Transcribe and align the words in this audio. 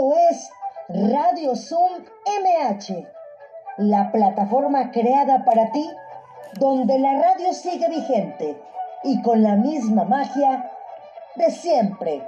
Es 0.00 0.48
Radio 0.88 1.54
Zoom 1.54 2.04
MH, 2.24 3.06
la 3.76 4.10
plataforma 4.10 4.90
creada 4.92 5.44
para 5.44 5.70
ti, 5.72 5.86
donde 6.54 6.98
la 6.98 7.20
radio 7.20 7.52
sigue 7.52 7.86
vigente 7.90 8.56
y 9.04 9.20
con 9.20 9.42
la 9.42 9.56
misma 9.56 10.04
magia 10.04 10.70
de 11.36 11.50
siempre. 11.50 12.26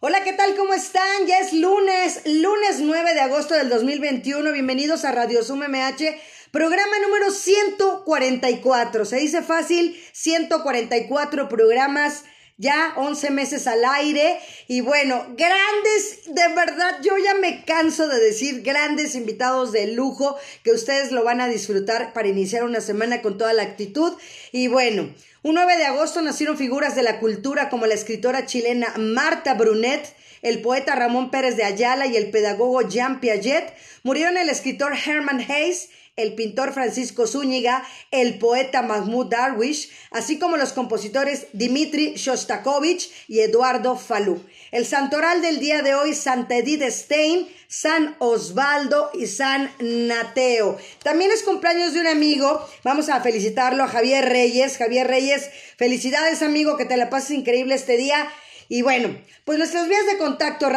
Hola, 0.00 0.24
¿qué 0.24 0.32
tal? 0.32 0.56
¿Cómo 0.56 0.74
están? 0.74 1.26
Ya 1.28 1.38
es 1.38 1.52
lunes, 1.52 2.22
lunes 2.24 2.80
9 2.80 3.14
de 3.14 3.20
agosto 3.20 3.54
del 3.54 3.68
2021. 3.68 4.50
Bienvenidos 4.50 5.04
a 5.04 5.12
Radio 5.12 5.44
Zoom 5.44 5.60
MH, 5.60 6.16
programa 6.50 6.98
número 7.06 7.30
144. 7.30 9.04
Se 9.04 9.16
dice 9.18 9.42
fácil, 9.42 9.96
144 10.12 11.48
programas 11.48 12.24
ya 12.56 12.94
11 12.96 13.30
meses 13.30 13.66
al 13.66 13.84
aire 13.84 14.38
y 14.68 14.80
bueno, 14.80 15.26
grandes, 15.36 16.24
de 16.26 16.54
verdad, 16.54 16.98
yo 17.02 17.16
ya 17.18 17.34
me 17.34 17.64
canso 17.64 18.08
de 18.08 18.20
decir 18.20 18.62
grandes 18.62 19.14
invitados 19.14 19.72
de 19.72 19.88
lujo 19.88 20.36
que 20.62 20.72
ustedes 20.72 21.12
lo 21.12 21.24
van 21.24 21.40
a 21.40 21.48
disfrutar 21.48 22.12
para 22.12 22.28
iniciar 22.28 22.64
una 22.64 22.80
semana 22.80 23.22
con 23.22 23.38
toda 23.38 23.52
la 23.52 23.62
actitud 23.62 24.12
y 24.52 24.68
bueno, 24.68 25.12
un 25.44 25.56
9 25.56 25.76
de 25.76 25.86
agosto 25.86 26.22
nacieron 26.22 26.56
figuras 26.56 26.94
de 26.94 27.02
la 27.02 27.18
cultura 27.18 27.68
como 27.68 27.86
la 27.86 27.94
escritora 27.94 28.46
chilena 28.46 28.94
Marta 28.96 29.54
Brunet, 29.54 30.14
el 30.42 30.60
poeta 30.60 30.94
Ramón 30.94 31.32
Pérez 31.32 31.56
de 31.56 31.64
Ayala 31.64 32.06
y 32.06 32.16
el 32.16 32.30
pedagogo 32.30 32.82
Jean 32.82 33.18
Piaget. 33.18 33.74
Murieron 34.04 34.36
el 34.36 34.48
escritor 34.48 34.92
Herman 34.94 35.40
Hayes, 35.40 35.90
el 36.16 36.34
pintor 36.34 36.72
Francisco 36.72 37.26
Zúñiga, 37.26 37.82
el 38.10 38.38
poeta 38.38 38.82
Mahmoud 38.82 39.26
Darwish, 39.26 39.90
así 40.10 40.38
como 40.38 40.58
los 40.58 40.72
compositores 40.72 41.46
Dimitri 41.52 42.14
Shostakovich 42.16 43.10
y 43.28 43.40
Eduardo 43.40 43.96
Falú. 43.96 44.44
El 44.72 44.84
santoral 44.86 45.40
del 45.40 45.58
día 45.58 45.80
de 45.82 45.94
hoy, 45.94 46.14
Santa 46.14 46.56
Edith 46.56 46.82
Stein, 46.82 47.48
San 47.66 48.14
Osvaldo 48.18 49.10
y 49.14 49.26
San 49.26 49.70
Nateo. 49.78 50.76
También 51.02 51.30
es 51.30 51.42
cumpleaños 51.42 51.94
de 51.94 52.00
un 52.00 52.06
amigo, 52.06 52.68
vamos 52.84 53.08
a 53.08 53.20
felicitarlo 53.20 53.84
a 53.84 53.88
Javier 53.88 54.28
Reyes. 54.28 54.76
Javier 54.76 55.06
Reyes, 55.06 55.48
felicidades 55.78 56.42
amigo, 56.42 56.76
que 56.76 56.84
te 56.84 56.98
la 56.98 57.08
pases 57.08 57.30
increíble 57.30 57.74
este 57.74 57.96
día. 57.96 58.28
Y 58.68 58.82
bueno, 58.82 59.16
pues 59.44 59.58
nuestras 59.58 59.88
vías 59.88 60.06
de 60.06 60.18
contacto, 60.18 60.68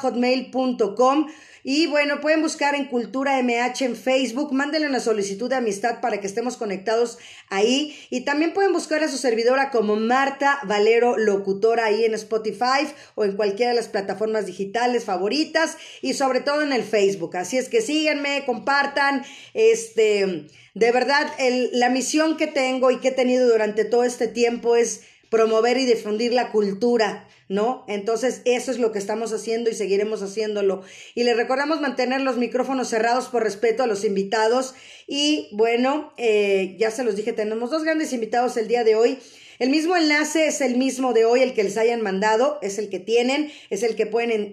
hotmail.com. 0.00 1.26
Y 1.64 1.86
bueno, 1.86 2.20
pueden 2.20 2.42
buscar 2.42 2.74
en 2.74 2.86
Cultura 2.86 3.42
MH 3.42 3.84
en 3.84 3.96
Facebook, 3.96 4.52
mándenle 4.52 4.88
una 4.88 5.00
solicitud 5.00 5.48
de 5.48 5.56
amistad 5.56 6.00
para 6.00 6.20
que 6.20 6.26
estemos 6.26 6.56
conectados 6.56 7.18
ahí. 7.48 7.96
Y 8.10 8.22
también 8.22 8.54
pueden 8.54 8.72
buscar 8.72 9.02
a 9.02 9.08
su 9.08 9.18
servidora 9.18 9.70
como 9.70 9.96
Marta 9.96 10.60
Valero 10.64 11.18
Locutora 11.18 11.86
ahí 11.86 12.04
en 12.04 12.14
Spotify 12.14 12.86
o 13.14 13.24
en 13.24 13.36
cualquiera 13.36 13.70
de 13.70 13.76
las 13.76 13.88
plataformas 13.88 14.46
digitales 14.46 15.04
favoritas 15.04 15.76
y 16.02 16.14
sobre 16.14 16.40
todo 16.40 16.62
en 16.62 16.72
el 16.72 16.82
Facebook. 16.82 17.36
Así 17.36 17.58
es 17.58 17.68
que 17.68 17.82
síganme, 17.82 18.44
compartan, 18.46 19.24
este, 19.54 20.46
de 20.74 20.92
verdad, 20.92 21.26
la 21.72 21.88
misión 21.88 22.36
que 22.36 22.46
tengo 22.46 22.90
y 22.90 22.98
que 22.98 23.08
he 23.08 23.12
tenido 23.12 23.48
durante 23.48 23.84
todo 23.84 24.04
este 24.04 24.28
tiempo 24.28 24.76
es 24.76 25.02
promover 25.30 25.76
y 25.76 25.84
difundir 25.84 26.32
la 26.32 26.50
cultura, 26.50 27.26
¿no? 27.48 27.84
Entonces, 27.88 28.42
eso 28.44 28.70
es 28.70 28.78
lo 28.78 28.92
que 28.92 28.98
estamos 28.98 29.32
haciendo 29.32 29.70
y 29.70 29.74
seguiremos 29.74 30.22
haciéndolo. 30.22 30.82
Y 31.14 31.24
les 31.24 31.36
recordamos 31.36 31.80
mantener 31.80 32.20
los 32.20 32.36
micrófonos 32.36 32.88
cerrados 32.88 33.28
por 33.28 33.42
respeto 33.42 33.82
a 33.82 33.86
los 33.86 34.04
invitados. 34.04 34.74
Y 35.06 35.48
bueno, 35.52 36.12
eh, 36.16 36.76
ya 36.78 36.90
se 36.90 37.04
los 37.04 37.16
dije, 37.16 37.32
tenemos 37.32 37.70
dos 37.70 37.84
grandes 37.84 38.12
invitados 38.12 38.56
el 38.56 38.68
día 38.68 38.84
de 38.84 38.94
hoy. 38.94 39.18
El 39.58 39.70
mismo 39.70 39.96
enlace 39.96 40.46
es 40.46 40.60
el 40.60 40.76
mismo 40.76 41.12
de 41.12 41.24
hoy, 41.24 41.40
el 41.40 41.52
que 41.52 41.64
les 41.64 41.76
hayan 41.76 42.00
mandado, 42.00 42.60
es 42.62 42.78
el 42.78 42.88
que 42.88 43.00
tienen, 43.00 43.50
es 43.70 43.82
el 43.82 43.96
que 43.96 44.06
pueden 44.06 44.52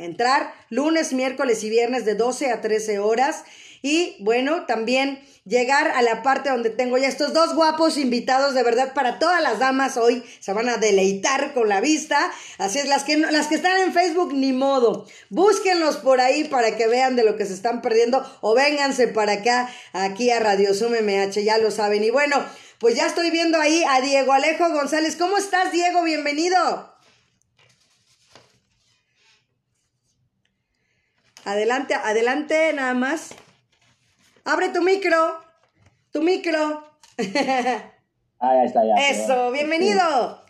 entrar 0.00 0.54
lunes, 0.70 1.12
miércoles 1.12 1.64
y 1.64 1.70
viernes 1.70 2.04
de 2.04 2.14
12 2.14 2.52
a 2.52 2.60
13 2.60 3.00
horas. 3.00 3.44
Y 3.84 4.16
bueno, 4.20 4.64
también 4.64 5.22
llegar 5.44 5.88
a 5.88 6.00
la 6.00 6.22
parte 6.22 6.48
donde 6.48 6.70
tengo 6.70 6.96
ya 6.96 7.06
estos 7.06 7.34
dos 7.34 7.54
guapos 7.54 7.98
invitados 7.98 8.54
de 8.54 8.62
verdad 8.62 8.94
para 8.94 9.18
todas 9.18 9.42
las 9.42 9.58
damas 9.58 9.98
hoy 9.98 10.24
se 10.40 10.54
van 10.54 10.70
a 10.70 10.78
deleitar 10.78 11.52
con 11.52 11.68
la 11.68 11.82
vista. 11.82 12.32
Así 12.56 12.78
es, 12.78 12.88
las 12.88 13.04
que, 13.04 13.18
las 13.18 13.46
que 13.48 13.56
están 13.56 13.76
en 13.76 13.92
Facebook, 13.92 14.32
ni 14.32 14.54
modo. 14.54 15.06
Búsquenlos 15.28 15.98
por 15.98 16.22
ahí 16.22 16.44
para 16.44 16.78
que 16.78 16.86
vean 16.86 17.14
de 17.14 17.24
lo 17.24 17.36
que 17.36 17.44
se 17.44 17.52
están 17.52 17.82
perdiendo 17.82 18.24
o 18.40 18.54
vénganse 18.54 19.06
para 19.08 19.32
acá, 19.32 19.70
aquí 19.92 20.30
a 20.30 20.40
Radio 20.40 20.72
Zoom 20.72 20.94
MH, 20.94 21.44
ya 21.44 21.58
lo 21.58 21.70
saben. 21.70 22.02
Y 22.04 22.08
bueno, 22.08 22.42
pues 22.78 22.94
ya 22.94 23.04
estoy 23.04 23.30
viendo 23.30 23.60
ahí 23.60 23.84
a 23.86 24.00
Diego 24.00 24.32
Alejo 24.32 24.70
González. 24.70 25.14
¿Cómo 25.16 25.36
estás, 25.36 25.72
Diego? 25.72 26.02
Bienvenido. 26.04 26.90
Adelante, 31.44 31.92
adelante, 31.92 32.72
nada 32.72 32.94
más. 32.94 33.34
Abre 34.44 34.68
tu 34.68 34.82
micro. 34.82 35.40
Tu 36.12 36.20
micro. 36.20 36.84
Ah, 38.40 38.56
ya 38.56 38.64
está, 38.64 38.84
ya. 38.84 38.94
Eso, 39.08 39.52
bienvenido. 39.52 40.42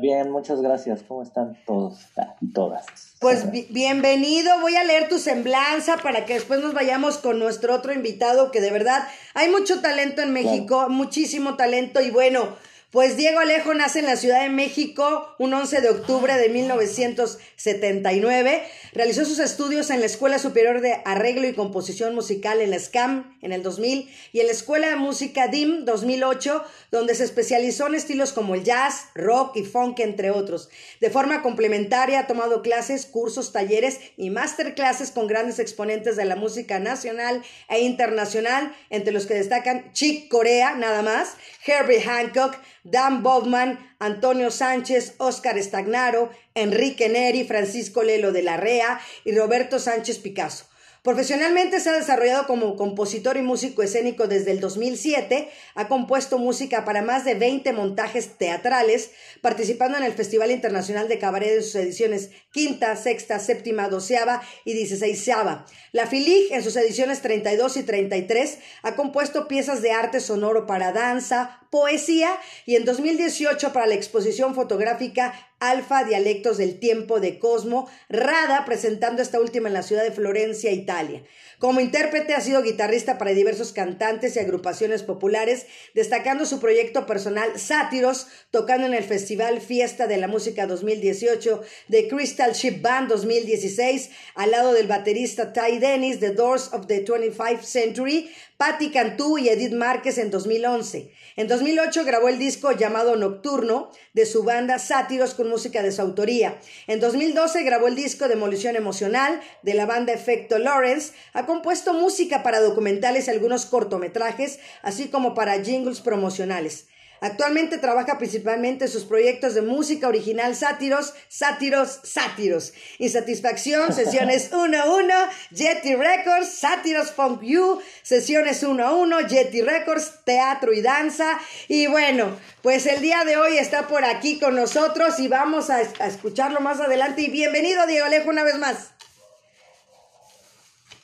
Bien, 0.00 0.30
muchas 0.30 0.60
gracias. 0.60 1.02
¿Cómo 1.02 1.22
están 1.22 1.56
todos 1.64 2.00
y 2.42 2.52
todas? 2.52 2.84
Pues 3.18 3.50
bienvenido. 3.70 4.60
Voy 4.60 4.76
a 4.76 4.84
leer 4.84 5.08
tu 5.08 5.18
semblanza 5.18 5.96
para 5.98 6.26
que 6.26 6.34
después 6.34 6.60
nos 6.60 6.74
vayamos 6.74 7.16
con 7.16 7.38
nuestro 7.38 7.74
otro 7.74 7.94
invitado, 7.94 8.50
que 8.50 8.60
de 8.60 8.70
verdad 8.70 9.08
hay 9.32 9.48
mucho 9.48 9.80
talento 9.80 10.20
en 10.20 10.32
México, 10.32 10.88
muchísimo 10.90 11.56
talento 11.56 12.02
y 12.02 12.10
bueno. 12.10 12.56
Pues 12.96 13.18
Diego 13.18 13.40
Alejo 13.40 13.74
nace 13.74 13.98
en 13.98 14.06
la 14.06 14.16
Ciudad 14.16 14.40
de 14.40 14.48
México 14.48 15.34
un 15.38 15.52
11 15.52 15.82
de 15.82 15.90
octubre 15.90 16.34
de 16.34 16.48
1979. 16.48 18.62
Realizó 18.94 19.26
sus 19.26 19.38
estudios 19.38 19.90
en 19.90 20.00
la 20.00 20.06
Escuela 20.06 20.38
Superior 20.38 20.80
de 20.80 21.02
Arreglo 21.04 21.46
y 21.46 21.52
Composición 21.52 22.14
Musical 22.14 22.62
en 22.62 22.70
la 22.70 22.78
SCAM 22.78 23.36
en 23.42 23.52
el 23.52 23.62
2000 23.62 24.10
y 24.32 24.40
en 24.40 24.46
la 24.46 24.52
Escuela 24.52 24.88
de 24.88 24.96
Música 24.96 25.48
DIM 25.48 25.84
2008, 25.84 26.64
donde 26.90 27.14
se 27.14 27.24
especializó 27.24 27.86
en 27.86 27.96
estilos 27.96 28.32
como 28.32 28.54
el 28.54 28.64
jazz, 28.64 29.08
rock 29.14 29.58
y 29.58 29.64
funk, 29.64 30.00
entre 30.00 30.30
otros. 30.30 30.70
De 30.98 31.10
forma 31.10 31.42
complementaria 31.42 32.20
ha 32.20 32.26
tomado 32.26 32.62
clases, 32.62 33.04
cursos, 33.04 33.52
talleres 33.52 34.00
y 34.16 34.30
masterclasses 34.30 35.10
con 35.10 35.26
grandes 35.26 35.58
exponentes 35.58 36.16
de 36.16 36.24
la 36.24 36.36
música 36.36 36.78
nacional 36.78 37.42
e 37.68 37.80
internacional, 37.80 38.74
entre 38.88 39.12
los 39.12 39.26
que 39.26 39.34
destacan 39.34 39.92
Chick 39.92 40.28
Corea, 40.28 40.76
nada 40.76 41.02
más, 41.02 41.36
Herbie 41.66 42.00
Hancock, 42.00 42.56
Dan 42.86 43.24
Bobman, 43.24 43.80
Antonio 43.98 44.52
Sánchez, 44.52 45.14
Óscar 45.18 45.58
Estagnaro, 45.58 46.30
Enrique 46.54 47.08
Neri, 47.08 47.42
Francisco 47.42 48.04
Lelo 48.04 48.30
de 48.30 48.42
la 48.42 48.56
Rea 48.56 49.00
y 49.24 49.36
Roberto 49.36 49.80
Sánchez 49.80 50.18
Picasso. 50.18 50.66
Profesionalmente 51.06 51.78
se 51.78 51.90
ha 51.90 51.92
desarrollado 51.92 52.48
como 52.48 52.74
compositor 52.74 53.36
y 53.36 53.40
músico 53.40 53.84
escénico 53.84 54.26
desde 54.26 54.50
el 54.50 54.58
2007, 54.58 55.48
ha 55.76 55.86
compuesto 55.86 56.36
música 56.36 56.84
para 56.84 57.00
más 57.00 57.24
de 57.24 57.36
20 57.36 57.72
montajes 57.74 58.36
teatrales, 58.38 59.12
participando 59.40 59.96
en 59.98 60.02
el 60.02 60.14
Festival 60.14 60.50
Internacional 60.50 61.06
de 61.06 61.20
Cabaret 61.20 61.58
en 61.58 61.62
sus 61.62 61.76
ediciones 61.76 62.30
quinta, 62.50 62.96
sexta, 62.96 63.38
séptima, 63.38 63.88
doceava 63.88 64.42
y 64.64 64.72
dieciséisava. 64.72 65.64
La 65.92 66.08
FILIG 66.08 66.52
en 66.52 66.64
sus 66.64 66.74
ediciones 66.74 67.22
32 67.22 67.76
y 67.76 67.82
33 67.84 68.58
ha 68.82 68.96
compuesto 68.96 69.46
piezas 69.46 69.82
de 69.82 69.92
arte 69.92 70.18
sonoro 70.18 70.66
para 70.66 70.90
danza, 70.90 71.60
poesía 71.70 72.30
y 72.64 72.74
en 72.74 72.84
2018 72.84 73.72
para 73.72 73.86
la 73.86 73.94
exposición 73.94 74.56
fotográfica 74.56 75.34
Alfa 75.58 76.04
Dialectos 76.04 76.58
del 76.58 76.78
Tiempo 76.78 77.18
de 77.18 77.38
Cosmo, 77.38 77.88
Rada, 78.08 78.64
presentando 78.66 79.22
esta 79.22 79.40
última 79.40 79.68
en 79.68 79.74
la 79.74 79.82
ciudad 79.82 80.02
de 80.02 80.10
Florencia, 80.12 80.70
Italia. 80.70 81.22
Como 81.58 81.80
intérprete 81.80 82.34
ha 82.34 82.42
sido 82.42 82.62
guitarrista 82.62 83.16
para 83.16 83.30
diversos 83.30 83.72
cantantes 83.72 84.36
y 84.36 84.38
agrupaciones 84.38 85.02
populares, 85.02 85.66
destacando 85.94 86.44
su 86.44 86.60
proyecto 86.60 87.06
personal 87.06 87.58
Sátiros, 87.58 88.26
tocando 88.50 88.86
en 88.86 88.92
el 88.92 89.04
Festival 89.04 89.62
Fiesta 89.62 90.06
de 90.06 90.18
la 90.18 90.28
Música 90.28 90.66
2018 90.66 91.62
de 91.88 92.08
Crystal 92.08 92.52
Ship 92.52 92.82
Band 92.82 93.08
2016, 93.08 94.10
al 94.34 94.50
lado 94.50 94.74
del 94.74 94.86
baterista 94.86 95.54
Ty 95.54 95.78
Dennis 95.78 96.20
de 96.20 96.32
Doors 96.32 96.70
of 96.74 96.86
the 96.86 97.02
25th 97.02 97.62
Century, 97.62 98.30
Patti 98.56 98.90
Cantú 98.90 99.36
y 99.36 99.50
Edith 99.50 99.74
Márquez 99.74 100.16
en 100.16 100.30
2011. 100.30 101.12
En 101.36 101.46
2008 101.46 102.04
grabó 102.06 102.28
el 102.28 102.38
disco 102.38 102.72
llamado 102.72 103.14
Nocturno 103.14 103.90
de 104.14 104.24
su 104.24 104.44
banda 104.44 104.78
Sátiros 104.78 105.34
con 105.34 105.50
música 105.50 105.82
de 105.82 105.92
su 105.92 106.00
autoría. 106.00 106.58
En 106.86 106.98
2012 106.98 107.62
grabó 107.64 107.86
el 107.86 107.96
disco 107.96 108.28
Demolición 108.28 108.74
Emocional 108.74 109.42
de 109.62 109.74
la 109.74 109.84
banda 109.84 110.14
Efecto 110.14 110.58
Lawrence. 110.58 111.12
Ha 111.34 111.44
compuesto 111.44 111.92
música 111.92 112.42
para 112.42 112.60
documentales 112.60 113.26
y 113.26 113.30
algunos 113.30 113.66
cortometrajes, 113.66 114.58
así 114.80 115.08
como 115.08 115.34
para 115.34 115.62
jingles 115.62 116.00
promocionales. 116.00 116.86
Actualmente 117.20 117.78
trabaja 117.78 118.18
principalmente 118.18 118.84
en 118.84 118.90
sus 118.90 119.04
proyectos 119.04 119.54
de 119.54 119.62
música 119.62 120.08
original 120.08 120.54
sátiros, 120.54 121.14
sátiros, 121.28 122.00
sátiros. 122.04 122.72
Insatisfacción, 122.98 123.92
sesiones 123.92 124.50
1 124.52 124.78
a 124.78 124.94
1, 124.96 125.14
Jetty 125.54 125.94
Records, 125.94 126.48
sátiros 126.48 127.12
Funk 127.12 127.42
You, 127.42 127.80
sesiones 128.02 128.62
1 128.62 128.86
a 128.86 128.92
1, 128.92 129.28
Jetty 129.28 129.62
Records, 129.62 130.24
teatro 130.24 130.72
y 130.72 130.82
danza. 130.82 131.38
Y 131.68 131.86
bueno, 131.86 132.36
pues 132.62 132.86
el 132.86 133.00
día 133.00 133.24
de 133.24 133.36
hoy 133.36 133.58
está 133.58 133.86
por 133.86 134.04
aquí 134.04 134.38
con 134.38 134.56
nosotros 134.56 135.18
y 135.18 135.28
vamos 135.28 135.70
a, 135.70 135.76
a 135.76 136.06
escucharlo 136.06 136.60
más 136.60 136.80
adelante. 136.80 137.22
Y 137.22 137.30
bienvenido, 137.30 137.86
Diego 137.86 138.06
Alejo, 138.06 138.30
una 138.30 138.44
vez 138.44 138.58
más. 138.58 138.95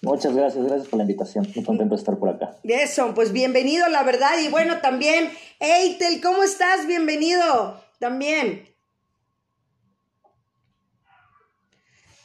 Muchas 0.04 0.34
gracias, 0.34 0.64
gracias 0.64 0.88
por 0.88 0.96
la 0.96 1.04
invitación. 1.04 1.46
Muy 1.54 1.64
contento 1.64 1.94
de 1.94 2.00
estar 2.00 2.19
por 2.19 2.28
acá. 2.28 2.56
Eso, 2.64 3.14
pues 3.14 3.32
bienvenido, 3.32 3.88
la 3.88 4.02
verdad. 4.02 4.37
Y 4.44 4.49
bueno, 4.49 4.81
también, 4.81 5.31
Eitel, 5.60 6.20
¿cómo 6.20 6.43
estás? 6.43 6.88
Bienvenido 6.88 7.81
también. 8.00 8.69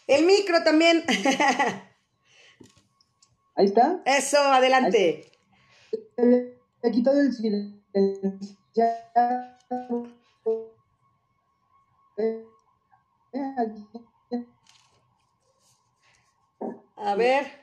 El 0.08 0.26
micro 0.26 0.64
también. 0.64 1.04
Ahí 3.56 3.66
está. 3.66 4.02
Eso, 4.06 4.40
adelante. 4.40 5.30
He 6.18 6.92
quitado 6.92 7.22
el 7.22 7.32
silencio. 7.32 7.80
A 16.98 17.16
ver. 17.16 17.62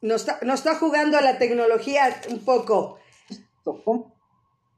Nos 0.00 0.20
está, 0.20 0.38
nos 0.42 0.60
está 0.60 0.74
jugando 0.76 1.16
a 1.16 1.22
la 1.22 1.38
tecnología 1.38 2.20
un 2.28 2.44
poco. 2.44 2.98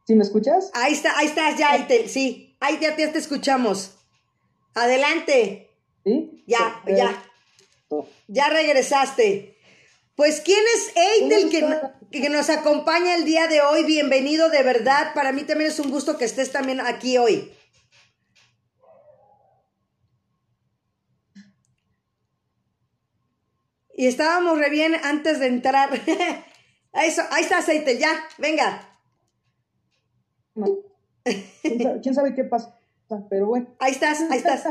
¿Sí 0.06 0.14
me 0.14 0.22
escuchas? 0.22 0.70
Ahí 0.74 0.92
está, 0.92 1.16
ahí 1.18 1.26
estás 1.26 1.56
ya, 1.58 1.74
Eitel, 1.76 2.08
sí. 2.08 2.56
Ahí 2.60 2.78
ya, 2.80 2.96
ya 2.96 3.10
te 3.12 3.18
escuchamos. 3.18 3.96
Adelante. 4.74 5.70
¿Sí? 6.04 6.44
Ya, 6.46 6.82
ya. 6.86 7.24
Ya 8.28 8.48
regresaste. 8.50 9.56
Pues, 10.14 10.40
¿quién 10.42 10.62
es 10.76 10.92
Eitel 10.96 11.50
que, 11.50 12.20
que 12.20 12.28
nos 12.28 12.50
acompaña 12.50 13.14
el 13.14 13.24
día 13.24 13.48
de 13.48 13.62
hoy? 13.62 13.84
Bienvenido, 13.84 14.50
de 14.50 14.62
verdad. 14.62 15.12
Para 15.14 15.32
mí 15.32 15.42
también 15.42 15.70
es 15.70 15.80
un 15.80 15.90
gusto 15.90 16.18
que 16.18 16.24
estés 16.24 16.52
también 16.52 16.80
aquí 16.80 17.18
hoy. 17.18 17.52
Y 23.96 24.06
estábamos 24.06 24.58
re 24.58 24.70
bien 24.70 24.94
antes 25.02 25.38
de 25.40 25.46
entrar. 25.46 25.90
Eso, 26.92 27.22
ahí 27.30 27.42
está 27.42 27.58
aceite, 27.58 27.98
ya, 27.98 28.10
venga. 28.38 28.88
¿Quién 31.62 31.82
sabe, 31.82 32.00
quién 32.00 32.14
sabe 32.14 32.34
qué 32.34 32.44
pasa? 32.44 32.78
Pero 33.28 33.46
bueno. 33.46 33.66
Ahí 33.78 33.92
estás, 33.92 34.20
ahí 34.30 34.38
estás. 34.38 34.66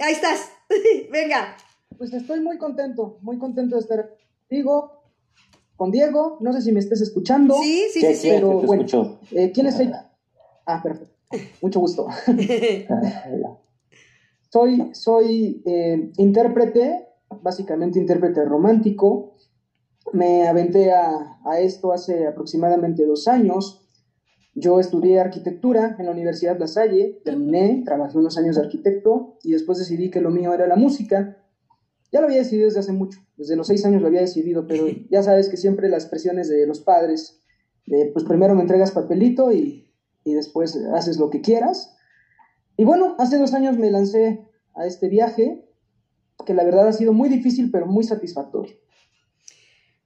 Ahí 0.00 0.12
estás. 0.12 0.50
venga. 1.10 1.56
Pues 1.96 2.12
estoy 2.12 2.40
muy 2.40 2.58
contento, 2.58 3.18
muy 3.22 3.38
contento 3.38 3.76
de 3.76 3.82
estar 3.82 4.16
contigo, 4.40 5.02
con 5.76 5.90
Diego. 5.90 6.38
No 6.40 6.52
sé 6.52 6.62
si 6.62 6.72
me 6.72 6.80
estés 6.80 7.00
escuchando. 7.00 7.56
Sí, 7.62 7.86
sí, 7.92 8.00
sí, 8.00 8.14
sí. 8.14 8.28
Pero 8.30 8.60
te 8.60 8.66
bueno, 8.66 8.84
escucho. 8.84 9.20
eh, 9.30 9.52
¿quién 9.52 9.66
es 9.66 9.78
ahí? 9.78 9.92
Ah, 10.66 10.82
perfecto. 10.82 11.14
Mucho 11.60 11.80
gusto. 11.80 12.08
soy 14.50 14.90
soy 14.94 15.62
eh, 15.66 16.12
intérprete, 16.16 17.03
básicamente 17.42 17.98
intérprete 17.98 18.44
romántico. 18.44 19.34
Me 20.12 20.46
aventé 20.46 20.92
a, 20.92 21.38
a 21.44 21.60
esto 21.60 21.92
hace 21.92 22.26
aproximadamente 22.26 23.06
dos 23.06 23.26
años. 23.28 23.80
Yo 24.54 24.78
estudié 24.78 25.18
arquitectura 25.18 25.96
en 25.98 26.06
la 26.06 26.12
Universidad 26.12 26.58
La 26.58 26.68
Salle, 26.68 27.20
terminé, 27.24 27.82
trabajé 27.84 28.18
unos 28.18 28.38
años 28.38 28.54
de 28.56 28.62
arquitecto 28.62 29.38
y 29.42 29.52
después 29.52 29.78
decidí 29.78 30.10
que 30.10 30.20
lo 30.20 30.30
mío 30.30 30.54
era 30.54 30.68
la 30.68 30.76
música. 30.76 31.38
Ya 32.12 32.20
lo 32.20 32.26
había 32.26 32.38
decidido 32.38 32.66
desde 32.66 32.78
hace 32.78 32.92
mucho, 32.92 33.18
desde 33.36 33.56
los 33.56 33.66
seis 33.66 33.84
años 33.84 34.00
lo 34.00 34.06
había 34.06 34.20
decidido, 34.20 34.68
pero 34.68 34.86
ya 35.10 35.24
sabes 35.24 35.48
que 35.48 35.56
siempre 35.56 35.88
las 35.88 36.06
presiones 36.06 36.48
de 36.48 36.64
los 36.64 36.78
padres, 36.80 37.42
de, 37.86 38.10
pues 38.12 38.24
primero 38.24 38.54
me 38.54 38.60
entregas 38.60 38.92
papelito 38.92 39.50
y, 39.50 39.92
y 40.22 40.34
después 40.34 40.76
haces 40.94 41.18
lo 41.18 41.30
que 41.30 41.40
quieras. 41.40 41.96
Y 42.76 42.84
bueno, 42.84 43.16
hace 43.18 43.38
dos 43.38 43.54
años 43.54 43.76
me 43.78 43.90
lancé 43.90 44.46
a 44.74 44.86
este 44.86 45.08
viaje, 45.08 45.68
que 46.46 46.54
la 46.54 46.64
verdad 46.64 46.88
ha 46.88 46.92
sido 46.92 47.12
muy 47.12 47.28
difícil, 47.28 47.70
pero 47.70 47.86
muy 47.86 48.04
satisfactorio. 48.04 48.76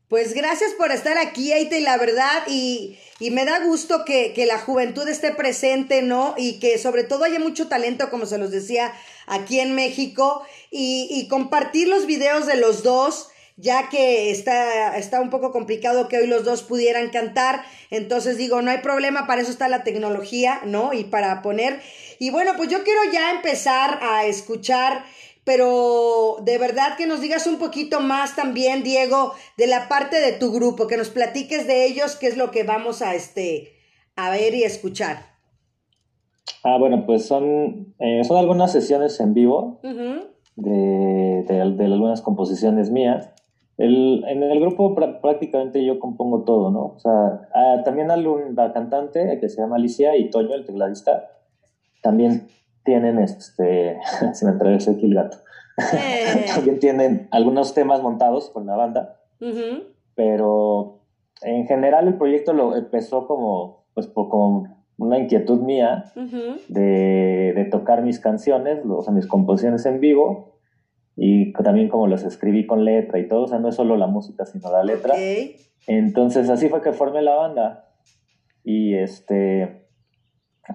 Pues 0.08 0.32
gracias 0.32 0.72
por 0.72 0.90
estar 0.90 1.18
aquí, 1.18 1.52
Eite, 1.52 1.80
y 1.80 1.82
la 1.82 1.98
verdad, 1.98 2.44
y, 2.46 2.98
y 3.20 3.30
me 3.30 3.44
da 3.44 3.62
gusto 3.66 4.06
que, 4.06 4.32
que, 4.32 4.46
la 4.46 4.58
juventud 4.58 5.06
esté 5.06 5.32
presente, 5.32 6.00
¿no? 6.00 6.34
Y 6.38 6.60
que 6.60 6.78
sobre 6.78 7.04
todo 7.04 7.24
haya 7.24 7.38
mucho 7.38 7.68
talento, 7.68 8.08
como 8.08 8.24
se 8.24 8.38
los 8.38 8.50
decía, 8.50 8.94
aquí 9.26 9.60
en 9.60 9.74
México, 9.74 10.42
y, 10.70 11.08
y 11.10 11.28
compartir 11.28 11.88
los 11.88 12.06
videos 12.06 12.46
de 12.46 12.56
los 12.56 12.82
dos, 12.82 13.28
ya 13.58 13.90
que 13.90 14.30
está, 14.30 14.96
está 14.96 15.20
un 15.20 15.28
poco 15.28 15.52
complicado 15.52 16.08
que 16.08 16.16
hoy 16.16 16.26
los 16.26 16.42
dos 16.42 16.62
pudieran 16.62 17.10
cantar, 17.10 17.62
entonces 17.90 18.38
digo, 18.38 18.62
no 18.62 18.70
hay 18.70 18.78
problema, 18.78 19.26
para 19.26 19.42
eso 19.42 19.50
está 19.50 19.68
la 19.68 19.84
tecnología, 19.84 20.62
¿no? 20.64 20.94
Y 20.94 21.04
para 21.04 21.42
poner, 21.42 21.82
y 22.18 22.30
bueno, 22.30 22.52
pues 22.56 22.70
yo 22.70 22.82
quiero 22.82 23.00
ya 23.12 23.32
empezar 23.32 23.98
a 24.00 24.24
escuchar 24.24 25.04
pero 25.48 26.36
de 26.42 26.58
verdad 26.58 26.98
que 26.98 27.06
nos 27.06 27.22
digas 27.22 27.46
un 27.46 27.58
poquito 27.58 28.00
más 28.00 28.36
también, 28.36 28.82
Diego, 28.82 29.32
de 29.56 29.66
la 29.66 29.88
parte 29.88 30.20
de 30.20 30.32
tu 30.32 30.52
grupo, 30.52 30.86
que 30.86 30.98
nos 30.98 31.08
platiques 31.08 31.66
de 31.66 31.86
ellos, 31.86 32.16
qué 32.16 32.26
es 32.26 32.36
lo 32.36 32.50
que 32.50 32.64
vamos 32.64 33.00
a 33.00 33.14
este 33.14 33.72
a 34.14 34.28
ver 34.28 34.54
y 34.54 34.64
escuchar. 34.64 35.16
Ah, 36.62 36.76
bueno, 36.78 37.06
pues 37.06 37.24
son, 37.26 37.94
eh, 37.98 38.24
son 38.24 38.36
algunas 38.36 38.72
sesiones 38.72 39.18
en 39.20 39.32
vivo 39.32 39.80
Uh 39.82 39.88
-huh. 39.88 40.26
de, 40.56 41.44
de, 41.48 41.70
de, 41.76 41.84
algunas 41.86 42.20
composiciones 42.20 42.90
mías. 42.90 43.30
El, 43.78 44.24
en 44.28 44.42
el 44.42 44.60
grupo 44.60 44.94
pr 44.94 45.22
prácticamente 45.22 45.82
yo 45.82 45.98
compongo 45.98 46.44
todo, 46.44 46.70
¿no? 46.70 46.92
O 46.96 46.98
sea, 46.98 47.48
ah, 47.54 47.82
también 47.86 48.10
una 48.10 48.72
cantante 48.74 49.38
que 49.40 49.48
se 49.48 49.62
llama 49.62 49.76
Alicia 49.76 50.14
y 50.14 50.28
Toño, 50.28 50.54
el 50.54 50.66
tecladista, 50.66 51.30
también 52.02 52.48
tienen, 52.88 53.18
este, 53.18 53.98
se 54.32 54.44
me 54.46 54.52
atravesó 54.52 54.92
aquí 54.92 55.04
el 55.06 55.14
gato, 55.14 55.36
Eh. 55.92 56.46
también 56.54 56.78
tienen 56.78 57.28
algunos 57.30 57.74
temas 57.74 58.02
montados 58.02 58.50
con 58.50 58.64
la 58.66 58.76
banda, 58.76 59.02
Uh 59.40 59.44
-huh. 59.56 59.82
pero 60.14 61.00
en 61.42 61.66
general 61.66 62.08
el 62.08 62.14
proyecto 62.14 62.52
lo 62.52 62.74
empezó 62.74 63.26
como, 63.28 63.84
pues, 63.94 64.06
por, 64.08 64.28
como 64.30 64.76
una 64.98 65.18
inquietud 65.18 65.60
mía 65.60 66.04
Uh 66.16 66.20
-huh. 66.20 66.60
de, 66.68 67.52
de, 67.54 67.64
tocar 67.70 68.02
mis 68.02 68.18
canciones, 68.20 68.80
o 68.88 69.02
sea, 69.02 69.12
mis 69.12 69.26
composiciones 69.26 69.84
en 69.86 70.00
vivo, 70.00 70.58
y 71.20 71.52
también 71.52 71.88
como 71.88 72.06
las 72.06 72.24
escribí 72.24 72.66
con 72.66 72.84
letra 72.84 73.18
y 73.18 73.28
todo, 73.28 73.42
o 73.42 73.48
sea, 73.48 73.58
no 73.58 73.68
es 73.68 73.74
solo 73.74 73.96
la 73.96 74.06
música, 74.06 74.46
sino 74.46 74.70
la 74.72 74.82
letra. 74.82 75.12
Okay. 75.14 75.56
Entonces 75.86 76.48
así 76.48 76.68
fue 76.68 76.80
que 76.80 76.92
formé 76.92 77.22
la 77.22 77.34
banda. 77.34 77.84
Y 78.64 78.94
este, 78.94 79.86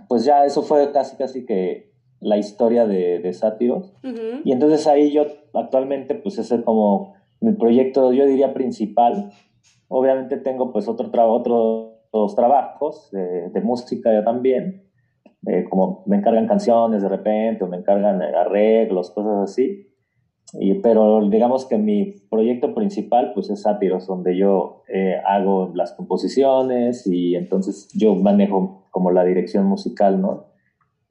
pues 0.10 0.26
ya 0.26 0.44
eso 0.46 0.62
fue 0.64 0.92
casi, 0.92 1.16
casi 1.18 1.46
que 1.46 1.93
la 2.24 2.38
historia 2.38 2.86
de, 2.86 3.20
de 3.20 3.34
Sátiros. 3.34 3.94
Uh 4.04 4.08
-huh. 4.08 4.42
Y 4.44 4.52
entonces 4.52 4.88
ahí 4.88 5.12
yo 5.12 5.26
actualmente, 5.54 6.16
pues 6.16 6.38
ese 6.38 6.56
es 6.56 6.62
como 6.62 7.14
mi 7.42 7.54
proyecto, 7.54 8.14
yo 8.14 8.26
diría 8.26 8.54
principal. 8.54 9.32
Obviamente 9.90 10.38
tengo 10.38 10.72
pues 10.72 10.88
otro 10.88 11.12
tra 11.12 11.28
otros 11.28 12.36
trabajos 12.36 13.10
de, 13.12 13.50
de, 13.50 13.62
música 13.62 14.12
ya 14.12 14.24
también, 14.24 14.84
eh, 15.48 15.66
como 15.70 16.04
me 16.06 16.18
encargan 16.18 16.48
canciones 16.48 17.02
de 17.02 17.10
repente 17.10 17.64
o 17.64 17.68
me 17.68 17.78
encargan 17.78 18.22
arreglos, 18.22 19.12
cosas 19.12 19.52
así. 19.52 19.88
Y, 20.60 20.76
pero 20.76 21.28
digamos 21.30 21.66
que 21.66 21.78
mi 21.78 22.14
proyecto 22.30 22.76
principal 22.76 23.32
pues 23.34 23.50
es 23.50 23.64
Sátiros, 23.64 24.08
donde 24.08 24.38
yo 24.38 24.84
eh, 24.88 25.16
hago 25.26 25.72
las 25.74 25.94
composiciones 25.94 27.08
y 27.08 27.36
entonces 27.36 27.90
yo 27.94 28.16
manejo 28.16 28.88
como 28.92 29.12
la 29.12 29.26
dirección 29.26 29.66
musical, 29.66 30.22
¿no? 30.22 30.53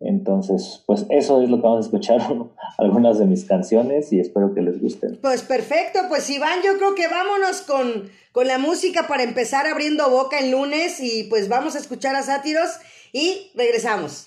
Entonces, 0.05 0.83
pues 0.87 1.07
eso 1.11 1.43
es 1.43 1.49
lo 1.49 1.57
que 1.57 1.63
vamos 1.63 1.85
a 1.85 1.89
escuchar 1.89 2.21
algunas 2.79 3.19
de 3.19 3.27
mis 3.27 3.45
canciones 3.45 4.13
y 4.13 4.21
espero 4.21 4.55
que 4.55 4.63
les 4.63 4.81
gusten. 4.81 5.19
Pues 5.21 5.43
perfecto, 5.43 6.01
pues 6.09 6.29
Iván, 6.31 6.61
yo 6.65 6.77
creo 6.77 6.95
que 6.95 7.09
vámonos 7.09 7.63
con, 7.63 8.11
con 8.33 8.47
la 8.47 8.59
música 8.59 9.07
para 9.07 9.23
empezar 9.23 9.67
abriendo 9.67 10.09
boca 10.11 10.39
el 10.39 10.51
lunes 10.51 11.01
y 11.01 11.25
pues 11.25 11.49
vamos 11.49 11.77
a 11.77 11.79
escuchar 11.79 12.17
a 12.17 12.23
Sátiros 12.23 12.71
y 13.13 13.51
regresamos. 13.55 14.27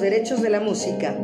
Derechos 0.00 0.40
de 0.40 0.48
la 0.48 0.60
música. 0.60 1.14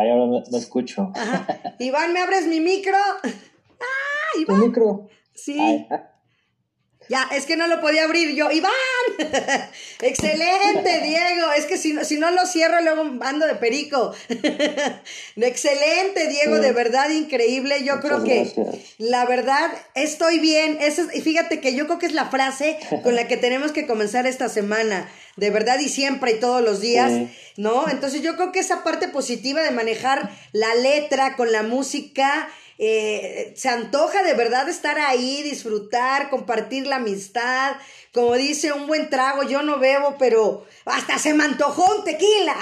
Ay, 0.00 0.08
ahora 0.08 0.42
no, 0.50 0.58
escucho. 0.58 1.12
Iván, 1.78 2.14
¿me 2.14 2.20
abres 2.20 2.46
mi 2.46 2.58
micro? 2.58 2.96
¡Ah, 3.24 4.38
Iván! 4.38 4.60
micro? 4.60 5.08
Sí. 5.34 5.86
Ya, 7.10 7.28
es 7.32 7.44
que 7.44 7.56
no 7.56 7.66
lo 7.66 7.82
podía 7.82 8.04
abrir 8.04 8.34
yo. 8.34 8.50
¡Iván! 8.50 8.70
Excelente, 10.00 11.00
Diego. 11.02 11.52
Es 11.54 11.66
que 11.66 11.76
si, 11.76 12.02
si 12.04 12.18
no 12.18 12.30
lo 12.30 12.46
cierro, 12.46 12.80
luego 12.80 13.02
ando 13.20 13.46
de 13.46 13.56
perico. 13.56 14.14
Excelente, 15.36 16.28
Diego, 16.28 16.60
de 16.60 16.72
verdad 16.72 17.10
increíble. 17.10 17.84
Yo 17.84 18.00
creo 18.00 18.22
que 18.22 18.50
la 18.98 19.26
verdad, 19.26 19.70
estoy 19.94 20.38
bien. 20.38 20.78
Eso, 20.80 21.02
y 21.12 21.20
fíjate 21.20 21.60
que 21.60 21.74
yo 21.74 21.86
creo 21.86 21.98
que 21.98 22.06
es 22.06 22.14
la 22.14 22.30
frase 22.30 22.78
con 23.02 23.16
la 23.16 23.26
que 23.28 23.36
tenemos 23.36 23.72
que 23.72 23.86
comenzar 23.86 24.26
esta 24.26 24.48
semana. 24.48 25.10
De 25.40 25.50
verdad 25.50 25.78
y 25.80 25.88
siempre 25.88 26.32
y 26.32 26.40
todos 26.40 26.62
los 26.62 26.80
días, 26.80 27.30
¿no? 27.56 27.88
Entonces 27.88 28.22
yo 28.22 28.36
creo 28.36 28.52
que 28.52 28.60
esa 28.60 28.84
parte 28.84 29.08
positiva 29.08 29.62
de 29.62 29.70
manejar 29.70 30.30
la 30.52 30.74
letra 30.74 31.34
con 31.34 31.50
la 31.50 31.62
música 31.62 32.48
eh, 32.82 33.52
se 33.56 33.68
antoja 33.68 34.22
de 34.22 34.32
verdad 34.32 34.66
estar 34.66 34.98
ahí, 34.98 35.42
disfrutar, 35.42 36.30
compartir 36.30 36.86
la 36.86 36.96
amistad. 36.96 37.72
Como 38.14 38.34
dice, 38.36 38.72
un 38.72 38.86
buen 38.86 39.10
trago, 39.10 39.42
yo 39.42 39.62
no 39.62 39.78
bebo, 39.78 40.16
pero 40.18 40.64
hasta 40.86 41.18
se 41.18 41.34
me 41.34 41.44
antojó 41.44 41.84
un 41.94 42.04
tequila. 42.04 42.56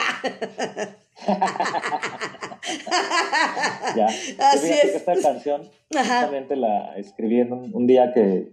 ya. 3.97 4.06
Así 4.50 4.70
es. 4.70 4.90
Que 4.90 4.97
esta 4.97 5.14
canción 5.20 5.70
justamente 5.88 6.56
la 6.56 6.97
escribí 6.97 7.38
en 7.38 7.52
un, 7.52 7.87
día 7.87 8.12
que 8.12 8.49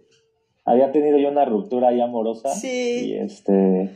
había 0.66 0.92
tenido 0.92 1.18
yo 1.18 1.30
una 1.30 1.46
ruptura 1.46 1.88
ahí 1.88 2.00
amorosa. 2.00 2.54
Sí. 2.54 3.08
Y 3.08 3.18
este 3.18 3.90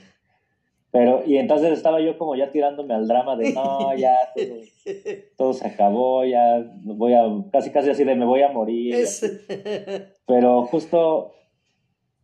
pero, 0.92 1.24
y 1.26 1.38
entonces 1.38 1.72
estaba 1.72 2.02
yo 2.02 2.18
como 2.18 2.36
ya 2.36 2.52
tirándome 2.52 2.96
al 2.96 3.08
drama 3.08 3.36
de, 3.36 3.54
no, 3.54 3.96
ya 3.96 4.16
todo, 5.38 5.54
se 5.54 5.68
acabó, 5.68 6.26
ya 6.26 6.66
voy 6.82 7.14
a, 7.14 7.26
casi 7.52 7.70
casi 7.70 7.92
así 7.92 8.04
de 8.04 8.16
me 8.16 8.26
voy 8.26 8.42
a 8.42 8.52
morir. 8.52 8.96
Pero 10.26 10.64
justo 10.66 11.34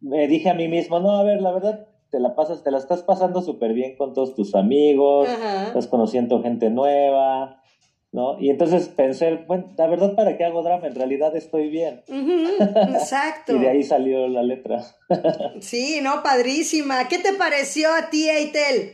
me 0.01 0.27
dije 0.27 0.49
a 0.49 0.55
mí 0.55 0.67
mismo, 0.67 0.99
no, 0.99 1.11
a 1.11 1.23
ver, 1.23 1.41
la 1.41 1.51
verdad, 1.51 1.87
te 2.09 2.19
la 2.19 2.33
pasas, 2.33 2.63
te 2.63 2.71
la 2.71 2.79
estás 2.79 3.03
pasando 3.03 3.41
súper 3.41 3.73
bien 3.73 3.95
con 3.97 4.13
todos 4.13 4.33
tus 4.33 4.55
amigos, 4.55 5.29
estás 5.67 5.87
conociendo 5.87 6.41
gente 6.41 6.71
nueva, 6.71 7.61
¿no? 8.15 8.39
Y 8.39 8.49
entonces 8.49 8.87
pensé, 8.87 9.43
bueno, 9.45 9.73
la 9.77 9.87
verdad, 9.87 10.15
¿para 10.15 10.37
qué 10.37 10.45
hago 10.45 10.63
drama? 10.63 10.87
En 10.87 10.95
realidad 10.95 11.35
estoy 11.35 11.69
bien. 11.69 12.01
exacto. 12.07 13.53
y 13.53 13.59
de 13.59 13.67
ahí 13.67 13.83
salió 13.83 14.29
la 14.29 14.41
letra. 14.41 14.85
sí, 15.59 15.99
no, 16.01 16.23
padrísima. 16.23 17.09
¿Qué 17.09 17.19
te 17.19 17.33
pareció 17.33 17.89
a 17.93 18.09
ti, 18.09 18.29
Eitel? 18.29 18.93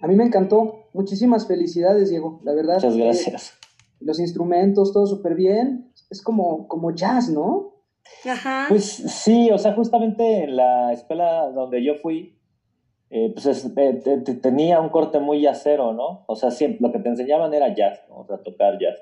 A 0.00 0.06
mí 0.06 0.16
me 0.16 0.24
encantó. 0.24 0.88
Muchísimas 0.94 1.46
felicidades, 1.46 2.08
Diego, 2.08 2.40
la 2.42 2.54
verdad. 2.54 2.76
Muchas 2.76 2.96
gracias. 2.96 3.58
los 4.00 4.18
instrumentos, 4.20 4.94
todo 4.94 5.06
súper 5.06 5.34
bien. 5.34 5.92
Es 6.08 6.22
como, 6.22 6.68
como 6.68 6.94
jazz, 6.94 7.28
¿no? 7.28 7.82
Ajá. 8.24 8.64
Pues 8.70 8.84
sí, 8.84 9.50
o 9.50 9.58
sea, 9.58 9.74
justamente 9.74 10.44
en 10.44 10.56
la 10.56 10.90
escuela 10.94 11.50
donde 11.50 11.84
yo 11.84 11.96
fui, 11.96 12.38
eh, 13.16 13.30
pues 13.32 13.64
eh, 13.76 14.24
tenía 14.42 14.80
un 14.80 14.88
corte 14.88 15.20
muy 15.20 15.40
jazzero, 15.40 15.92
¿no? 15.92 16.24
O 16.26 16.34
sea, 16.34 16.50
siempre, 16.50 16.80
lo 16.80 16.90
que 16.90 16.98
te 16.98 17.10
enseñaban 17.10 17.54
era 17.54 17.72
jazz, 17.72 18.04
¿no? 18.08 18.16
O 18.16 18.26
sea, 18.26 18.38
tocar 18.38 18.76
jazz. 18.80 19.00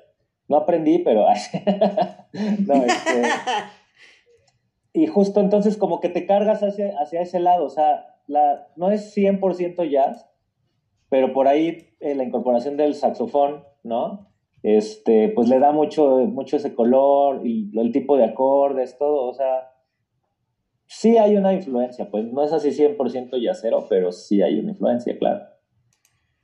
No 0.49 0.59
aprendí, 0.59 0.99
pero... 0.99 1.25
no, 2.67 2.75
este, 2.75 3.23
y 4.93 5.07
justo 5.07 5.41
entonces 5.41 5.79
como 5.79 6.01
que 6.01 6.11
te 6.11 6.27
cargas 6.27 6.63
hacia, 6.63 6.95
hacia 7.01 7.23
ese 7.23 7.41
lado, 7.41 7.65
o 7.65 7.71
sea, 7.71 8.19
la, 8.27 8.69
no 8.77 8.91
es 8.91 9.17
100% 9.17 9.89
jazz, 9.89 10.29
pero 11.09 11.33
por 11.33 11.49
ahí 11.49 11.95
eh, 12.01 12.15
la 12.15 12.25
incorporación 12.25 12.77
del 12.77 12.95
saxofón, 12.95 13.65
¿no? 13.83 14.29
Este, 14.63 15.31
pues 15.31 15.49
le 15.49 15.59
da 15.59 15.73
mucho, 15.73 16.19
mucho 16.27 16.59
ese 16.59 16.75
color 16.75 17.47
y 17.47 17.71
el 17.79 17.93
tipo 17.93 18.19
de 18.19 18.27
acordes, 18.27 18.99
todo, 18.99 19.27
o 19.27 19.33
sea, 19.33 19.72
sí 20.93 21.17
hay 21.17 21.37
una 21.37 21.55
influencia, 21.55 22.11
pues 22.11 22.25
no 22.33 22.45
es 22.45 22.53
así 22.53 22.69
100% 22.71 23.43
yacero, 23.43 23.87
pero 23.89 24.13
sí 24.13 24.43
hay 24.43 24.59
una 24.59 24.73
influencia, 24.73 25.17
claro. 25.19 25.47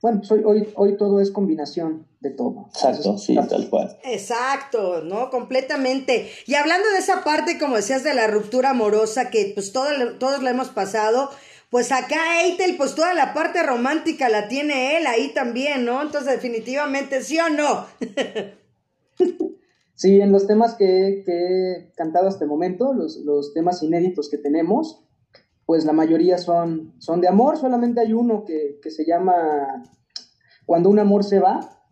Bueno, 0.01 0.19
pues 0.19 0.31
hoy, 0.31 0.67
hoy, 0.75 0.97
todo 0.97 1.19
es 1.19 1.29
combinación 1.29 2.07
de 2.21 2.31
todo. 2.31 2.67
Exacto, 2.73 3.17
sí, 3.17 3.35
tal 3.49 3.69
cual. 3.69 3.97
Exacto, 4.03 5.01
¿no? 5.03 5.29
Completamente. 5.29 6.29
Y 6.47 6.55
hablando 6.55 6.89
de 6.91 6.99
esa 6.99 7.23
parte, 7.23 7.59
como 7.59 7.75
decías, 7.75 8.03
de 8.03 8.13
la 8.13 8.27
ruptura 8.27 8.69
amorosa, 8.69 9.29
que 9.29 9.51
pues 9.53 9.73
todo, 9.73 9.89
todos 10.17 10.41
la 10.41 10.51
hemos 10.51 10.69
pasado, 10.69 11.29
pues 11.69 11.91
acá 11.91 12.43
Eitel, 12.43 12.77
pues 12.77 12.95
toda 12.95 13.13
la 13.13 13.33
parte 13.33 13.61
romántica 13.61 14.29
la 14.29 14.47
tiene 14.47 14.97
él 14.97 15.05
ahí 15.05 15.33
también, 15.33 15.83
¿no? 15.83 16.01
Entonces 16.01 16.31
definitivamente, 16.31 17.21
¿sí 17.21 17.37
o 17.39 17.49
no? 17.49 17.85
sí, 19.99 20.21
en 20.21 20.31
los 20.31 20.47
temas 20.47 20.75
que, 20.75 21.23
he 21.27 21.91
cantado 21.95 22.29
hasta 22.29 22.45
el 22.45 22.49
momento, 22.49 22.93
los, 22.93 23.17
los 23.17 23.53
temas 23.53 23.83
inéditos 23.83 24.29
que 24.29 24.37
tenemos, 24.37 25.05
pues 25.65 25.83
la 25.83 25.91
mayoría 25.91 26.37
son, 26.37 26.93
son 26.99 27.19
de 27.19 27.27
amor, 27.27 27.57
solamente 27.57 27.99
hay 27.99 28.13
uno 28.13 28.45
que, 28.45 28.79
se 28.89 29.05
llama 29.05 29.83
Cuando 30.65 30.89
un 30.89 30.99
amor 30.99 31.25
se 31.25 31.39
va, 31.39 31.83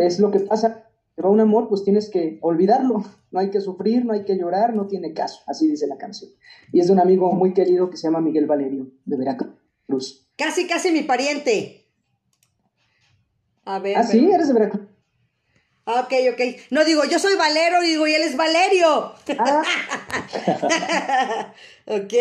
es 0.00 0.18
lo 0.18 0.30
que 0.30 0.40
pasa, 0.40 0.90
va 1.22 1.28
un 1.28 1.40
amor, 1.40 1.68
pues 1.68 1.84
tienes 1.84 2.08
que 2.08 2.38
olvidarlo, 2.40 3.04
no 3.30 3.38
hay 3.38 3.50
que 3.50 3.60
sufrir, 3.60 4.06
no 4.06 4.14
hay 4.14 4.24
que 4.24 4.38
llorar, 4.38 4.74
no 4.74 4.86
tiene 4.86 5.12
caso, 5.12 5.42
así 5.46 5.68
dice 5.68 5.86
la 5.86 5.98
canción. 5.98 6.30
Y 6.72 6.80
es 6.80 6.86
de 6.86 6.94
un 6.94 7.00
amigo 7.00 7.30
muy 7.32 7.52
querido 7.52 7.90
que 7.90 7.98
se 7.98 8.06
llama 8.06 8.22
Miguel 8.22 8.46
Valerio, 8.46 8.90
de 9.04 9.16
Veracruz. 9.18 10.26
Casi, 10.36 10.66
casi 10.66 10.90
mi 10.90 11.02
pariente. 11.02 11.86
A 13.66 13.78
ver. 13.78 13.98
¿Ah, 13.98 14.04
sí? 14.04 14.26
¿Eres 14.30 14.48
de 14.48 14.54
Veracruz? 14.54 14.95
Ok, 15.88 16.12
ok. 16.32 16.40
No 16.70 16.84
digo, 16.84 17.04
yo 17.04 17.20
soy 17.20 17.36
Valero, 17.36 17.80
digo, 17.80 18.08
y 18.08 18.14
él 18.14 18.22
es 18.22 18.36
Valerio. 18.36 19.12
Ah. 19.38 19.62
ok. 21.86 22.12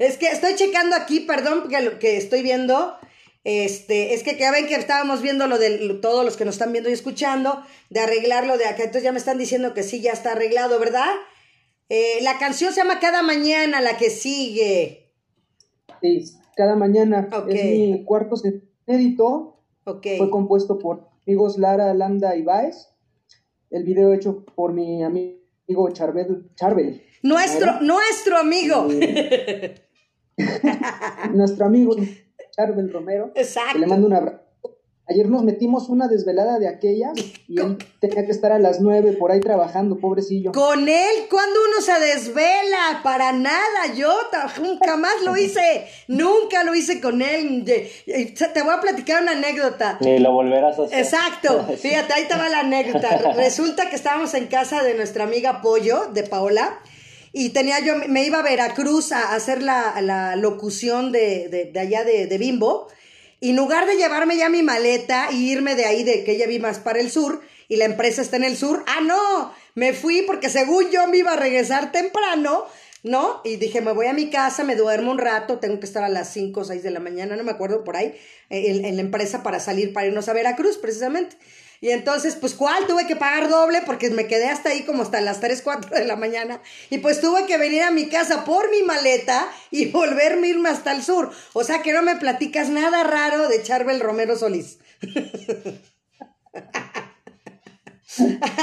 Es 0.00 0.16
que 0.18 0.26
estoy 0.26 0.56
checando 0.56 0.96
aquí, 0.96 1.20
perdón, 1.20 1.60
porque 1.62 1.80
lo 1.82 2.00
que 2.00 2.16
estoy 2.16 2.42
viendo, 2.42 2.96
este, 3.44 4.12
es 4.12 4.24
que 4.24 4.36
ya 4.36 4.50
ven 4.50 4.66
que 4.66 4.74
estábamos 4.74 5.22
viendo 5.22 5.46
lo 5.46 5.56
de 5.56 6.00
todos 6.02 6.24
los 6.24 6.36
que 6.36 6.44
nos 6.44 6.56
están 6.56 6.72
viendo 6.72 6.90
y 6.90 6.94
escuchando, 6.94 7.62
de 7.90 8.00
arreglarlo 8.00 8.58
de 8.58 8.66
acá. 8.66 8.82
Entonces 8.82 9.04
ya 9.04 9.12
me 9.12 9.18
están 9.18 9.38
diciendo 9.38 9.72
que 9.72 9.84
sí, 9.84 10.00
ya 10.00 10.10
está 10.10 10.32
arreglado, 10.32 10.80
¿verdad? 10.80 11.14
Eh, 11.88 12.18
la 12.22 12.38
canción 12.40 12.72
se 12.72 12.80
llama 12.80 12.98
Cada 12.98 13.22
Mañana, 13.22 13.80
la 13.80 13.96
que 13.98 14.10
sigue. 14.10 15.12
Sí, 16.02 16.24
Cada 16.56 16.74
Mañana. 16.74 17.28
Es 17.48 17.64
mi 17.64 18.02
cuarto 18.04 18.34
inédito. 18.88 19.60
Ok. 19.84 20.08
Fue 20.18 20.28
compuesto 20.28 20.80
por 20.80 21.08
amigos 21.24 21.56
Lara, 21.56 21.94
Landa 21.94 22.34
y 22.34 22.42
Baez 22.42 22.95
el 23.70 23.84
video 23.84 24.12
hecho 24.12 24.44
por 24.54 24.72
mi 24.72 25.02
amigo 25.02 25.90
Charbel. 25.92 26.50
Charbel 26.54 27.02
nuestro, 27.26 27.80
nuestro 27.80 28.38
amigo. 28.38 28.88
nuestro 31.34 31.66
amigo 31.66 31.96
Charbel 32.52 32.92
Romero. 32.92 33.32
Exacto. 33.34 33.78
le 33.78 33.86
mando 33.86 34.06
un 34.06 34.14
abrazo. 34.14 34.45
Ayer 35.08 35.28
nos 35.28 35.44
metimos 35.44 35.88
una 35.88 36.08
desvelada 36.08 36.58
de 36.58 36.66
aquellas 36.66 37.12
y 37.46 37.60
él 37.60 37.78
tenía 38.00 38.26
que 38.26 38.32
estar 38.32 38.50
a 38.50 38.58
las 38.58 38.80
nueve 38.80 39.12
por 39.12 39.30
ahí 39.30 39.38
trabajando, 39.38 39.98
pobrecillo. 40.00 40.50
Con 40.50 40.88
él, 40.88 41.28
cuando 41.30 41.60
uno 41.68 41.80
se 41.80 41.92
desvela? 42.00 43.02
Para 43.04 43.32
nada, 43.32 43.94
yo 43.94 44.12
nunca 44.60 44.96
más 44.96 45.22
lo 45.24 45.36
hice, 45.36 45.86
nunca 46.08 46.64
lo 46.64 46.74
hice 46.74 47.00
con 47.00 47.22
él. 47.22 47.64
Te 47.64 48.62
voy 48.62 48.74
a 48.74 48.80
platicar 48.80 49.22
una 49.22 49.32
anécdota. 49.32 49.98
Y 50.00 50.18
lo 50.18 50.32
volverás 50.32 50.76
a 50.76 50.82
hacer. 50.82 50.98
Exacto, 50.98 51.64
fíjate, 51.78 52.12
ahí 52.12 52.24
te 52.26 52.34
va 52.34 52.48
la 52.48 52.60
anécdota. 52.60 53.32
Resulta 53.36 53.88
que 53.88 53.94
estábamos 53.94 54.34
en 54.34 54.48
casa 54.48 54.82
de 54.82 54.94
nuestra 54.94 55.22
amiga 55.22 55.62
Pollo, 55.62 56.06
de 56.12 56.24
Paola, 56.24 56.80
y 57.32 57.50
tenía 57.50 57.78
yo, 57.78 57.94
me 58.08 58.24
iba 58.24 58.40
a 58.40 58.42
Veracruz 58.42 59.12
a 59.12 59.36
hacer 59.36 59.62
la, 59.62 60.34
locución 60.34 61.12
de, 61.12 61.70
allá 61.78 62.02
de, 62.02 62.26
de 62.26 62.38
Bimbo. 62.38 62.88
Y 63.40 63.50
en 63.50 63.56
lugar 63.56 63.86
de 63.86 63.96
llevarme 63.96 64.36
ya 64.36 64.48
mi 64.48 64.62
maleta 64.62 65.28
y 65.30 65.50
irme 65.50 65.74
de 65.74 65.84
ahí, 65.84 66.04
de 66.04 66.24
que 66.24 66.32
ella 66.32 66.46
vi 66.46 66.58
más 66.58 66.78
para 66.78 67.00
el 67.00 67.10
sur, 67.10 67.42
y 67.68 67.76
la 67.76 67.84
empresa 67.84 68.22
está 68.22 68.36
en 68.36 68.44
el 68.44 68.56
sur, 68.56 68.84
ah, 68.86 69.00
no, 69.02 69.52
me 69.74 69.92
fui 69.92 70.22
porque 70.22 70.48
según 70.48 70.90
yo 70.90 71.06
me 71.08 71.18
iba 71.18 71.32
a 71.32 71.36
regresar 71.36 71.92
temprano, 71.92 72.64
¿no? 73.02 73.40
Y 73.44 73.56
dije, 73.56 73.80
me 73.80 73.92
voy 73.92 74.06
a 74.06 74.12
mi 74.12 74.30
casa, 74.30 74.64
me 74.64 74.76
duermo 74.76 75.10
un 75.10 75.18
rato, 75.18 75.58
tengo 75.58 75.78
que 75.80 75.86
estar 75.86 76.02
a 76.02 76.08
las 76.08 76.32
5 76.32 76.60
o 76.60 76.64
6 76.64 76.82
de 76.82 76.90
la 76.90 77.00
mañana, 77.00 77.36
no 77.36 77.44
me 77.44 77.50
acuerdo 77.50 77.84
por 77.84 77.96
ahí, 77.96 78.14
en 78.50 78.96
la 78.96 79.02
empresa 79.02 79.42
para 79.42 79.60
salir, 79.60 79.92
para 79.92 80.06
irnos 80.06 80.28
a 80.28 80.32
Veracruz, 80.32 80.78
precisamente. 80.78 81.36
Y 81.80 81.90
entonces, 81.90 82.36
pues, 82.36 82.54
¿cuál? 82.54 82.86
Tuve 82.86 83.06
que 83.06 83.16
pagar 83.16 83.48
doble 83.48 83.82
porque 83.84 84.10
me 84.10 84.26
quedé 84.26 84.48
hasta 84.48 84.70
ahí 84.70 84.84
como 84.84 85.02
hasta 85.02 85.20
las 85.20 85.40
3, 85.40 85.62
4 85.62 85.96
de 85.96 86.04
la 86.04 86.16
mañana. 86.16 86.60
Y 86.90 86.98
pues 86.98 87.20
tuve 87.20 87.46
que 87.46 87.58
venir 87.58 87.82
a 87.82 87.90
mi 87.90 88.08
casa 88.08 88.44
por 88.44 88.70
mi 88.70 88.82
maleta 88.82 89.48
y 89.70 89.86
volverme 89.92 90.48
irme 90.48 90.68
hasta 90.68 90.92
el 90.92 91.02
sur. 91.02 91.30
O 91.52 91.64
sea 91.64 91.82
que 91.82 91.92
no 91.92 92.02
me 92.02 92.16
platicas 92.16 92.68
nada 92.68 93.04
raro 93.04 93.48
de 93.48 93.62
Charbel 93.62 94.00
Romero 94.00 94.36
Solís. 94.36 94.78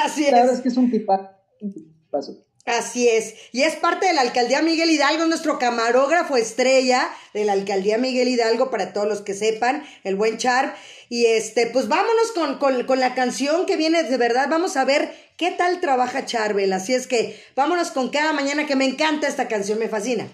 Así 0.04 0.24
es. 0.24 0.30
Claro, 0.30 0.52
es 0.52 0.62
que 0.62 0.70
es 0.70 0.78
un 0.78 0.90
tipazo. 0.90 2.44
Así 2.66 3.10
es. 3.10 3.36
Y 3.52 3.64
es 3.64 3.76
parte 3.76 4.06
de 4.08 4.14
la 4.14 4.22
alcaldía 4.22 4.62
Miguel 4.62 4.90
Hidalgo, 4.90 5.26
nuestro 5.26 5.60
camarógrafo 5.60 6.38
estrella 6.38 7.10
de 7.34 7.44
la 7.44 7.52
alcaldía 7.52 7.98
Miguel 7.98 8.30
Hidalgo, 8.30 8.72
para 8.72 8.94
todos 8.94 9.08
los 9.08 9.22
que 9.22 9.34
sepan, 9.34 9.86
el 10.06 10.16
buen 10.16 10.38
Char. 10.38 10.76
Y 11.10 11.26
este, 11.26 11.68
pues 11.68 11.90
vámonos 11.90 12.32
con, 12.34 12.86
con, 12.86 13.00
la 13.02 13.16
canción 13.16 13.66
que 13.66 13.76
viene 13.76 14.04
de 14.04 14.18
verdad. 14.18 14.48
Vamos 14.50 14.78
a 14.78 14.86
ver 14.86 15.14
qué 15.36 15.52
tal 15.52 15.82
trabaja 15.82 16.26
Charbel. 16.26 16.72
Así 16.72 16.94
es 16.94 17.06
que 17.06 17.38
vámonos 17.54 17.92
con 17.92 18.10
cada 18.10 18.32
mañana 18.32 18.66
que 18.66 18.78
me 18.78 18.86
encanta 18.86 19.28
esta 19.28 19.50
canción, 19.50 19.78
me 19.78 19.90
fascina. 19.90 20.30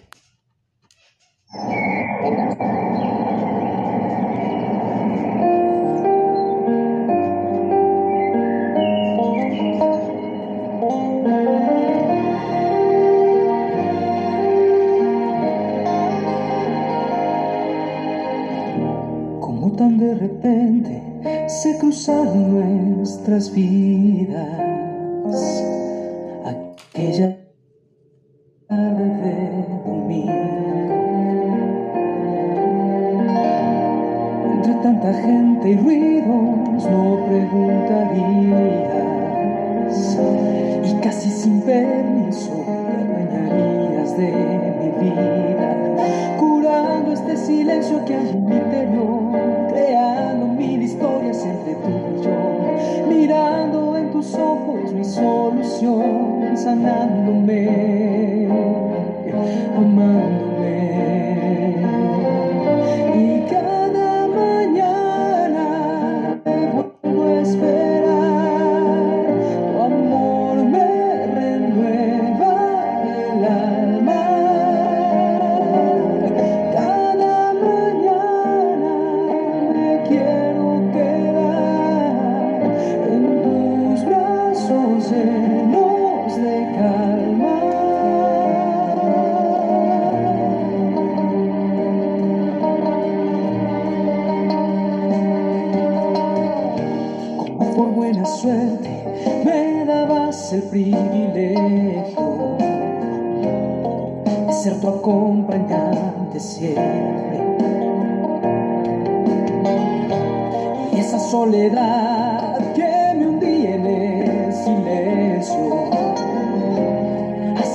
Cruzaron 22.09 22.97
nuestras 22.97 23.53
vidas. 23.53 24.78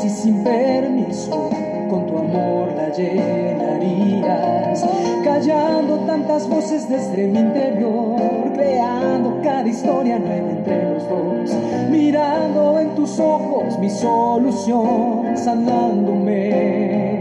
Así 0.04 0.22
sin 0.24 0.44
permiso, 0.44 1.48
con 1.88 2.06
tu 2.06 2.18
amor 2.18 2.74
la 2.76 2.90
llenarías, 2.90 4.84
callando 5.24 5.96
tantas 6.00 6.46
voces 6.46 6.86
desde 6.90 7.26
mi 7.26 7.38
interior, 7.38 8.20
creando 8.52 9.40
cada 9.42 9.66
historia 9.66 10.18
nueva 10.18 10.50
entre 10.50 10.92
los 10.92 11.08
dos, 11.08 11.56
mirando 11.90 12.80
en 12.80 12.94
tus 12.94 13.18
ojos 13.18 13.78
mi 13.78 13.88
solución, 13.88 15.38
sanándome, 15.38 17.13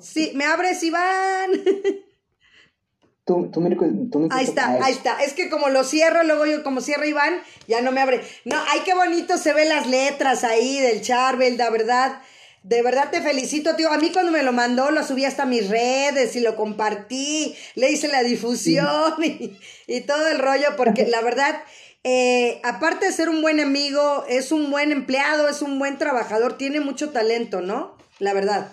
Sí, 0.00 0.32
¿me 0.34 0.44
abres, 0.44 0.82
Iván? 0.82 1.50
Ahí 4.30 4.44
está, 4.44 4.78
ahí 4.84 4.92
está. 4.92 5.20
Es 5.20 5.32
que 5.32 5.50
como 5.50 5.68
lo 5.68 5.82
cierro, 5.82 6.22
luego 6.22 6.46
yo 6.46 6.62
como 6.62 6.80
cierro 6.80 7.04
Iván, 7.04 7.42
ya 7.66 7.80
no 7.80 7.90
me 7.90 8.00
abre. 8.00 8.20
No, 8.44 8.56
ay, 8.68 8.82
qué 8.84 8.94
bonito 8.94 9.36
se 9.36 9.52
ven 9.52 9.68
las 9.68 9.88
letras 9.88 10.44
ahí 10.44 10.78
del 10.78 11.02
Charbel, 11.02 11.56
la 11.56 11.70
verdad. 11.70 12.22
De 12.62 12.82
verdad 12.82 13.10
te 13.10 13.20
felicito, 13.20 13.74
tío. 13.74 13.90
A 13.90 13.98
mí 13.98 14.10
cuando 14.12 14.30
me 14.30 14.44
lo 14.44 14.52
mandó, 14.52 14.92
lo 14.92 15.02
subí 15.02 15.24
hasta 15.24 15.44
mis 15.44 15.68
redes 15.68 16.36
y 16.36 16.40
lo 16.40 16.54
compartí, 16.54 17.56
le 17.74 17.90
hice 17.90 18.06
la 18.06 18.22
difusión 18.22 19.14
y, 19.24 19.58
y 19.88 20.00
todo 20.02 20.28
el 20.28 20.38
rollo, 20.38 20.76
porque 20.76 21.06
la 21.06 21.20
verdad, 21.20 21.62
eh, 22.04 22.60
aparte 22.62 23.06
de 23.06 23.12
ser 23.12 23.28
un 23.28 23.42
buen 23.42 23.58
amigo, 23.58 24.24
es 24.28 24.52
un 24.52 24.70
buen 24.70 24.92
empleado, 24.92 25.48
es 25.48 25.62
un 25.62 25.80
buen 25.80 25.98
trabajador, 25.98 26.56
tiene 26.56 26.78
mucho 26.78 27.10
talento, 27.10 27.60
¿no? 27.60 27.96
La 28.20 28.34
verdad. 28.34 28.70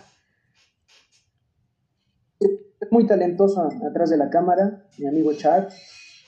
Es 2.79 2.91
muy 2.91 3.08
talentoso 3.08 3.69
atrás 3.89 4.10
de 4.10 4.17
la 4.17 4.29
cámara, 4.29 4.86
mi 4.97 5.08
amigo 5.08 5.34
Chad. 5.34 5.69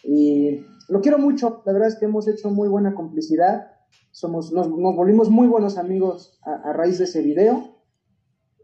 Y 0.04 0.62
lo 0.90 1.02
quiero 1.02 1.18
mucho. 1.18 1.62
La 1.66 1.74
verdad 1.74 1.90
es 1.90 1.96
que 1.96 2.06
hemos 2.06 2.28
hecho 2.28 2.50
muy 2.50 2.68
buena 2.68 2.94
complicidad. 2.96 3.72
Somos, 4.12 4.52
nos, 4.52 4.70
nos 4.70 4.96
volvimos 4.96 5.30
muy 5.30 5.48
buenos 5.48 5.78
amigos 5.78 6.40
a, 6.44 6.70
a 6.70 6.74
raíz 6.74 6.98
de 7.00 7.04
ese 7.06 7.22
video. 7.22 7.76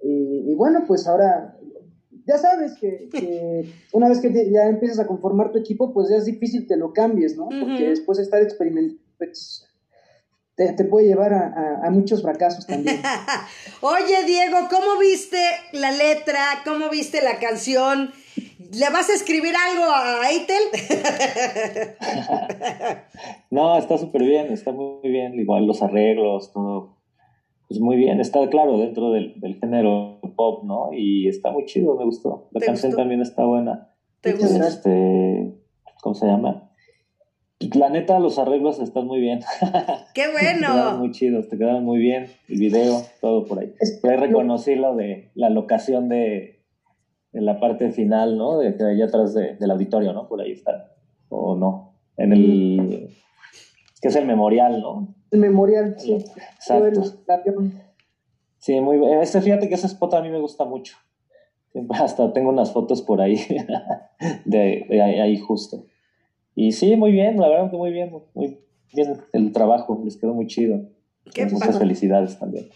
Y, 0.03 0.51
y 0.51 0.55
bueno, 0.55 0.83
pues 0.87 1.07
ahora 1.07 1.57
ya 2.25 2.37
sabes 2.37 2.73
que, 2.79 3.09
que 3.11 3.69
una 3.93 4.07
vez 4.09 4.19
que 4.19 4.29
te- 4.29 4.49
ya 4.51 4.67
empiezas 4.67 4.99
a 4.99 5.07
conformar 5.07 5.51
tu 5.51 5.57
equipo, 5.59 5.93
pues 5.93 6.09
ya 6.09 6.17
es 6.17 6.25
difícil 6.25 6.67
que 6.67 6.75
lo 6.77 6.93
cambies, 6.93 7.35
¿no? 7.37 7.49
Porque 7.49 7.89
después 7.89 8.17
de 8.17 8.23
estar 8.23 8.41
experimentando, 8.41 9.01
pues, 9.17 9.65
te, 10.67 10.73
te 10.73 10.83
puede 10.85 11.07
llevar 11.07 11.33
a, 11.33 11.47
a- 11.47 11.87
a 11.87 11.89
muchos 11.89 12.21
fracasos 12.21 12.67
también. 12.67 13.01
Oye, 13.81 14.23
Diego, 14.25 14.57
¿cómo 14.69 14.99
viste 14.99 15.37
la 15.73 15.91
letra? 15.91 16.39
¿Cómo 16.65 16.89
viste 16.89 17.21
la 17.23 17.39
canción? 17.39 18.11
¿Le 18.73 18.89
vas 18.89 19.09
a 19.09 19.13
escribir 19.13 19.53
algo 19.55 19.85
a 19.91 20.29
Eitel? 20.29 20.63
No, 23.49 23.77
está 23.77 23.97
súper 23.97 24.23
bien, 24.23 24.51
está 24.51 24.71
muy 24.71 25.09
bien, 25.09 25.37
igual 25.39 25.65
los 25.67 25.81
arreglos, 25.81 26.53
todo, 26.53 26.97
pues 27.67 27.81
muy 27.81 27.97
bien, 27.97 28.19
está 28.21 28.47
claro 28.49 28.77
dentro 28.77 29.11
del, 29.11 29.39
del 29.41 29.59
género 29.59 30.19
pop, 30.37 30.63
¿no? 30.63 30.89
Y 30.93 31.27
está 31.27 31.51
muy 31.51 31.65
chido, 31.65 31.95
me 31.97 32.05
gustó. 32.05 32.47
La 32.51 32.59
¿Te 32.61 32.65
canción 32.67 32.91
gustó? 32.91 33.01
también 33.01 33.21
está 33.21 33.43
buena. 33.43 33.89
¿Te 34.21 34.31
gusta? 34.33 34.47
gracias. 34.57 34.75
Este, 34.77 35.53
¿cómo 36.01 36.15
se 36.15 36.27
llama? 36.27 36.70
La 37.75 37.89
neta, 37.89 38.19
los 38.19 38.39
arreglos 38.39 38.79
están 38.79 39.05
muy 39.07 39.19
bien. 39.19 39.41
¡Qué 40.13 40.23
Te 40.23 40.31
quedaron 40.39 40.61
bueno! 40.61 40.97
muy 40.97 41.11
chidos, 41.11 41.47
te 41.49 41.57
quedaron 41.57 41.83
muy 41.83 41.99
bien. 41.99 42.27
El 42.49 42.59
video, 42.59 43.01
todo 43.21 43.45
por 43.45 43.59
ahí. 43.59 43.73
Por 44.01 44.11
ahí 44.11 44.17
reconocí 44.17 44.75
lo 44.75 44.95
de 44.95 45.31
la 45.35 45.49
locación 45.49 46.09
de, 46.09 46.63
de 47.31 47.41
la 47.41 47.59
parte 47.59 47.91
final, 47.91 48.37
¿no? 48.37 48.57
De, 48.57 48.71
de 48.71 48.91
allá 48.91 49.05
atrás 49.05 49.33
de- 49.33 49.55
del 49.55 49.71
auditorio, 49.71 50.13
¿no? 50.13 50.27
Por 50.27 50.41
ahí 50.41 50.51
están. 50.51 50.83
O 51.29 51.55
no. 51.55 51.95
En 52.17 52.33
el. 52.33 53.09
que 54.01 54.07
es 54.07 54.15
el 54.15 54.25
memorial, 54.25 54.81
¿no? 54.81 55.15
El 55.31 55.39
memorial, 55.39 55.95
sí. 55.97 56.13
Exacto. 56.55 57.03
Sí, 58.57 58.79
muy 58.81 58.97
bien. 58.97 59.21
Este, 59.21 59.41
fíjate 59.41 59.69
que 59.69 59.75
ese 59.75 59.87
spot 59.87 60.13
a 60.15 60.21
mí 60.21 60.29
me 60.29 60.39
gusta 60.39 60.65
mucho. 60.65 60.95
Hasta 61.91 62.33
tengo 62.33 62.49
unas 62.49 62.71
fotos 62.73 63.01
por 63.01 63.21
ahí, 63.21 63.37
de, 64.45 64.85
de 64.89 65.01
ahí, 65.01 65.19
ahí 65.19 65.37
justo. 65.37 65.85
Y 66.55 66.71
sí, 66.73 66.95
muy 66.95 67.11
bien, 67.11 67.39
la 67.39 67.47
verdad 67.49 67.71
que 67.71 67.77
muy 67.77 67.91
bien, 67.91 68.11
muy 68.33 68.59
bien 68.93 69.17
el 69.33 69.51
trabajo, 69.53 70.01
les 70.03 70.17
quedó 70.17 70.33
muy 70.33 70.47
chido. 70.47 70.81
Qué 71.33 71.45
Muchas 71.45 71.59
padre. 71.67 71.79
felicidades 71.79 72.37
también. 72.39 72.67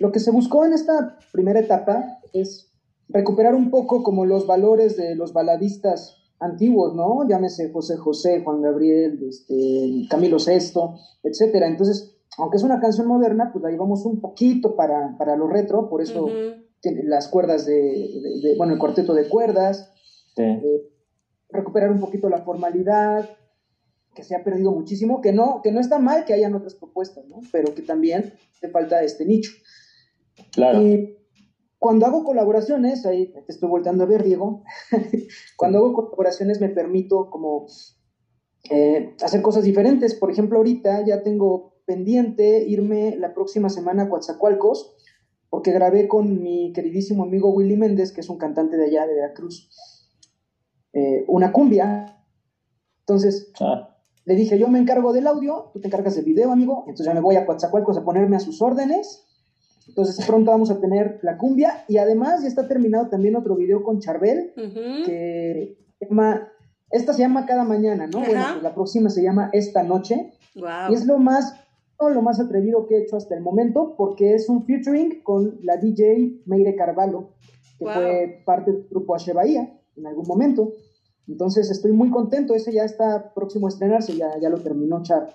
Lo 0.00 0.10
que 0.10 0.18
se 0.18 0.30
buscó 0.30 0.64
en 0.64 0.72
esta 0.72 1.18
primera 1.32 1.60
etapa 1.60 2.18
es 2.32 2.72
recuperar 3.08 3.54
un 3.54 3.70
poco 3.70 4.02
como 4.02 4.24
los 4.24 4.46
valores 4.46 4.96
de 4.96 5.14
los 5.14 5.32
baladistas 5.32 6.16
antiguos, 6.40 6.94
¿no? 6.96 7.26
Llámese 7.28 7.70
José 7.70 7.96
José, 7.96 8.42
Juan 8.42 8.60
Gabriel, 8.62 9.20
este, 9.28 10.06
Camilo 10.10 10.38
VI, 10.38 10.80
etcétera. 11.22 11.68
Entonces, 11.68 12.16
aunque 12.38 12.56
es 12.56 12.64
una 12.64 12.80
canción 12.80 13.06
moderna, 13.06 13.50
pues 13.52 13.62
la 13.62 13.70
llevamos 13.70 14.04
un 14.04 14.20
poquito 14.20 14.74
para, 14.74 15.16
para 15.16 15.36
lo 15.36 15.46
retro, 15.46 15.88
por 15.88 16.02
eso 16.02 16.28
tiene 16.80 17.04
las 17.04 17.28
cuerdas 17.28 17.64
de, 17.64 17.74
de- 17.74 18.40
de- 18.48 18.56
bueno, 18.58 18.72
el 18.72 18.78
cuarteto 18.80 19.14
de 19.14 19.28
cuerdas, 19.28 19.90
Sí. 20.34 20.42
eh, 20.42 20.82
recuperar 21.54 21.90
un 21.90 22.00
poquito 22.00 22.28
la 22.28 22.42
formalidad, 22.42 23.30
que 24.14 24.22
se 24.22 24.36
ha 24.36 24.44
perdido 24.44 24.70
muchísimo, 24.72 25.20
que 25.20 25.32
no, 25.32 25.60
que 25.62 25.72
no 25.72 25.80
está 25.80 25.98
mal 25.98 26.24
que 26.24 26.34
hayan 26.34 26.54
otras 26.54 26.74
propuestas, 26.74 27.26
¿no? 27.26 27.40
Pero 27.50 27.74
que 27.74 27.82
también 27.82 28.34
te 28.60 28.68
falta 28.68 29.02
este 29.02 29.24
nicho. 29.24 29.52
Claro. 30.52 30.82
Y 30.82 31.18
cuando 31.78 32.06
hago 32.06 32.24
colaboraciones, 32.24 33.04
ahí 33.06 33.32
te 33.32 33.44
estoy 33.52 33.68
volteando 33.68 34.04
a 34.04 34.06
ver, 34.06 34.22
Diego, 34.22 34.62
cuando 35.56 35.78
hago 35.78 35.94
colaboraciones 35.94 36.60
me 36.60 36.68
permito 36.68 37.30
como 37.30 37.66
eh, 38.70 39.14
hacer 39.22 39.42
cosas 39.42 39.64
diferentes. 39.64 40.14
Por 40.14 40.30
ejemplo, 40.30 40.58
ahorita 40.58 41.04
ya 41.04 41.22
tengo 41.22 41.74
pendiente 41.84 42.64
irme 42.66 43.16
la 43.16 43.34
próxima 43.34 43.68
semana 43.68 44.04
a 44.04 44.08
Coatzacoalcos, 44.08 44.96
porque 45.50 45.72
grabé 45.72 46.08
con 46.08 46.42
mi 46.42 46.72
queridísimo 46.72 47.24
amigo 47.24 47.50
Willy 47.50 47.76
Méndez, 47.76 48.12
que 48.12 48.22
es 48.22 48.28
un 48.28 48.38
cantante 48.38 48.76
de 48.76 48.86
allá, 48.86 49.06
de 49.06 49.14
Veracruz, 49.14 49.68
eh, 50.94 51.24
una 51.28 51.52
cumbia. 51.52 52.16
Entonces, 53.00 53.52
Ah, 53.60 53.90
le 54.24 54.34
dije, 54.34 54.58
yo 54.58 54.68
me 54.68 54.78
encargo 54.78 55.12
del 55.12 55.26
audio, 55.26 55.70
tú 55.74 55.80
te 55.80 55.88
encargas 55.88 56.14
del 56.16 56.24
video, 56.24 56.50
amigo. 56.50 56.80
Entonces 56.86 57.04
ya 57.06 57.12
me 57.14 57.20
voy 57.20 57.36
a 57.36 57.44
Coatzacoalcos 57.44 57.98
a 57.98 58.04
ponerme 58.04 58.36
a 58.36 58.40
sus 58.40 58.62
órdenes. 58.62 59.22
Entonces 59.86 60.24
pronto 60.26 60.50
vamos 60.50 60.70
a 60.70 60.80
tener 60.80 61.18
la 61.22 61.36
cumbia 61.36 61.84
y 61.88 61.98
además 61.98 62.40
ya 62.40 62.48
está 62.48 62.66
terminado 62.66 63.08
también 63.10 63.36
otro 63.36 63.54
video 63.54 63.82
con 63.82 64.00
Charbel 64.00 64.52
Ujú. 64.56 65.04
que 65.04 65.76
se 65.98 66.06
llama, 66.08 66.48
esta 66.90 67.12
se 67.12 67.18
llama 67.20 67.44
Cada 67.44 67.64
Mañana, 67.64 68.06
¿no? 68.06 68.20
Bueno, 68.20 68.42
pues 68.52 68.62
la 68.62 68.74
próxima 68.74 69.10
se 69.10 69.22
llama 69.22 69.50
Esta 69.52 69.82
Noche 69.82 70.32
Guau. 70.54 70.90
y 70.90 70.94
es 70.94 71.04
lo 71.04 71.18
más 71.18 71.60
lo 72.00 72.20
más 72.22 72.38
atrevido 72.38 72.86
que 72.86 72.96
he 72.96 73.02
hecho 73.02 73.16
hasta 73.16 73.34
el 73.34 73.40
momento, 73.40 73.94
porque 73.96 74.34
es 74.34 74.48
un 74.50 74.66
featuring 74.66 75.22
con 75.22 75.58
la 75.62 75.76
DJ 75.78 76.42
Meire 76.44 76.76
Carvalho, 76.76 77.30
que 77.78 77.84
fue 77.86 78.42
parte 78.44 78.72
del 78.72 78.86
grupo 78.90 79.14
H 79.14 79.32
Bahía 79.32 79.70
en 79.96 80.06
algún 80.06 80.26
momento. 80.26 80.74
Entonces 81.28 81.70
estoy 81.70 81.92
muy 81.92 82.10
contento, 82.10 82.54
ese 82.54 82.72
ya 82.72 82.84
está 82.84 83.32
próximo 83.34 83.66
a 83.66 83.70
estrenarse, 83.70 84.16
ya, 84.16 84.38
ya 84.40 84.48
lo 84.48 84.60
terminó 84.60 85.02
Char. 85.02 85.34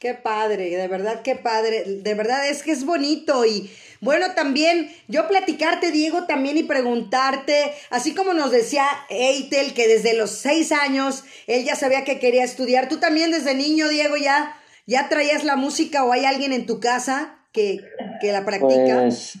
Qué 0.00 0.14
padre, 0.14 0.76
de 0.76 0.88
verdad, 0.88 1.22
qué 1.22 1.36
padre. 1.36 1.84
De 2.02 2.14
verdad 2.14 2.48
es 2.48 2.62
que 2.62 2.72
es 2.72 2.84
bonito 2.84 3.46
y 3.46 3.70
bueno, 4.00 4.34
también 4.34 4.90
yo 5.08 5.28
platicarte, 5.28 5.92
Diego, 5.92 6.24
también 6.26 6.58
y 6.58 6.62
preguntarte, 6.62 7.72
así 7.90 8.14
como 8.14 8.34
nos 8.34 8.50
decía 8.50 8.84
Eitel, 9.08 9.72
que 9.72 9.88
desde 9.88 10.14
los 10.14 10.30
seis 10.30 10.72
años 10.72 11.24
él 11.46 11.64
ya 11.64 11.74
sabía 11.76 12.04
que 12.04 12.18
quería 12.18 12.44
estudiar, 12.44 12.88
tú 12.88 12.98
también 12.98 13.30
desde 13.30 13.54
niño, 13.54 13.88
Diego, 13.88 14.16
ya, 14.16 14.54
ya 14.86 15.08
traías 15.08 15.44
la 15.44 15.56
música 15.56 16.04
o 16.04 16.12
hay 16.12 16.24
alguien 16.26 16.52
en 16.52 16.66
tu 16.66 16.80
casa 16.80 17.38
que, 17.52 17.80
que 18.20 18.32
la 18.32 18.44
practica. 18.44 19.02
Pues 19.02 19.38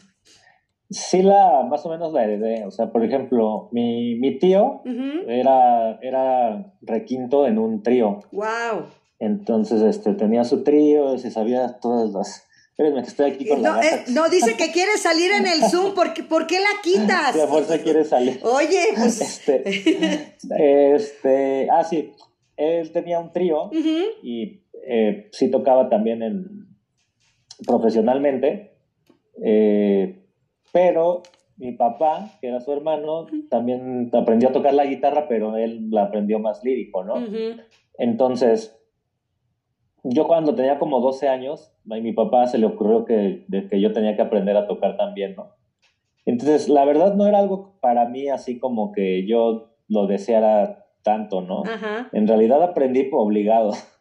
sí, 0.90 1.22
la, 1.22 1.66
más 1.68 1.84
o 1.86 1.90
menos 1.90 2.12
la 2.12 2.24
heredé. 2.24 2.64
O 2.66 2.70
sea, 2.70 2.90
por 2.90 3.04
ejemplo, 3.04 3.68
mi, 3.72 4.16
mi 4.16 4.38
tío 4.38 4.82
era, 5.26 5.98
era 6.02 6.74
requinto 6.82 7.46
en 7.46 7.58
un 7.58 7.82
trío. 7.82 8.20
Wow. 8.32 8.86
Entonces, 9.18 9.82
este, 9.82 10.14
tenía 10.14 10.44
su 10.44 10.62
trío, 10.62 11.18
se 11.18 11.30
sabía 11.30 11.78
todas 11.80 12.10
las 12.10 12.46
Espérenme, 12.76 13.02
que 13.02 13.08
estoy 13.08 13.30
aquí 13.30 13.46
con 13.46 13.62
no, 13.62 13.76
la 13.76 13.86
eh, 13.86 14.04
no, 14.08 14.28
dice 14.28 14.56
que 14.56 14.72
quiere 14.72 14.98
salir 14.98 15.30
en 15.30 15.46
el 15.46 15.62
Zoom. 15.70 15.94
¿Por 15.94 16.12
qué, 16.12 16.24
¿por 16.24 16.48
qué 16.48 16.58
la 16.58 16.82
quitas? 16.82 17.32
De 17.32 17.46
fuerza 17.46 17.78
quiere 17.78 18.04
salir. 18.04 18.40
Oye, 18.42 18.80
pues... 18.96 19.20
Este, 19.20 20.34
este, 20.96 21.68
ah, 21.70 21.84
sí. 21.84 22.12
Él 22.56 22.90
tenía 22.90 23.20
un 23.20 23.32
trío 23.32 23.70
y 24.24 24.64
eh, 24.88 25.28
sí 25.30 25.52
tocaba 25.52 25.88
también 25.88 26.24
en, 26.24 26.66
profesionalmente. 27.64 28.76
Eh, 29.40 30.23
pero 30.74 31.22
mi 31.56 31.70
papá, 31.70 32.32
que 32.40 32.48
era 32.48 32.58
su 32.58 32.72
hermano, 32.72 33.28
también 33.48 34.10
aprendió 34.12 34.48
a 34.48 34.52
tocar 34.52 34.74
la 34.74 34.86
guitarra, 34.86 35.28
pero 35.28 35.56
él 35.56 35.88
la 35.92 36.02
aprendió 36.02 36.40
más 36.40 36.64
lírico, 36.64 37.04
¿no? 37.04 37.14
Entonces, 37.96 38.76
yo 40.02 40.26
cuando 40.26 40.56
tenía 40.56 40.80
como 40.80 40.98
12 40.98 41.28
años, 41.28 41.72
a 41.88 41.94
mi 41.94 42.12
papá 42.12 42.48
se 42.48 42.58
le 42.58 42.66
ocurrió 42.66 43.04
que, 43.04 43.46
que 43.70 43.80
yo 43.80 43.92
tenía 43.92 44.16
que 44.16 44.22
aprender 44.22 44.56
a 44.56 44.66
tocar 44.66 44.96
también, 44.96 45.36
¿no? 45.36 45.54
Entonces, 46.26 46.68
la 46.68 46.84
verdad 46.84 47.14
no 47.14 47.28
era 47.28 47.38
algo 47.38 47.78
para 47.80 48.08
mí 48.08 48.28
así 48.28 48.58
como 48.58 48.90
que 48.90 49.24
yo 49.28 49.76
lo 49.86 50.08
deseara 50.08 50.88
tanto, 51.04 51.40
¿no? 51.40 51.62
En 52.12 52.26
realidad 52.26 52.60
aprendí 52.64 53.08
obligado. 53.12 53.70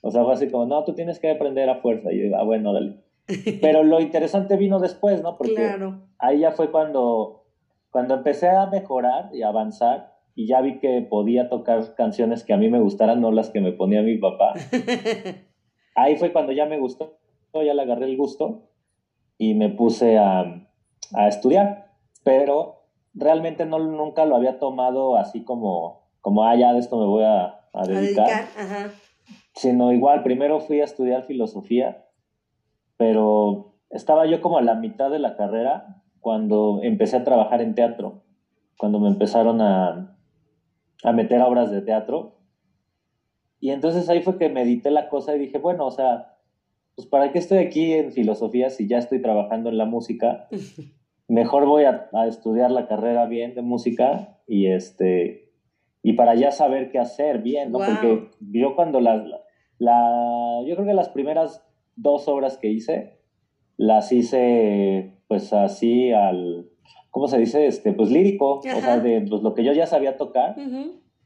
O 0.00 0.10
sea, 0.10 0.24
fue 0.24 0.32
así 0.32 0.48
como, 0.48 0.64
no, 0.64 0.84
tú 0.84 0.94
tienes 0.94 1.18
que 1.18 1.30
aprender 1.30 1.68
a 1.68 1.82
fuerza. 1.82 2.10
Y 2.10 2.30
yo, 2.30 2.36
ah, 2.36 2.44
bueno, 2.44 2.72
dale. 2.72 2.96
Pero 3.60 3.82
lo 3.82 4.00
interesante 4.00 4.56
vino 4.56 4.78
después, 4.78 5.22
¿no? 5.22 5.36
Porque 5.36 5.76
ahí 6.18 6.40
ya 6.40 6.52
fue 6.52 6.70
cuando, 6.70 7.44
cuando 7.90 8.14
empecé 8.14 8.48
a 8.48 8.66
mejorar 8.66 9.30
y 9.32 9.42
avanzar 9.42 10.16
y 10.34 10.46
ya 10.46 10.60
vi 10.60 10.78
que 10.78 11.00
podía 11.02 11.48
tocar 11.48 11.94
canciones 11.94 12.44
que 12.44 12.52
a 12.52 12.58
mí 12.58 12.68
me 12.68 12.80
gustaran, 12.80 13.20
no 13.20 13.32
las 13.32 13.50
que 13.50 13.60
me 13.60 13.72
ponía 13.72 14.02
mi 14.02 14.18
papá. 14.18 14.52
Ahí 15.94 16.16
fue 16.16 16.30
cuando 16.30 16.52
ya 16.52 16.66
me 16.66 16.78
gustó, 16.78 17.18
ya 17.54 17.72
le 17.72 17.82
agarré 17.82 18.04
el 18.04 18.18
gusto 18.18 18.68
y 19.38 19.54
me 19.54 19.70
puse 19.70 20.18
a, 20.18 20.68
a 21.14 21.28
estudiar, 21.28 21.90
pero 22.22 22.84
realmente 23.14 23.64
no, 23.64 23.78
nunca 23.78 24.26
lo 24.26 24.36
había 24.36 24.58
tomado 24.58 25.16
así 25.16 25.42
como, 25.42 26.10
como 26.20 26.44
ah, 26.44 26.54
ya 26.54 26.74
de 26.74 26.80
esto 26.80 26.98
me 26.98 27.06
voy 27.06 27.24
a, 27.24 27.60
a 27.72 27.86
dedicar. 27.86 28.44
Sino 29.54 29.90
igual, 29.92 30.22
primero 30.22 30.60
fui 30.60 30.82
a 30.82 30.84
estudiar 30.84 31.22
filosofía, 31.22 32.05
pero 32.96 33.74
estaba 33.90 34.26
yo 34.26 34.40
como 34.40 34.58
a 34.58 34.62
la 34.62 34.74
mitad 34.74 35.10
de 35.10 35.18
la 35.18 35.36
carrera 35.36 36.02
cuando 36.20 36.80
empecé 36.82 37.16
a 37.16 37.24
trabajar 37.24 37.62
en 37.62 37.74
teatro, 37.74 38.24
cuando 38.76 38.98
me 38.98 39.08
empezaron 39.08 39.60
a, 39.60 40.16
a 41.02 41.12
meter 41.12 41.40
obras 41.42 41.70
de 41.70 41.82
teatro. 41.82 42.38
Y 43.60 43.70
entonces 43.70 44.08
ahí 44.08 44.22
fue 44.22 44.38
que 44.38 44.48
medité 44.48 44.90
la 44.90 45.08
cosa 45.08 45.34
y 45.34 45.38
dije, 45.38 45.58
bueno, 45.58 45.86
o 45.86 45.90
sea, 45.90 46.36
pues 46.94 47.06
para 47.06 47.30
qué 47.30 47.38
estoy 47.38 47.58
aquí 47.58 47.92
en 47.92 48.10
filosofía 48.10 48.70
si 48.70 48.88
ya 48.88 48.98
estoy 48.98 49.20
trabajando 49.20 49.68
en 49.68 49.78
la 49.78 49.84
música. 49.84 50.48
Mejor 51.28 51.66
voy 51.66 51.84
a, 51.84 52.08
estudiar 52.26 52.70
la 52.70 52.86
carrera 52.86 53.26
bien 53.26 53.54
de 53.54 53.62
música 53.62 54.38
y 54.46 54.66
este 54.66 55.52
y 56.02 56.12
para 56.12 56.36
ya 56.36 56.52
saber 56.52 56.90
qué 56.90 57.00
hacer 57.00 57.42
bien, 57.42 57.72
¿no? 57.72 57.78
Porque 57.78 58.30
yo 58.40 58.76
cuando 58.76 59.00
las 59.00 59.24
la, 59.78 60.62
yo 60.64 60.74
creo 60.76 60.86
que 60.86 60.94
las 60.94 61.08
primeras 61.08 61.65
dos 61.96 62.28
obras 62.28 62.58
que 62.58 62.68
hice 62.68 63.18
las 63.76 64.12
hice 64.12 65.18
pues 65.28 65.52
así 65.52 66.12
al 66.12 66.70
¿cómo 67.16 67.28
se 67.28 67.38
dice? 67.38 67.66
Este, 67.66 67.94
pues 67.94 68.10
lírico, 68.10 68.58
o 68.58 68.62
sea, 68.62 68.98
de 68.98 69.22
pues, 69.22 69.40
lo 69.40 69.54
que 69.54 69.64
yo 69.64 69.72
ya 69.72 69.86
sabía 69.86 70.18
tocar. 70.18 70.54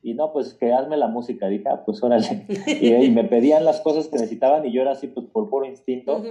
Y 0.03 0.15
no, 0.15 0.33
pues 0.33 0.55
que 0.55 0.73
hazme 0.73 0.97
la 0.97 1.09
música. 1.09 1.49
Dije, 1.49 1.65
ah, 1.69 1.83
pues 1.85 2.01
órale. 2.01 2.47
y, 2.81 3.11
me 3.11 3.25
pedían 3.25 3.65
las 3.65 3.81
cosas 3.81 4.07
que 4.07 4.13
necesitaban 4.13 4.65
y 4.65 4.71
yo 4.71 4.83
era 4.83 4.93
así, 4.93 5.09
pues 5.09 5.27
por 5.27 5.51
puro 5.51 5.67
instinto. 5.67 6.23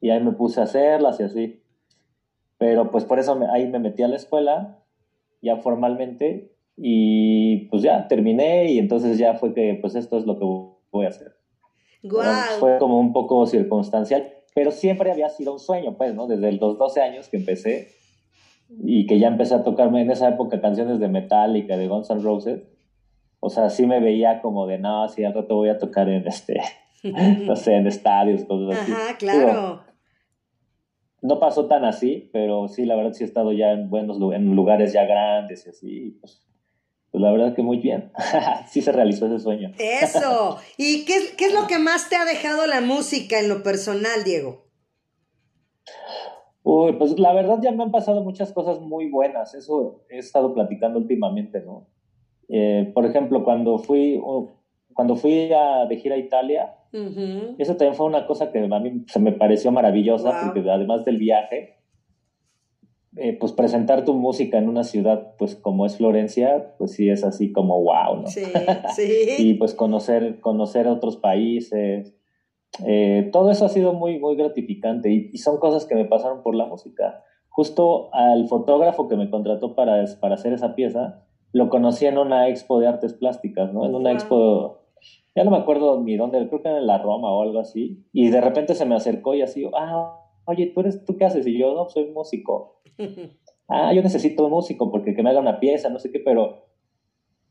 Y 0.00 0.10
ahí 0.10 0.20
me 0.20 0.32
puse 0.32 0.60
a 0.60 0.64
hacerlas 0.64 1.20
y 1.20 1.22
así. 1.22 1.62
Pero 2.58 2.90
pues 2.90 3.04
por 3.04 3.20
eso 3.20 3.38
ahí 3.52 3.68
me 3.68 3.78
metí 3.78 4.02
a 4.02 4.08
la 4.08 4.16
escuela, 4.16 4.82
ya 5.40 5.58
formalmente. 5.58 6.50
Y 6.76 7.68
pues 7.68 7.82
ya 7.82 8.08
terminé 8.08 8.72
y 8.72 8.80
entonces 8.80 9.18
ya 9.18 9.34
fue 9.34 9.54
que, 9.54 9.78
pues 9.80 9.94
esto 9.94 10.18
es 10.18 10.26
lo 10.26 10.36
que 10.36 10.44
voy 10.90 11.06
a 11.06 11.10
hacer. 11.10 11.35
Fue 12.58 12.78
como 12.78 12.98
un 12.98 13.12
poco 13.12 13.46
circunstancial, 13.46 14.32
pero 14.54 14.70
siempre 14.70 15.10
había 15.10 15.28
sido 15.28 15.52
un 15.52 15.58
sueño, 15.58 15.96
pues, 15.96 16.14
¿no? 16.14 16.26
Desde 16.26 16.52
los 16.52 16.78
12 16.78 17.00
años 17.00 17.28
que 17.28 17.36
empecé 17.36 17.88
y 18.84 19.06
que 19.06 19.18
ya 19.18 19.28
empecé 19.28 19.54
a 19.54 19.62
tocarme 19.62 20.02
en 20.02 20.10
esa 20.10 20.28
época 20.28 20.60
canciones 20.60 20.98
de 20.98 21.08
Metallica, 21.08 21.76
de 21.76 21.88
Guns 21.88 22.10
N' 22.10 22.22
Roses, 22.22 22.62
o 23.40 23.50
sea, 23.50 23.70
sí 23.70 23.86
me 23.86 24.00
veía 24.00 24.40
como 24.40 24.66
de, 24.66 24.78
no, 24.78 25.08
sí, 25.08 25.24
al 25.24 25.34
rato 25.34 25.56
voy 25.56 25.68
a 25.68 25.78
tocar 25.78 26.08
en 26.08 26.26
este, 26.26 26.60
no 27.02 27.54
sé, 27.54 27.74
en 27.74 27.86
estadios, 27.86 28.44
cosas 28.44 28.80
así. 28.80 28.92
Ajá, 28.92 29.16
claro. 29.18 29.82
no 31.22 31.38
pasó 31.38 31.66
tan 31.66 31.84
así, 31.84 32.28
pero 32.32 32.68
sí, 32.68 32.86
la 32.86 32.96
verdad 32.96 33.12
sí 33.12 33.24
he 33.24 33.26
estado 33.26 33.52
ya 33.52 33.72
en 33.72 33.88
buenos 33.88 34.18
en 34.34 34.56
lugares 34.56 34.92
ya 34.92 35.04
grandes 35.04 35.66
y 35.66 35.70
así, 35.70 36.18
pues, 36.20 36.46
pues 37.10 37.22
la 37.22 37.32
verdad 37.32 37.54
que 37.54 37.62
muy 37.62 37.78
bien. 37.78 38.12
sí 38.68 38.82
se 38.82 38.92
realizó 38.92 39.26
ese 39.26 39.38
sueño. 39.38 39.72
Eso. 39.78 40.58
¿Y 40.76 41.04
qué, 41.04 41.14
qué 41.36 41.46
es 41.46 41.54
lo 41.54 41.66
que 41.66 41.78
más 41.78 42.08
te 42.08 42.16
ha 42.16 42.24
dejado 42.24 42.66
la 42.66 42.80
música 42.80 43.38
en 43.38 43.48
lo 43.48 43.62
personal, 43.62 44.24
Diego? 44.24 44.66
Uy, 46.68 46.94
pues 46.94 47.16
la 47.18 47.32
verdad 47.32 47.60
ya 47.62 47.70
me 47.70 47.84
han 47.84 47.92
pasado 47.92 48.24
muchas 48.24 48.52
cosas 48.52 48.80
muy 48.80 49.08
buenas, 49.08 49.54
eso 49.54 50.04
he 50.10 50.18
estado 50.18 50.52
platicando 50.52 50.98
últimamente, 50.98 51.60
¿no? 51.60 51.86
Eh, 52.48 52.90
por 52.92 53.06
ejemplo, 53.06 53.44
cuando 53.44 53.78
fui, 53.78 54.20
cuando 54.92 55.14
fui 55.14 55.52
a, 55.52 55.86
de 55.86 55.96
gira 55.96 56.16
a 56.16 56.18
Italia, 56.18 56.74
eso 57.58 57.76
también 57.76 57.94
fue 57.94 58.06
una 58.06 58.26
cosa 58.26 58.50
que 58.50 58.58
a 58.58 58.80
mí 58.80 59.04
se 59.06 59.20
me 59.20 59.30
pareció 59.30 59.70
maravillosa, 59.70 60.40
porque 60.42 60.68
además 60.68 61.04
del 61.04 61.18
viaje, 61.18 61.75
eh, 63.16 63.36
pues 63.38 63.52
presentar 63.52 64.04
tu 64.04 64.14
música 64.14 64.58
en 64.58 64.68
una 64.68 64.84
ciudad, 64.84 65.34
pues 65.38 65.56
como 65.56 65.86
es 65.86 65.96
Florencia, 65.96 66.74
pues 66.78 66.92
sí 66.92 67.08
es 67.08 67.24
así 67.24 67.52
como 67.52 67.82
wow, 67.82 68.22
¿no? 68.22 68.26
Sí, 68.26 68.44
sí. 68.94 69.26
y 69.38 69.54
pues 69.54 69.74
conocer, 69.74 70.40
conocer 70.40 70.86
otros 70.86 71.16
países, 71.16 72.16
eh, 72.84 73.30
todo 73.32 73.50
eso 73.50 73.64
ha 73.64 73.68
sido 73.68 73.92
muy, 73.92 74.18
muy 74.18 74.36
gratificante 74.36 75.10
y, 75.10 75.38
son 75.38 75.58
cosas 75.58 75.86
que 75.86 75.94
me 75.94 76.04
pasaron 76.04 76.42
por 76.42 76.54
la 76.54 76.66
música. 76.66 77.22
Justo 77.48 78.10
al 78.12 78.48
fotógrafo 78.48 79.08
que 79.08 79.16
me 79.16 79.30
contrató 79.30 79.74
para, 79.74 80.04
para 80.20 80.34
hacer 80.34 80.52
esa 80.52 80.74
pieza, 80.74 81.22
lo 81.52 81.70
conocí 81.70 82.04
en 82.04 82.18
una 82.18 82.48
expo 82.48 82.80
de 82.80 82.86
artes 82.86 83.14
plásticas, 83.14 83.72
¿no? 83.72 83.86
En 83.86 83.94
una 83.94 84.12
expo, 84.12 84.82
ya 85.34 85.44
no 85.44 85.50
me 85.50 85.56
acuerdo 85.56 86.02
ni 86.02 86.16
dónde, 86.16 86.46
creo 86.48 86.60
que 86.60 86.68
en 86.68 86.86
la 86.86 86.98
Roma 86.98 87.32
o 87.32 87.42
algo 87.42 87.60
así, 87.60 88.04
y 88.12 88.28
de 88.28 88.42
repente 88.42 88.74
se 88.74 88.84
me 88.84 88.94
acercó 88.94 89.34
y 89.34 89.40
así, 89.40 89.66
ah, 89.74 90.20
oye, 90.46 90.66
¿tú, 90.74 90.80
eres, 90.80 91.04
¿tú 91.04 91.16
qué 91.16 91.26
haces? 91.26 91.46
Y 91.46 91.58
yo, 91.58 91.74
no, 91.74 91.88
soy 91.88 92.06
músico. 92.06 92.80
ah, 93.68 93.92
yo 93.92 94.02
necesito 94.02 94.44
un 94.44 94.50
músico 94.50 94.90
porque 94.90 95.14
que 95.14 95.22
me 95.22 95.30
haga 95.30 95.40
una 95.40 95.60
pieza, 95.60 95.90
no 95.90 95.98
sé 95.98 96.10
qué, 96.10 96.20
pero 96.20 96.66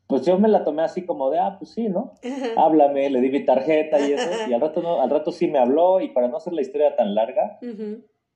pues 0.08 0.24
yo 0.24 0.38
me 0.38 0.48
la 0.48 0.64
tomé 0.64 0.84
así 0.84 1.04
como 1.06 1.30
de, 1.32 1.40
ah, 1.40 1.56
pues 1.58 1.72
sí, 1.72 1.90
¿no? 1.90 2.14
Háblame, 2.58 3.10
le 3.10 3.22
di 3.22 3.30
mi 3.30 3.44
tarjeta 3.44 4.00
y 4.08 4.14
eso, 4.14 4.30
y 4.48 4.54
al 4.54 4.62
rato, 4.62 4.82
no, 4.82 5.02
al 5.02 5.10
rato 5.10 5.32
sí 5.32 5.48
me 5.48 5.58
habló, 5.58 6.00
y 6.00 6.10
para 6.10 6.28
no 6.28 6.38
hacer 6.38 6.54
la 6.54 6.62
historia 6.62 6.96
tan 6.96 7.16
larga, 7.16 7.58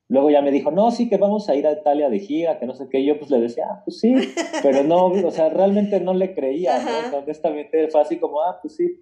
luego 0.08 0.32
ya 0.32 0.42
me 0.42 0.52
dijo, 0.52 0.72
no, 0.72 0.90
sí, 0.90 1.10
que 1.10 1.18
vamos 1.18 1.48
a 1.48 1.56
ir 1.56 1.68
a 1.68 1.74
Italia 1.74 2.10
de 2.10 2.20
gira, 2.20 2.58
que 2.58 2.66
no 2.66 2.74
sé 2.74 2.90
qué, 2.90 3.06
yo 3.06 3.20
pues 3.20 3.30
le 3.30 3.40
decía, 3.40 3.68
ah, 3.70 3.82
pues 3.86 4.00
sí, 4.00 4.16
pero 4.64 4.84
no, 4.84 5.06
o 5.06 5.32
sea, 5.32 5.50
realmente 5.50 6.00
no 6.00 6.14
le 6.16 6.34
creía, 6.34 6.80
¿no? 7.12 7.18
honestamente 7.20 7.88
fue 7.90 8.02
así 8.02 8.18
como, 8.18 8.42
ah, 8.42 8.60
pues 8.62 8.76
sí. 8.76 9.00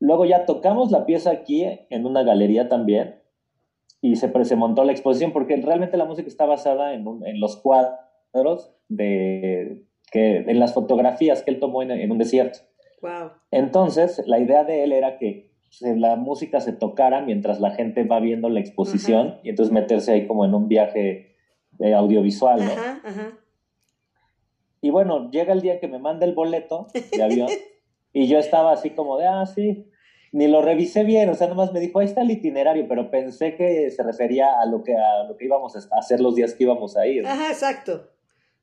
Luego 0.00 0.24
ya 0.24 0.44
tocamos 0.46 0.90
la 0.90 1.06
pieza 1.06 1.30
aquí 1.30 1.64
en 1.88 2.06
una 2.06 2.22
galería 2.22 2.68
también, 2.68 3.20
y 4.04 4.16
se, 4.16 4.30
se 4.44 4.56
montó 4.56 4.84
la 4.84 4.92
exposición, 4.92 5.32
porque 5.32 5.56
realmente 5.56 5.96
la 5.96 6.04
música 6.04 6.28
está 6.28 6.44
basada 6.44 6.92
en, 6.92 7.06
en 7.24 7.40
los 7.40 7.56
cuadros 7.56 8.70
de 8.90 9.86
que 10.12 10.36
en 10.36 10.60
las 10.60 10.74
fotografías 10.74 11.42
que 11.42 11.50
él 11.50 11.58
tomó 11.58 11.82
en, 11.82 12.12
un 12.12 12.18
desierto. 12.18 12.58
Wow. 13.00 13.30
Entonces, 13.50 14.22
la 14.26 14.38
idea 14.38 14.62
de 14.64 14.84
él 14.84 14.92
era 14.92 15.16
que 15.16 15.54
la 15.80 16.16
música 16.16 16.60
se 16.60 16.74
tocara 16.74 17.22
mientras 17.22 17.60
la 17.60 17.70
gente 17.70 18.04
va 18.04 18.20
viendo 18.20 18.50
la 18.50 18.60
exposición 18.60 19.38
y 19.42 19.48
entonces 19.48 19.72
meterse 19.72 20.12
ahí 20.12 20.26
como 20.26 20.44
en 20.44 20.54
un 20.54 20.68
viaje 20.68 21.36
eh, 21.78 21.94
audiovisual, 21.94 22.60
¿no? 22.62 22.72
Y 24.82 24.90
bueno, 24.90 25.30
llega 25.30 25.54
el 25.54 25.62
día 25.62 25.80
que 25.80 25.88
me 25.88 25.98
manda 25.98 26.26
el 26.26 26.34
boleto 26.34 26.88
de 27.10 27.22
avión 27.22 27.48
y 28.12 28.26
yo 28.26 28.38
estaba 28.38 28.72
así 28.72 28.90
como 28.90 29.16
de, 29.16 29.26
ah, 29.28 29.46
sí, 29.46 29.86
ni 30.34 30.48
lo 30.48 30.62
revisé 30.62 31.04
bien, 31.04 31.28
o 31.30 31.34
sea, 31.34 31.46
nomás 31.46 31.72
me 31.72 31.78
dijo, 31.78 32.00
ahí 32.00 32.06
está 32.06 32.22
el 32.22 32.30
itinerario, 32.32 32.86
pero 32.88 33.08
pensé 33.08 33.54
que 33.54 33.88
se 33.90 34.02
refería 34.02 34.60
a 34.60 34.66
lo 34.66 34.82
que, 34.82 34.96
a 34.96 35.22
lo 35.28 35.36
que 35.36 35.44
íbamos 35.44 35.76
a 35.76 35.96
hacer 35.98 36.18
los 36.20 36.34
días 36.34 36.54
que 36.54 36.64
íbamos 36.64 36.96
a 36.96 37.06
ir. 37.06 37.24
Ajá, 37.24 37.50
exacto. 37.50 38.08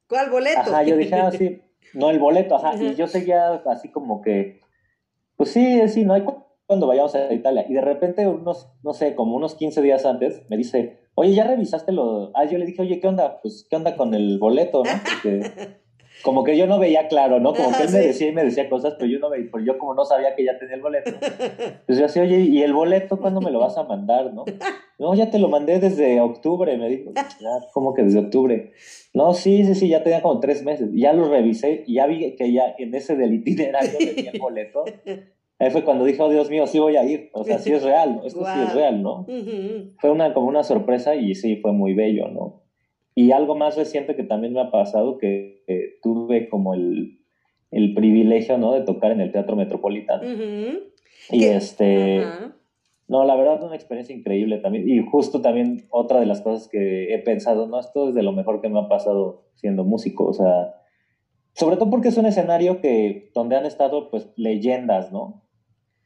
¿Cuál 0.07 0.29
boleto? 0.29 0.60
Ajá, 0.60 0.84
yo 0.84 0.97
dije, 0.97 1.15
ah, 1.15 1.31
sí, 1.31 1.62
no, 1.93 2.10
el 2.10 2.19
boleto, 2.19 2.55
ajá, 2.57 2.71
Ajá. 2.71 2.84
y 2.84 2.95
yo 2.95 3.07
seguía 3.07 3.53
así 3.67 3.88
como 3.89 4.21
que, 4.21 4.60
pues 5.38 5.51
sí, 5.51 5.88
sí, 5.88 6.03
no 6.03 6.13
hay 6.13 6.23
cu- 6.23 6.43
cuando 6.67 6.88
vayamos 6.88 7.15
a 7.15 7.34
Italia. 7.34 7.65
Y 7.69 7.73
de 7.73 7.81
repente, 7.81 8.27
unos, 8.27 8.69
no 8.84 8.93
sé, 8.93 9.15
como 9.15 9.38
unos 9.38 9.55
15 9.55 9.81
días 9.81 10.05
antes, 10.05 10.43
me 10.49 10.57
dice, 10.57 10.99
oye, 11.15 11.34
¿ya 11.34 11.45
revisaste 11.45 11.93
lo...? 11.93 12.31
Ah, 12.36 12.43
yo 12.43 12.57
le 12.57 12.65
dije, 12.65 12.81
oye, 12.81 12.99
¿qué 12.99 13.07
onda? 13.07 13.39
Pues, 13.41 13.65
¿qué 13.69 13.77
onda 13.77 13.95
con 13.95 14.13
el 14.13 14.39
boleto, 14.39 14.84
no? 14.84 14.91
Porque 15.23 15.39
como 16.23 16.43
que 16.43 16.57
yo 16.57 16.67
no 16.67 16.79
veía 16.79 17.07
claro, 17.07 17.39
¿no? 17.39 17.53
Como 17.53 17.71
que 17.75 17.84
él 17.84 17.91
me 17.91 17.99
decía 17.99 18.29
y 18.29 18.31
me 18.31 18.43
decía 18.43 18.69
cosas, 18.69 18.95
pero 18.97 19.12
yo 19.12 19.19
no 19.19 19.29
veía, 19.29 19.47
pues 19.51 19.65
yo 19.65 19.77
como 19.77 19.93
no 19.93 20.05
sabía 20.05 20.36
que 20.36 20.45
ya 20.45 20.57
tenía 20.57 20.75
el 20.75 20.81
boleto. 20.81 21.12
Pues 21.86 21.99
yo 21.99 22.05
así, 22.05 22.19
oye, 22.19 22.39
¿y 22.39 22.62
el 22.62 22.73
boleto 22.73 23.19
cuándo 23.19 23.41
me 23.41 23.51
lo 23.51 23.60
vas 23.60 23.77
a 23.77 23.84
mandar, 23.84 24.34
no? 24.34 24.45
No, 24.97 25.13
ya 25.15 25.29
te 25.29 25.39
lo 25.39 25.49
mandé 25.49 25.79
desde 25.79 26.21
octubre, 26.21 26.77
me 26.77 26.89
dijo. 26.89 27.12
Ya, 27.41 27.49
¿cómo 27.73 27.93
que 27.93 28.03
desde 28.03 28.19
octubre? 28.19 28.71
No, 29.13 29.34
sí, 29.34 29.65
sí, 29.65 29.75
sí, 29.75 29.89
ya 29.89 30.03
tenía 30.03 30.21
como 30.21 30.39
tres 30.39 30.63
meses. 30.63 30.89
Ya 30.93 31.13
lo 31.13 31.27
revisé 31.27 31.84
y 31.88 31.95
ya 31.95 32.05
vi 32.05 32.36
que 32.36 32.53
ya 32.53 32.75
en 32.77 32.93
ese 32.93 33.15
del 33.15 33.34
itinerario 33.34 33.97
venía 34.15 34.31
el 34.31 34.39
boleto. 34.39 34.86
Ahí 35.60 35.69
fue 35.69 35.84
cuando 35.84 36.05
dije, 36.05 36.21
oh 36.21 36.29
Dios 36.29 36.49
mío, 36.49 36.65
sí 36.67 36.79
voy 36.79 36.97
a 36.97 37.03
ir. 37.03 37.29
O 37.34 37.43
sea, 37.43 37.60
sí 37.60 37.71
es 37.71 37.84
real, 37.84 38.17
¿no? 38.17 38.25
Esto 38.25 38.45
sí 38.45 38.60
es 38.60 38.73
real, 38.73 39.01
¿no? 39.01 39.25
Fue 39.99 40.10
una, 40.10 40.34
como 40.34 40.47
una 40.47 40.63
sorpresa 40.63 41.15
y 41.15 41.36
sí, 41.36 41.57
fue 41.57 41.71
muy 41.71 41.93
bello, 41.93 42.27
¿no? 42.29 42.61
Y 43.15 43.32
algo 43.32 43.56
más 43.56 43.78
reciente 43.78 44.15
que 44.15 44.24
también 44.24 44.54
me 44.54 44.62
ha 44.62 44.71
pasado, 44.71 45.17
que, 45.17 45.62
tuve 46.02 46.50
como 46.50 46.74
el, 46.74 47.19
el 47.71 47.93
privilegio, 47.93 48.58
¿no? 48.58 48.74
De 48.74 48.82
tocar 48.82 49.12
en 49.12 49.21
el 49.21 49.32
Teatro 49.32 49.56
Metropolitano. 49.56 50.24
Y 51.30 51.39
¿Qué? 51.39 51.56
este... 51.56 52.24
No, 53.08 53.26
la 53.26 53.36
verdad, 53.36 53.62
una 53.62 53.76
experiencia 53.76 54.15
increíble 54.15 54.60
también. 54.60 54.88
Y 54.88 55.06
justo 55.06 55.41
también 55.41 55.86
otra 55.89 56.21
de 56.21 56.26
las 56.26 56.39
cosas 56.39 56.69
que 56.69 57.13
he 57.13 57.19
pensado, 57.19 57.67
no, 57.67 57.78
esto 57.78 58.08
es 58.08 58.15
de 58.15 58.24
lo 58.24 58.32
mejor 58.32 58.62
que 58.62 58.69
me 58.69 58.80
ha 58.80 58.88
pasado 58.88 59.50
siendo 59.56 59.84
músico, 59.84 60.28
o 60.28 60.34
sea, 60.34 60.76
sobre 61.54 61.76
todo 61.76 61.89
porque 61.89 62.08
es 62.08 62.17
un 62.17 62.26
escenario 62.26 62.80
que, 62.80 63.30
donde 63.34 63.58
han 63.58 63.65
estado, 63.65 64.10
pues, 64.10 64.30
leyendas, 64.38 65.12
¿no? 65.12 65.43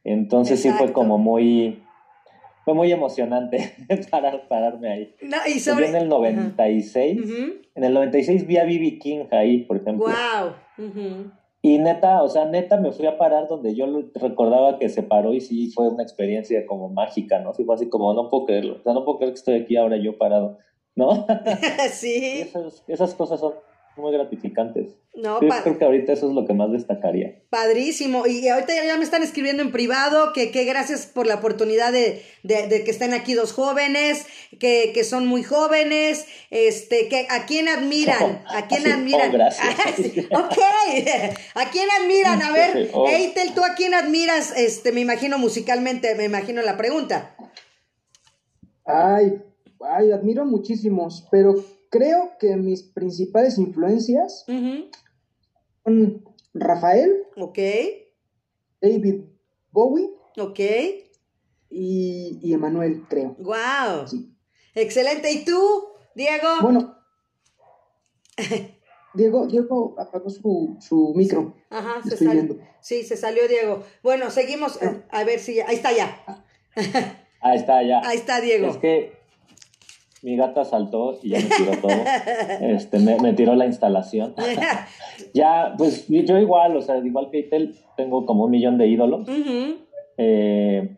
Entonces 0.02 0.60
sí 0.60 0.70
fue 0.70 0.92
como 0.92 1.16
muy, 1.16 1.80
fue 2.66 2.74
muy 2.74 2.90
emocionante 2.90 3.74
parar, 4.10 4.48
pararme 4.48 4.90
ahí. 4.92 5.14
No, 5.22 5.36
y 5.46 5.60
Yo 5.60 5.72
sobre... 5.72 5.86
en 5.86 5.94
el 5.94 6.08
96, 6.08 7.20
Ujú. 7.20 7.52
en 7.76 7.84
el 7.84 7.94
96 7.94 8.44
vi 8.44 8.56
a 8.56 8.64
B.B. 8.64 8.98
King 8.98 9.26
ahí, 9.30 9.58
por 9.58 9.76
ejemplo. 9.76 10.06
Wow. 10.06 10.84
Ujú. 10.84 11.30
Y 11.62 11.78
neta, 11.78 12.24
o 12.24 12.28
sea, 12.28 12.44
neta 12.44 12.76
me 12.76 12.90
fui 12.90 13.06
a 13.06 13.18
parar 13.18 13.46
donde 13.46 13.76
yo 13.76 13.86
recordaba 14.16 14.80
que 14.80 14.88
se 14.88 15.04
paró 15.04 15.32
y 15.32 15.40
sí 15.40 15.70
fue 15.70 15.88
una 15.88 16.02
experiencia 16.02 16.66
como 16.66 16.88
mágica, 16.88 17.38
¿no? 17.38 17.54
Sí 17.54 17.64
fue 17.64 17.76
así 17.76 17.88
como, 17.88 18.12
no 18.14 18.28
puedo 18.28 18.46
creerlo, 18.46 18.78
o 18.80 18.82
sea, 18.82 18.92
no 18.94 19.04
puedo 19.04 19.18
creer 19.18 19.32
que 19.34 19.38
estoy 19.38 19.54
aquí 19.60 19.76
ahora 19.76 19.96
yo 19.96 20.18
parado, 20.18 20.58
¿no? 20.96 21.24
Sí. 21.92 22.40
esas, 22.40 22.82
esas 22.88 23.14
cosas 23.14 23.38
son 23.38 23.54
muy 23.96 24.12
gratificantes. 24.12 24.94
No, 25.14 25.40
Yo 25.40 25.48
creo 25.62 25.78
que 25.78 25.84
ahorita 25.86 26.12
eso 26.12 26.28
es 26.28 26.34
lo 26.34 26.44
que 26.44 26.52
más 26.52 26.70
destacaría. 26.72 27.40
Padrísimo. 27.48 28.26
Y 28.26 28.46
ahorita 28.48 28.74
ya, 28.84 28.96
me 28.98 29.04
están 29.04 29.22
escribiendo 29.22 29.62
en 29.62 29.72
privado 29.72 30.32
que, 30.34 30.50
que 30.50 30.64
gracias 30.64 31.06
por 31.06 31.26
la 31.26 31.36
oportunidad 31.36 31.90
de, 31.92 32.22
de- 32.42 32.66
de 32.68 32.84
que 32.84 32.90
estén 32.90 33.14
aquí 33.14 33.32
dos 33.32 33.52
jóvenes, 33.52 34.26
que, 34.60 34.90
que 34.92 35.04
son 35.04 35.26
muy 35.26 35.42
jóvenes, 35.42 36.26
este, 36.50 37.08
que 37.08 37.26
a 37.30 37.46
quién 37.46 37.68
admiran, 37.68 38.42
a 38.48 38.68
quién 38.68 38.82
Así, 38.82 38.92
admiran. 38.92 39.30
oh, 39.30 39.32
gracias. 39.32 39.66
Ah, 39.66 39.90
sí, 39.96 40.28
ok, 40.30 40.58
a 41.54 41.70
quién 41.70 41.88
admiran, 42.02 42.42
a 42.42 42.52
ver, 42.52 42.90
Oh. 42.92 43.08
Eitel, 43.08 43.54
¿tú 43.54 43.64
a 43.64 43.74
quién 43.74 43.94
admiras? 43.94 44.52
Este, 44.56 44.92
me 44.92 45.00
imagino 45.00 45.38
musicalmente, 45.38 46.14
me 46.16 46.24
imagino 46.24 46.60
la 46.62 46.76
pregunta. 46.76 47.34
Ay, 48.84 49.42
ay, 49.80 50.12
admiro 50.12 50.44
muchísimos, 50.44 51.26
pero 51.30 51.54
creo 51.98 52.32
que 52.38 52.56
mis 52.56 52.82
principales 52.82 53.58
influencias 53.58 54.44
son 55.84 56.24
Rafael, 56.54 57.24
Ok, 57.36 57.58
David 58.80 59.22
Bowie 59.70 60.10
ok, 60.38 60.60
y, 61.70 62.38
y 62.42 62.52
Emanuel, 62.52 63.04
creo. 63.08 63.34
wow. 63.38 64.06
Sí. 64.06 64.32
Excelente. 64.74 65.30
¿Y 65.32 65.44
tú, 65.44 65.84
Diego? 66.14 66.48
Bueno, 66.62 66.96
Diego, 69.14 69.46
Diego 69.46 69.94
apagó 69.98 70.28
su, 70.28 70.76
su 70.80 71.14
micro. 71.14 71.54
Ajá, 71.70 72.02
se 72.02 72.10
Estoy 72.14 72.26
salió. 72.28 72.42
viendo. 72.44 72.64
Sí, 72.80 73.02
se 73.02 73.16
salió 73.16 73.48
Diego. 73.48 73.82
Bueno, 74.02 74.30
seguimos. 74.30 74.78
A 75.10 75.24
ver 75.24 75.40
si. 75.40 75.60
Ahí 75.60 75.76
está 75.76 75.92
ya. 75.92 76.44
Ahí 77.40 77.56
está, 77.56 77.82
ya. 77.82 78.00
Ahí 78.04 78.18
está 78.18 78.40
Diego. 78.42 78.68
Es 78.68 78.76
que 78.76 79.12
mi 80.22 80.36
gata 80.36 80.64
saltó 80.64 81.18
y 81.22 81.30
ya 81.30 81.38
me 81.38 81.44
tiró 81.44 81.80
todo. 81.80 81.92
Este, 82.60 82.98
me, 82.98 83.18
me 83.20 83.32
tiró 83.34 83.54
la 83.54 83.66
instalación. 83.66 84.34
ya, 85.34 85.74
pues 85.76 86.06
yo 86.08 86.38
igual, 86.38 86.76
o 86.76 86.82
sea, 86.82 86.98
igual 86.98 87.30
que 87.30 87.40
Itel, 87.40 87.74
tengo 87.96 88.24
como 88.26 88.44
un 88.44 88.50
millón 88.50 88.78
de 88.78 88.86
ídolos. 88.88 89.26
Eh, 90.18 90.96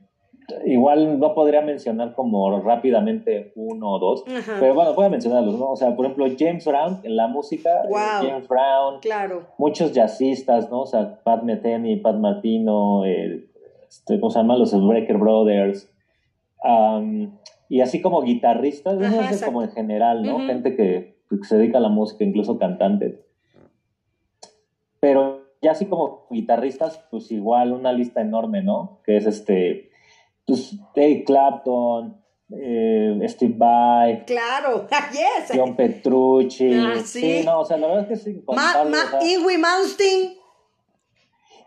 igual 0.64 1.18
no 1.18 1.34
podría 1.34 1.60
mencionar 1.60 2.14
como 2.14 2.58
rápidamente 2.60 3.52
uno 3.56 3.90
o 3.92 3.98
dos, 3.98 4.24
Ajá. 4.26 4.56
pero 4.60 4.74
bueno, 4.74 4.94
voy 4.94 5.06
a 5.06 5.10
mencionarlos, 5.10 5.58
¿no? 5.58 5.72
O 5.72 5.76
sea, 5.76 5.94
por 5.94 6.06
ejemplo, 6.06 6.26
James 6.38 6.64
Brown 6.64 7.00
en 7.02 7.16
la 7.16 7.26
música, 7.26 7.82
eh, 7.84 7.88
Wow. 7.90 8.28
James 8.28 8.48
Brown, 8.48 9.00
Claro. 9.02 9.42
muchos 9.58 9.92
jazzistas, 9.92 10.70
¿no? 10.70 10.82
O 10.82 10.86
sea, 10.86 11.20
Pat 11.22 11.42
Metheny, 11.42 11.96
Pat 11.96 12.16
Martino, 12.16 13.04
eh, 13.04 13.44
este, 13.88 14.18
¿cómo 14.20 14.30
se 14.30 14.38
llama? 14.38 14.56
Los 14.56 14.72
Breaker 14.86 15.18
Brothers, 15.18 15.90
am, 16.62 17.36
y 17.68 17.80
así 17.80 18.00
como 18.00 18.22
guitarristas, 18.22 19.00
Ajá, 19.00 19.24
eso 19.26 19.34
es 19.34 19.42
como 19.44 19.62
en 19.62 19.70
general, 19.70 20.22
¿no? 20.22 20.46
Gente 20.46 20.74
que, 20.74 21.18
que 21.28 21.44
se 21.44 21.58
dedica 21.58 21.78
a 21.78 21.82
la 21.82 21.88
música, 21.88 22.24
incluso 22.24 22.58
cantantes. 22.58 23.20
Pero 25.00 25.52
ya 25.60 25.72
así 25.72 25.86
como 25.86 26.26
guitarristas, 26.30 27.00
pues 27.10 27.30
igual 27.30 27.72
una 27.72 27.92
lista 27.92 28.20
enorme, 28.20 28.62
¿no? 28.62 29.00
Que 29.04 29.16
es 29.16 29.26
este, 29.26 29.90
pues 30.46 30.76
Dave 30.94 31.24
Clapton, 31.24 32.22
eh, 32.50 33.20
Steve 33.28 33.54
Vai, 33.56 34.24
Claro. 34.24 34.86
yes. 35.12 35.52
John 35.54 35.76
Petrucci. 35.76 36.72
Ah, 36.74 36.94
sí. 37.04 37.42
no, 37.44 37.60
o 37.60 37.64
sea, 37.64 37.76
la 37.76 37.88
verdad 37.88 38.10
es 38.10 38.24
que 38.24 38.30
es 38.30 38.36
Ma, 38.46 38.54
ma, 38.54 39.18
o 39.18 39.18
sea. 39.20 39.20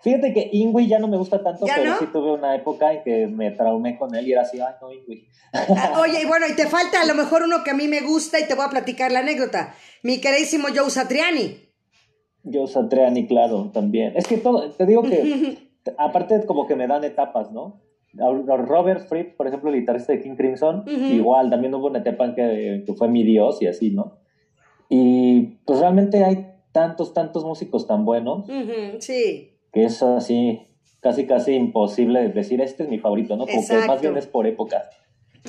Fíjate 0.01 0.33
que 0.33 0.49
Ingui 0.51 0.87
ya 0.87 0.99
no 0.99 1.07
me 1.07 1.17
gusta 1.17 1.43
tanto, 1.43 1.65
¿Ya 1.65 1.75
pero 1.75 1.91
no? 1.91 1.99
sí 1.99 2.05
tuve 2.11 2.31
una 2.33 2.55
época 2.55 2.91
en 2.91 3.03
que 3.03 3.27
me 3.27 3.51
traumé 3.51 3.97
con 3.97 4.15
él 4.15 4.27
y 4.27 4.31
era 4.31 4.41
así, 4.41 4.59
ay, 4.59 4.73
no, 4.81 4.91
Ingui. 4.91 5.27
Ah, 5.53 5.99
Oye, 6.01 6.23
y 6.23 6.25
bueno, 6.25 6.47
y 6.49 6.55
te 6.55 6.65
falta 6.65 7.01
a 7.01 7.05
lo 7.05 7.13
mejor 7.13 7.43
uno 7.43 7.63
que 7.63 7.71
a 7.71 7.75
mí 7.75 7.87
me 7.87 8.01
gusta 8.01 8.39
y 8.39 8.47
te 8.47 8.55
voy 8.55 8.65
a 8.65 8.69
platicar 8.69 9.11
la 9.11 9.19
anécdota. 9.19 9.75
Mi 10.01 10.19
queridísimo 10.19 10.69
Joe 10.75 10.89
Satriani. 10.89 11.57
Yo 12.43 12.65
Satriani, 12.65 13.27
claro, 13.27 13.69
también. 13.71 14.13
Es 14.15 14.27
que 14.27 14.37
todo, 14.37 14.71
te 14.71 14.85
digo 14.85 15.03
que, 15.03 15.57
aparte 15.97 16.45
como 16.45 16.65
que 16.65 16.75
me 16.75 16.87
dan 16.87 17.03
etapas, 17.03 17.51
¿no? 17.51 17.81
Robert 18.13 19.07
Fripp, 19.07 19.37
por 19.37 19.47
ejemplo, 19.47 19.69
el 19.69 19.79
guitarrista 19.79 20.11
de 20.11 20.21
King 20.21 20.35
Crimson, 20.35 20.83
igual, 20.87 21.49
también 21.49 21.73
hubo 21.75 21.87
una 21.87 21.99
etapa 21.99 22.25
en 22.25 22.35
que, 22.35 22.83
que 22.85 22.93
fue 22.93 23.07
mi 23.07 23.23
dios 23.23 23.61
y 23.61 23.67
así, 23.67 23.91
¿no? 23.91 24.17
Y 24.89 25.59
pues 25.65 25.79
realmente 25.79 26.23
hay 26.23 26.47
tantos, 26.73 27.13
tantos 27.13 27.45
músicos 27.45 27.87
tan 27.87 28.03
buenos 28.03 28.45
sí. 28.99 29.50
Que 29.71 29.85
es 29.85 30.01
así, 30.03 30.61
casi, 30.99 31.25
casi 31.25 31.53
imposible 31.53 32.29
decir, 32.29 32.61
este 32.61 32.83
es 32.83 32.89
mi 32.89 32.99
favorito, 32.99 33.35
¿no? 33.35 33.45
Como 33.45 33.59
que 33.59 33.73
Exacto. 33.73 33.87
más 33.87 34.01
bien 34.01 34.17
es 34.17 34.27
por 34.27 34.47
épocas. 34.47 34.83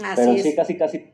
Así 0.03 0.13
Pero 0.17 0.33
es. 0.33 0.43
sí, 0.43 0.55
casi, 0.55 0.77
casi 0.77 1.05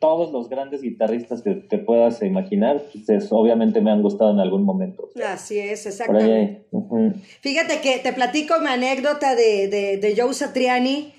todos 0.00 0.30
los 0.32 0.48
grandes 0.48 0.82
guitarristas 0.82 1.42
que 1.42 1.54
te 1.54 1.78
puedas 1.78 2.22
imaginar, 2.22 2.82
pues, 2.92 3.08
es- 3.08 3.32
obviamente 3.32 3.80
me 3.80 3.90
han 3.90 4.02
gustado 4.02 4.30
en 4.32 4.38
algún 4.40 4.64
momento. 4.64 5.08
Así 5.26 5.58
es, 5.58 5.86
exactamente. 5.86 6.32
ahí, 6.32 6.62
ujú. 6.70 7.12
Fíjate 7.40 7.80
que 7.80 7.98
te 7.98 8.12
platico 8.12 8.60
mi 8.60 8.68
anécdota 8.68 9.34
de, 9.34 9.68
de, 9.68 9.96
de 9.96 10.14
Joe 10.20 10.34
Satriani. 10.34 11.14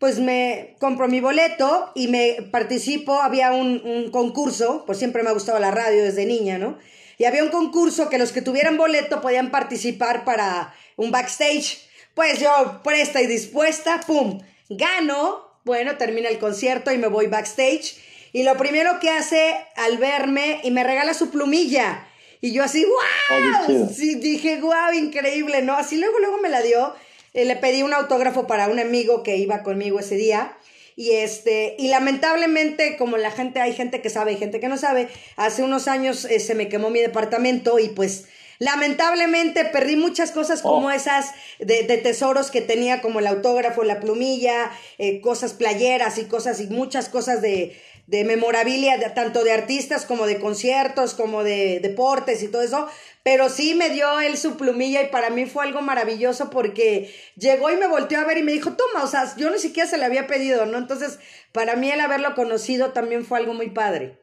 Pues 0.00 0.18
me 0.18 0.74
compro 0.80 1.06
mi 1.06 1.20
boleto 1.20 1.90
y 1.94 2.08
me 2.08 2.36
participo. 2.50 3.12
Había 3.14 3.52
un, 3.52 3.80
un 3.86 4.10
concurso, 4.10 4.82
pues 4.86 4.98
siempre 4.98 5.22
me 5.22 5.30
ha 5.30 5.32
gustado 5.32 5.58
la 5.60 5.70
radio 5.70 6.02
desde 6.02 6.26
niña, 6.26 6.58
¿no? 6.58 6.76
Y 7.16 7.24
había 7.26 7.44
un 7.44 7.50
concurso 7.50 8.08
que 8.10 8.18
los 8.18 8.32
que 8.32 8.42
tuvieran 8.42 8.76
boleto 8.76 9.20
podían 9.20 9.52
participar 9.52 10.24
para 10.24 10.74
un 10.96 11.10
backstage. 11.10 11.78
Pues 12.14 12.38
yo, 12.40 12.80
presta 12.84 13.20
y 13.20 13.26
dispuesta, 13.26 14.00
¡pum! 14.06 14.40
Gano. 14.68 15.44
Bueno, 15.64 15.96
termina 15.96 16.28
el 16.28 16.38
concierto 16.38 16.92
y 16.92 16.98
me 16.98 17.08
voy 17.08 17.26
backstage. 17.26 17.96
Y 18.32 18.42
lo 18.42 18.56
primero 18.56 18.98
que 19.00 19.10
hace 19.10 19.56
al 19.76 19.98
verme 19.98 20.60
y 20.64 20.70
me 20.70 20.84
regala 20.84 21.14
su 21.14 21.30
plumilla. 21.30 22.06
Y 22.40 22.52
yo 22.52 22.62
así, 22.64 22.84
¡wow! 22.84 23.66
chido. 23.66 23.88
Sí, 23.88 24.16
dije, 24.16 24.60
guau, 24.60 24.92
increíble, 24.92 25.62
¿no? 25.62 25.74
Así 25.74 25.96
luego, 25.96 26.18
luego 26.18 26.38
me 26.38 26.48
la 26.48 26.60
dio. 26.60 26.94
eh, 27.32 27.44
le 27.44 27.56
pedí 27.56 27.82
un 27.82 27.92
autógrafo 27.92 28.46
para 28.46 28.68
un 28.68 28.78
amigo 28.78 29.22
que 29.22 29.36
iba 29.36 29.62
conmigo 29.62 29.98
ese 30.00 30.16
día. 30.16 30.56
Y 30.96 31.10
este, 31.12 31.74
y 31.78 31.88
lamentablemente, 31.88 32.96
como 32.96 33.16
la 33.16 33.32
gente, 33.32 33.60
hay 33.60 33.72
gente 33.72 34.00
que 34.00 34.10
sabe 34.10 34.32
y 34.32 34.36
gente 34.36 34.60
que 34.60 34.68
no 34.68 34.76
sabe, 34.76 35.08
hace 35.36 35.62
unos 35.64 35.88
años 35.88 36.24
eh, 36.24 36.38
se 36.38 36.54
me 36.54 36.68
quemó 36.68 36.90
mi 36.90 37.00
departamento 37.00 37.80
y 37.80 37.88
pues 37.88 38.26
lamentablemente 38.64 39.64
perdí 39.66 39.96
muchas 39.96 40.30
cosas 40.32 40.62
como 40.62 40.88
Oh. 40.88 40.90
esas 40.90 41.32
de, 41.58 41.82
de 41.84 41.98
tesoros 41.98 42.50
que 42.50 42.60
tenía, 42.60 43.00
como 43.00 43.18
el 43.20 43.26
autógrafo, 43.26 43.84
la 43.84 44.00
plumilla, 44.00 44.70
eh, 44.98 45.20
cosas 45.20 45.52
playeras 45.52 46.18
y 46.18 46.24
cosas 46.24 46.60
y 46.60 46.66
muchas 46.68 47.08
cosas 47.08 47.40
de, 47.42 47.76
de 48.06 48.24
memorabilia, 48.24 48.96
de- 48.98 49.10
tanto 49.10 49.44
de 49.44 49.52
artistas 49.52 50.04
como 50.06 50.26
de 50.26 50.38
conciertos, 50.40 51.14
como 51.14 51.44
de 51.44 51.80
deportes 51.80 52.42
y 52.42 52.48
todo 52.48 52.62
eso. 52.62 52.88
Pero 53.22 53.48
sí 53.48 53.74
me 53.74 53.90
dio 53.90 54.20
él 54.20 54.36
su 54.36 54.56
plumilla 54.56 55.02
y 55.02 55.08
para 55.08 55.30
mí 55.30 55.46
fue 55.46 55.64
algo 55.64 55.80
maravilloso 55.80 56.50
porque 56.50 57.10
llegó 57.36 57.70
y 57.70 57.76
me 57.76 57.86
volteó 57.86 58.18
a 58.20 58.24
ver 58.24 58.38
y 58.38 58.42
me 58.42 58.52
dijo, 58.52 58.72
toma, 58.72 59.02
o 59.04 59.06
sea, 59.06 59.34
yo 59.36 59.50
ni 59.50 59.58
siquiera 59.58 59.88
se 59.88 59.98
le 59.98 60.04
había 60.04 60.26
pedido, 60.26 60.66
¿no? 60.66 60.78
Entonces, 60.78 61.18
para 61.52 61.76
mí 61.76 61.90
el 61.90 62.00
haberlo 62.00 62.34
conocido 62.34 62.92
también 62.92 63.24
fue 63.24 63.38
algo 63.38 63.54
muy 63.54 63.70
padre. 63.70 64.18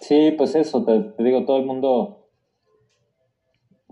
Sí, 0.00 0.32
pues 0.36 0.54
eso, 0.56 0.84
te, 0.84 0.98
te 1.16 1.22
digo, 1.22 1.44
todo 1.44 1.58
el 1.58 1.64
mundo, 1.64 2.21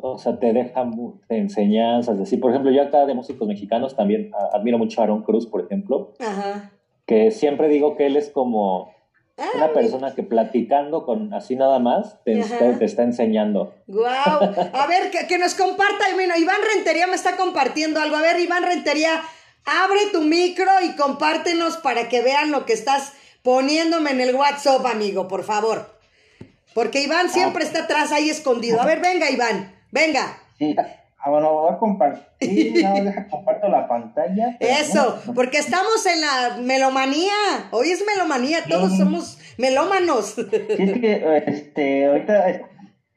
o 0.03 0.19
sea, 0.19 0.39
te 0.39 0.53
deja 0.53 0.85
mu- 0.85 1.21
enseñanzas, 1.29 2.19
así. 2.21 2.37
Por 2.37 2.51
ejemplo, 2.51 2.71
yo 2.71 2.83
acá 2.83 3.07
de 3.07 3.15
músicos 3.15 3.47
mexicanos 3.47 3.97
también 3.97 4.31
admiro 4.53 4.79
mucho 4.79 5.01
a 5.01 5.05
Aaron 5.05 5.23
Cruz, 5.23 5.47
por 5.47 5.61
ejemplo, 5.65 6.13
Ajá. 6.19 6.71
que 7.07 7.31
siempre 7.31 7.69
digo 7.69 7.97
que 7.97 8.07
él 8.07 8.17
es 8.17 8.31
como 8.31 8.95
Ah, 9.39 9.49
una 9.57 9.73
persona 9.73 10.15
que 10.15 10.23
platicando 10.23 11.07
con 11.07 11.33
así 11.33 11.57
nada 11.57 11.79
más 11.79 12.23
te, 12.25 12.39
está, 12.41 12.79
te 12.79 12.85
está 12.85 13.05
enseñando. 13.05 13.73
Wow. 13.87 14.05
A 14.75 14.87
ver, 14.87 15.11
que, 15.11 15.27
que 15.27 15.39
nos 15.39 15.55
comparta. 15.55 16.05
Bueno, 16.13 16.35
Iván 16.37 16.59
Rentería 16.75 17.07
me 17.07 17.15
está 17.15 17.39
compartiendo 17.39 18.01
algo. 18.01 18.17
A 18.17 18.21
ver, 18.21 18.39
Iván 18.39 18.65
Rentería, 18.65 19.23
abre 19.65 19.99
tu 20.13 20.21
micro 20.21 20.71
y 20.85 20.95
compártenos 20.95 21.79
para 21.79 22.11
que 22.11 22.21
vean 22.21 22.51
lo 22.51 22.67
que 22.67 22.75
estás 22.75 23.15
poniéndome 23.43 24.11
en 24.11 24.21
el 24.21 24.35
WhatsApp, 24.35 24.85
amigo, 24.85 25.27
por 25.27 25.43
favor. 25.43 25.87
Porque 26.75 27.03
Iván 27.03 27.31
siempre 27.31 27.65
está 27.65 27.85
atrás 27.85 28.13
ahí 28.13 28.29
escondido. 28.29 28.83
A 28.83 28.85
ver, 28.85 29.01
venga, 29.01 29.31
Iván, 29.31 29.75
venga. 29.91 30.39
Sí. 30.59 30.75
Ah, 31.23 31.29
bueno, 31.31 31.53
voy 31.53 31.73
a 31.75 31.79
compartir. 31.79 32.27
No, 32.83 32.95
deja 33.05 33.27
comparto 33.29 33.69
la 33.69 33.87
pantalla. 33.87 34.57
Eso, 34.61 35.21
porque 35.35 35.59
estamos 35.59 36.07
en 36.07 36.21
la 36.23 36.57
melomanía. 36.63 37.33
Hoy 37.73 37.91
es 37.91 38.03
melomanía, 38.07 38.61
todos 38.69 38.93
Sí. 38.93 38.99
somos 38.99 39.39
melómanos. 39.59 40.35
Sí, 40.37 40.47
es 40.51 40.93
que 41.01 41.43
este, 41.47 42.07
ahorita 42.07 42.49
es- 42.49 42.63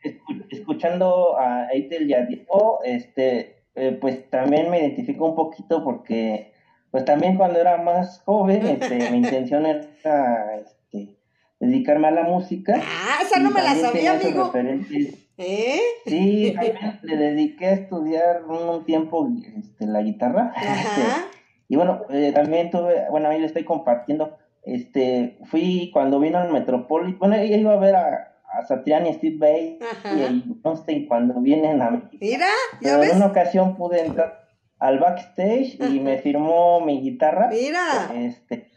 escu- 0.04 0.46
escuchando 0.52 1.38
a 1.40 1.68
Eitel 1.72 2.10
y 2.10 2.14
a 2.14 2.26
Diego, 2.26 2.80
este, 2.84 3.64
eh, 3.76 3.98
pues 4.02 4.30
también 4.30 4.70
me 4.70 4.80
identifico 4.80 5.26
un 5.26 5.36
poquito 5.36 5.82
porque, 5.86 6.54
pues 6.92 7.06
también 7.06 7.38
cuando 7.38 7.60
era 7.62 7.78
más 7.78 8.22
joven, 8.26 8.68
este, 8.68 9.10
mi 9.12 9.18
intención 9.20 9.66
era 9.66 10.56
este, 10.62 11.16
dedicarme 11.62 12.10
a 12.10 12.12
la 12.12 12.24
música. 12.24 12.82
Ah, 12.84 13.20
esa 13.24 13.40
no 13.40 13.50
me 13.52 13.64
la 13.64 13.76
sabía, 13.76 14.12
amigo. 14.12 14.46
referentes. 14.48 15.16
¿Eh? 15.38 15.80
Sí, 16.06 16.54
también 16.54 17.00
le 17.02 17.18
dediqué 17.18 17.66
a 17.66 17.74
estudiar 17.74 18.44
un, 18.46 18.86
tiempo 18.86 19.28
este, 19.58 19.88
la 19.88 20.02
guitarra. 20.02 20.54
Ajá. 20.56 21.28
Y 21.68 21.76
bueno, 21.76 22.02
eh, 22.10 22.32
también 22.34 22.70
tuve, 22.70 23.10
bueno, 23.10 23.30
ahí 23.30 23.40
le 23.40 23.48
estoy 23.48 23.64
compartiendo, 23.64 24.38
este, 24.64 25.38
fui 25.46 25.90
cuando 25.92 26.20
vino 26.20 26.38
al 26.38 26.52
Metropolitan, 26.52 27.20
bueno, 27.20 27.36
ella 27.36 27.58
iba 27.58 27.74
a 27.74 27.78
ver 27.78 27.96
a, 27.96 28.34
a 28.54 28.66
Satriani 28.66 29.10
y 29.10 29.14
Steve 29.14 29.38
Bay 29.38 29.80
Ajá. 29.82 30.16
y 30.16 30.22
a 30.22 30.70
Einstein 30.70 31.08
cuando 31.08 31.40
vienen 31.42 31.82
a 31.82 31.90
México. 31.90 32.18
Mira, 32.22 32.46
¿ya 32.74 32.90
Pero 32.90 33.00
ves? 33.00 33.12
en 33.12 33.18
una 33.18 33.26
ocasión 33.28 33.76
pude 33.76 34.06
entrar 34.06 34.44
al 34.78 35.00
backstage 35.00 35.78
y 35.80 36.00
me 36.00 36.18
firmó 36.18 36.82
mi 36.82 37.02
guitarra. 37.02 37.48
Mira. 37.48 38.12
Este, 38.14 38.68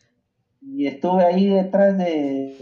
y 0.62 0.86
estuve 0.86 1.24
ahí 1.24 1.48
detrás 1.48 1.98
de 1.98 2.56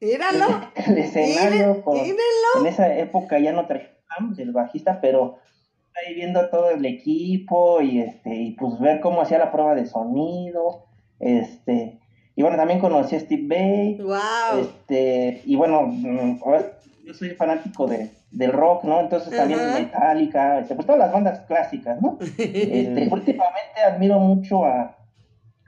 Míralo. 0.00 0.46
el 0.86 0.98
escenario 0.98 1.82
con, 1.82 1.96
en 1.96 2.66
esa 2.66 2.94
época 2.96 3.38
ya 3.38 3.52
no 3.52 3.66
traía 3.66 3.90
Sam, 4.08 4.34
el 4.38 4.52
bajista, 4.52 5.00
pero 5.00 5.38
ahí 5.94 6.14
viendo 6.14 6.48
todo 6.48 6.70
el 6.70 6.84
equipo 6.86 7.80
y 7.80 8.00
este 8.00 8.34
y 8.34 8.50
pues 8.52 8.78
ver 8.78 9.00
cómo 9.00 9.20
hacía 9.20 9.38
la 9.38 9.50
prueba 9.50 9.74
de 9.74 9.86
sonido, 9.86 10.84
este 11.18 11.98
y 12.36 12.42
bueno 12.42 12.56
también 12.56 12.78
conocí 12.78 13.16
a 13.16 13.20
Steve 13.20 13.46
Bay, 13.46 13.98
Wow. 14.00 14.60
este 14.60 15.42
y 15.44 15.56
bueno 15.56 15.82
mm, 15.88 16.40
yo 17.04 17.14
soy 17.14 17.30
fanático 17.30 17.86
de, 17.86 18.10
del 18.30 18.52
rock, 18.52 18.84
¿no? 18.84 19.00
Entonces 19.00 19.34
también 19.34 19.58
Ajá. 19.60 19.78
Metallica, 19.78 20.58
este, 20.60 20.74
pues 20.74 20.86
todas 20.86 20.98
las 21.00 21.12
bandas 21.12 21.40
clásicas, 21.46 22.00
¿no? 22.00 22.18
Este, 22.38 23.08
últimamente 23.10 23.80
admiro 23.84 24.18
mucho 24.20 24.64
a, 24.64 24.96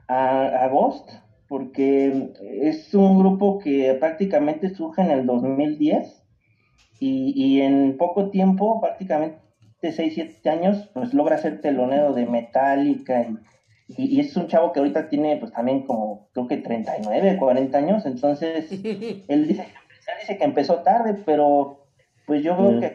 a, 0.07 0.65
a 0.65 0.69
Ghost 0.69 1.11
porque 1.51 2.31
es 2.63 2.95
un 2.95 3.19
grupo 3.19 3.59
que 3.59 3.95
prácticamente 4.01 4.71
surge 4.71 5.03
en 5.03 5.11
el 5.13 5.27
2010 5.27 6.25
y, 7.01 7.33
y 7.37 7.63
en 7.63 7.97
poco 7.99 8.31
tiempo, 8.31 8.81
prácticamente 8.81 9.39
6, 9.83 10.15
7 10.15 10.51
años, 10.51 10.91
pues 10.95 11.15
logra 11.15 11.39
ser 11.39 11.61
telonero 11.61 12.15
de 12.15 12.27
Metallica 12.27 13.23
y, 13.25 13.43
y- 13.89 14.17
y 14.17 14.21
es 14.21 14.37
un 14.37 14.47
chavo 14.49 14.73
que 14.73 14.81
ahorita 14.81 15.09
tiene 15.09 15.37
pues 15.39 15.53
también 15.53 15.83
como 15.85 16.23
creo 16.33 16.47
que 16.47 16.59
39, 16.59 17.37
40 17.39 17.79
años, 17.79 18.07
entonces 18.07 18.71
él 19.29 19.47
dice, 19.49 19.63
él 19.65 20.15
dice 20.21 20.39
que 20.39 20.45
empezó 20.45 20.83
tarde, 20.83 21.15
pero 21.27 21.81
pues 22.27 22.43
yo 22.43 22.57
veo 22.57 22.73
Mm. 22.73 22.81
que 22.81 22.87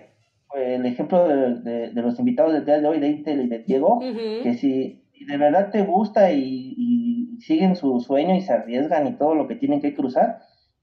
eh, 0.55 0.75
el 0.75 0.85
ejemplo 0.85 1.27
de, 1.27 1.59
de- 1.61 1.89
de 1.91 2.01
los 2.01 2.19
invitados 2.19 2.53
del 2.53 2.65
día 2.65 2.79
de 2.79 2.87
hoy, 2.87 2.99
de 2.99 3.09
Intel 3.09 3.41
y 3.43 3.47
de 3.47 3.59
Diego, 3.65 3.99
que 4.43 4.53
si, 4.53 5.01
si 5.11 5.25
de 5.25 5.37
verdad 5.37 5.69
te 5.71 5.81
gusta 5.83 6.31
y, 6.31 6.73
y 6.77 7.04
siguen 7.39 7.75
su 7.75 7.99
sueño 7.99 8.35
y 8.35 8.41
se 8.41 8.53
arriesgan 8.53 9.07
y 9.07 9.13
todo 9.13 9.35
lo 9.35 9.47
que 9.47 9.55
tienen 9.55 9.81
que 9.81 9.93
cruzar, 9.93 10.39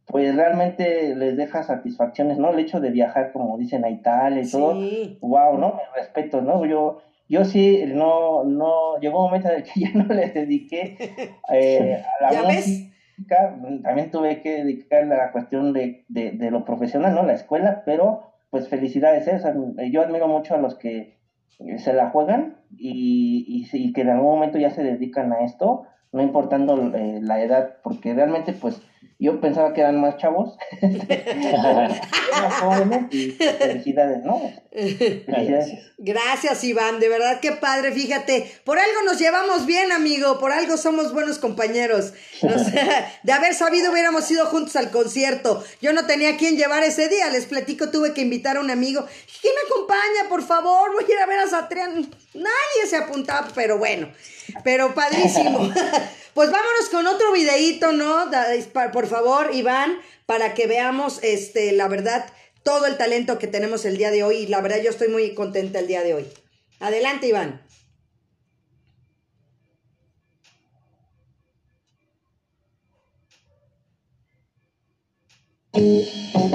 pues 0.07 0.34
realmente 0.34 1.14
les 1.14 1.36
deja 1.36 1.62
satisfacciones, 1.62 2.38
¿no? 2.38 2.50
El 2.50 2.59
hecho 2.59 2.80
de 2.80 2.90
viajar, 2.90 3.32
como 3.32 3.57
dicen, 3.57 3.84
a 3.84 3.90
Italia 3.90 4.42
y 4.42 4.50
todo, 4.50 4.74
wow, 5.20 5.59
¿no? 5.59 5.74
Me 5.74 5.82
respeto, 6.00 6.42
¿no? 6.42 6.64
Yo, 6.66 7.00
yo 7.28 7.44
sí, 7.44 7.84
no, 7.86 8.44
no, 8.44 8.98
llegó 9.00 9.20
un 9.20 9.26
momento 9.26 9.48
en 9.48 9.57
el 9.57 9.62
que 9.62 9.72
ya 9.80 9.90
no 9.94 10.12
les 10.12 10.34
dediqué 10.34 10.96
eh, 11.53 12.03
a 12.20 12.24
la 12.24 12.32
¿Ya 12.32 12.46
ves? 12.48 12.90
música, 13.16 13.57
también 13.82 14.11
tuve 14.11 14.42
que 14.42 14.64
dedicarle 14.64 15.14
a 15.14 15.26
la 15.26 15.32
cuestión 15.32 15.72
de, 15.72 16.05
de, 16.09 16.32
de 16.32 16.50
lo 16.50 16.64
profesional, 16.64 17.14
¿no? 17.14 17.22
La 17.22 17.34
escuela, 17.34 17.82
pero 17.86 18.32
pues 18.50 18.68
felicidades, 18.68 19.26
¿eh? 19.28 19.36
O 19.36 19.38
sea, 19.38 19.55
yo 19.90 20.03
admiro 20.03 20.28
mucho 20.28 20.55
a 20.55 20.59
los 20.59 20.74
que 20.74 21.16
se 21.76 21.92
la 21.92 22.11
juegan 22.11 22.57
y, 22.76 23.66
y 23.72 23.92
que 23.92 24.00
en 24.00 24.11
algún 24.11 24.34
momento 24.34 24.59
ya 24.59 24.70
se 24.70 24.82
dedican 24.82 25.32
a 25.32 25.44
esto, 25.44 25.84
no 26.12 26.22
importando 26.22 26.94
eh, 26.94 27.20
la 27.22 27.42
edad, 27.42 27.76
porque 27.82 28.14
realmente 28.14 28.52
pues 28.52 28.80
yo 29.23 29.41
pensaba 29.41 29.73
que 29.73 29.81
eran 29.83 30.01
más 30.01 30.16
chavos, 30.16 30.57
más 30.83 32.61
jóvenes 32.61 33.14
y 33.14 33.31
felicidades, 33.31 34.25
¿no? 34.25 34.53
Felicidades. 34.73 35.93
Gracias, 35.97 36.64
Iván. 36.64 36.99
De 36.99 37.09
verdad, 37.09 37.39
qué 37.39 37.53
padre. 37.53 37.93
Fíjate, 37.93 38.53
por 38.64 38.81
algo 38.81 39.03
nos 39.05 39.20
llevamos 39.20 39.64
bien, 39.64 39.93
amigo. 39.93 40.41
Por 40.41 40.51
algo 40.51 40.77
somos 40.77 41.12
buenos 41.12 41.39
compañeros. 41.39 42.14
De 43.23 43.33
haber 43.33 43.55
sabido, 43.55 43.93
hubiéramos 43.93 44.29
ido 44.29 44.45
juntos 44.47 44.75
al 44.75 44.91
concierto. 44.91 45.62
Yo 45.81 45.93
no 45.93 46.05
tenía 46.07 46.31
a 46.31 46.37
quién 46.37 46.57
llevar 46.57 46.83
ese 46.83 47.09
día. 47.09 47.31
Les 47.31 47.47
platico, 47.47 47.91
tuve 47.91 48.14
que 48.14 48.23
invitar 48.23 48.57
a 48.57 48.61
un 48.61 48.73
amigo. 48.73 49.07
¿Quién 49.41 49.55
me 49.55 49.73
acompaña, 49.73 50.29
por 50.29 50.43
favor? 50.43 50.93
Voy 50.95 51.05
a 51.05 51.12
ir 51.12 51.18
a 51.20 51.27
ver 51.27 51.39
a 51.39 51.47
Satrián. 51.47 52.11
Nadie 52.35 52.89
se 52.89 52.97
apuntaba, 52.97 53.47
pero 53.55 53.79
bueno. 53.79 54.09
Pero 54.64 54.93
padrísimo. 54.93 55.73
Pues 56.35 56.51
vámonos 56.51 56.89
con 56.91 57.07
otro 57.07 57.31
videíto, 57.33 57.93
¿no? 57.93 58.31
Por 58.93 59.07
favor, 59.12 59.54
Iván, 59.54 60.00
para 60.26 60.54
que 60.54 60.66
veamos, 60.66 61.20
este, 61.22 61.70
la 61.72 61.86
verdad, 61.86 62.26
todo 62.64 62.86
el 62.86 62.96
talento 62.96 63.38
que 63.38 63.46
tenemos 63.46 63.84
el 63.84 63.96
día 63.96 64.10
de 64.10 64.24
hoy. 64.24 64.38
Y 64.38 64.46
la 64.46 64.60
verdad, 64.60 64.82
yo 64.82 64.90
estoy 64.90 65.08
muy 65.08 65.34
contenta 65.34 65.78
el 65.78 65.86
día 65.86 66.02
de 66.02 66.14
hoy. 66.14 66.26
Adelante, 66.80 67.28
Iván. 67.28 67.62
El 75.74 76.04
tiempo 76.04 76.52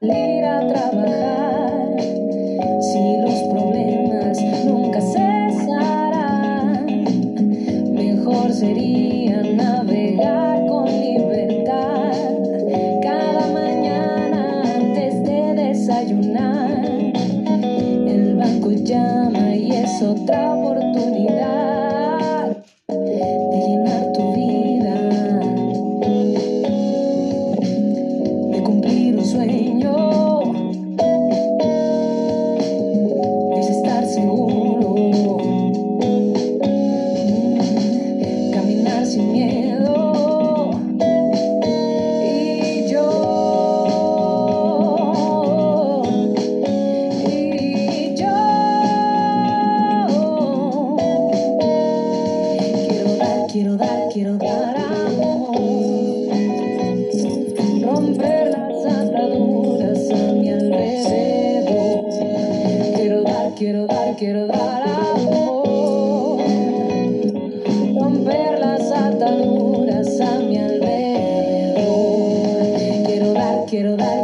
salir 0.00 0.44
a 0.44 0.60
trabajar. 0.68 1.96
Si 2.80 3.16
los 3.18 3.34
problemas 3.50 4.38
nunca 4.64 5.00
cesarán, 5.00 6.86
mejor 7.94 8.52
sería 8.52 9.05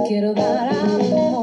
quiero 0.07 0.35
dar. 0.35 0.71
Amor. 0.73 1.42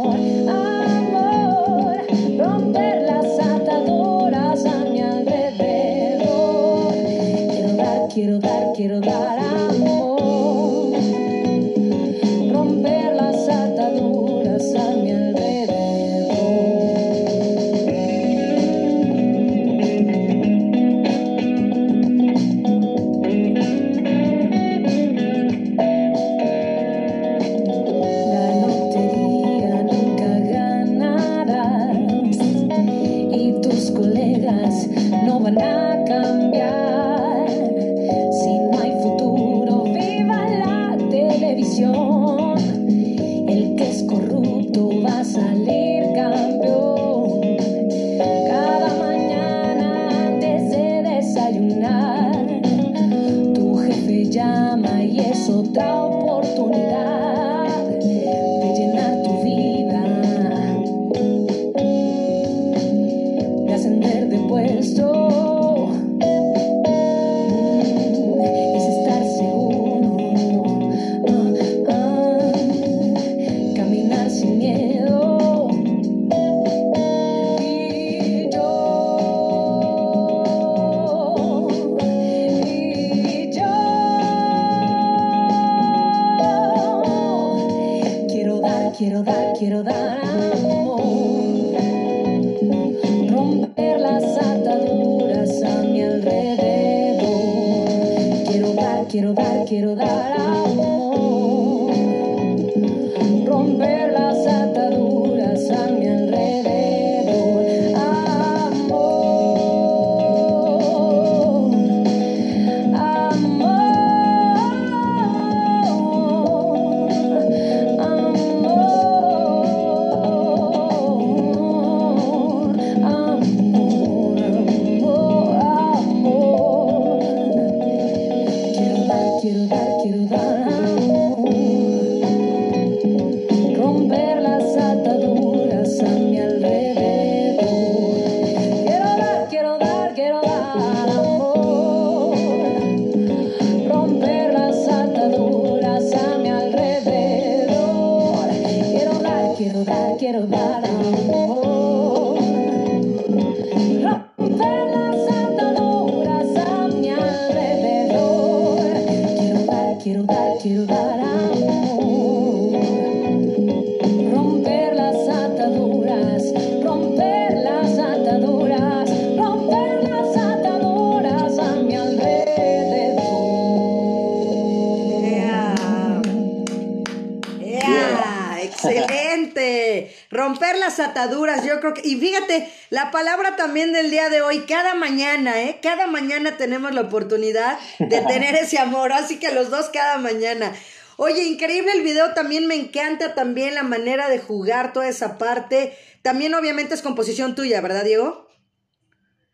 Ataduras, 181.23 181.65
yo 181.65 181.79
creo 181.79 181.93
que... 181.93 182.01
Y 182.07 182.15
fíjate, 182.15 182.69
la 182.89 183.11
palabra 183.11 183.55
también 183.55 183.91
del 183.93 184.09
día 184.11 184.29
de 184.29 184.41
hoy, 184.41 184.59
cada 184.67 184.95
mañana, 184.95 185.61
¿eh? 185.61 185.79
Cada 185.81 186.07
mañana 186.07 186.57
tenemos 186.57 186.93
la 186.93 187.01
oportunidad 187.01 187.77
de 187.99 188.21
tener 188.27 188.55
ese 188.55 188.77
amor, 188.79 189.11
así 189.11 189.37
que 189.39 189.51
los 189.51 189.69
dos 189.69 189.89
cada 189.89 190.17
mañana. 190.17 190.73
Oye, 191.17 191.43
increíble 191.43 191.91
el 191.93 192.01
video, 192.01 192.33
también 192.33 192.65
me 192.67 192.75
encanta 192.75 193.35
también 193.35 193.75
la 193.75 193.83
manera 193.83 194.29
de 194.29 194.39
jugar 194.39 194.93
toda 194.93 195.07
esa 195.09 195.37
parte. 195.37 195.93
También 196.21 196.53
obviamente 196.55 196.93
es 196.93 197.01
composición 197.01 197.55
tuya, 197.55 197.81
¿verdad, 197.81 198.05
Diego? 198.05 198.47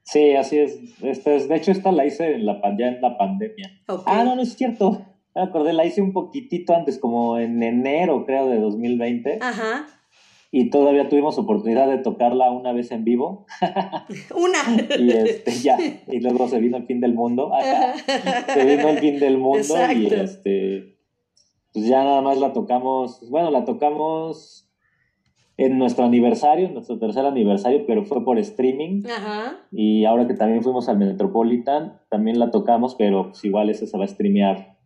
Sí, 0.03 0.35
así 0.35 0.59
es. 0.59 0.75
Este 1.01 1.35
es- 1.35 1.47
de 1.47 1.55
hecho, 1.55 1.71
esta 1.71 1.91
la 1.91 2.05
hice 2.05 2.35
en 2.35 2.45
la, 2.45 2.61
ya 2.77 2.87
en 2.87 3.01
la 3.01 3.17
pandemia. 3.17 3.81
Ah, 4.05 4.23
no, 4.23 4.35
no 4.35 4.41
es 4.43 4.55
cierto. 4.55 5.03
Me 5.35 5.41
acordé, 5.41 5.73
la 5.73 5.83
hice 5.85 6.01
un 6.01 6.13
poquitito 6.13 6.73
antes, 6.75 6.97
como 6.97 7.37
en 7.39 7.61
enero, 7.61 8.25
creo, 8.25 8.47
de 8.47 8.57
2020. 8.59 9.39
Ajá. 9.41 9.87
Y 10.57 10.69
todavía 10.69 11.09
tuvimos 11.09 11.37
oportunidad 11.37 11.89
de 11.89 11.97
tocarla 11.97 12.49
una 12.49 12.71
vez 12.71 12.89
en 12.91 13.03
vivo. 13.03 13.45
Una. 14.33 14.97
Y 14.97 15.11
este, 15.11 15.51
ya. 15.51 15.77
Y 16.07 16.21
luego 16.21 16.47
se 16.47 16.61
vino 16.61 16.77
el 16.77 16.85
fin 16.85 17.01
del 17.01 17.13
mundo. 17.13 17.51
Se 18.53 18.63
vino 18.63 18.87
el 18.87 18.99
fin 18.99 19.19
del 19.19 19.37
mundo 19.37 19.75
y 19.93 20.05
este. 20.05 20.97
Pues 21.73 21.87
ya 21.87 22.05
nada 22.05 22.21
más 22.21 22.37
la 22.37 22.53
tocamos. 22.53 23.29
Bueno, 23.29 23.51
la 23.51 23.65
tocamos 23.65 24.71
en 25.57 25.77
nuestro 25.77 26.05
aniversario, 26.05 26.67
en 26.67 26.73
nuestro 26.73 26.99
tercer 26.99 27.25
aniversario, 27.25 27.83
pero 27.85 28.05
fue 28.05 28.23
por 28.23 28.39
streaming. 28.39 29.03
Ajá. 29.07 29.57
Y 29.73 30.05
ahora 30.05 30.25
que 30.25 30.35
también 30.35 30.63
fuimos 30.63 30.87
al 30.87 30.97
Metropolitan, 30.97 31.99
también 32.09 32.39
la 32.39 32.51
tocamos, 32.51 32.95
pero 32.95 33.31
pues 33.31 33.43
igual 33.43 33.69
ese 33.69 33.87
se 33.87 33.97
va 33.97 34.05
a 34.05 34.07
streamear 34.07 34.77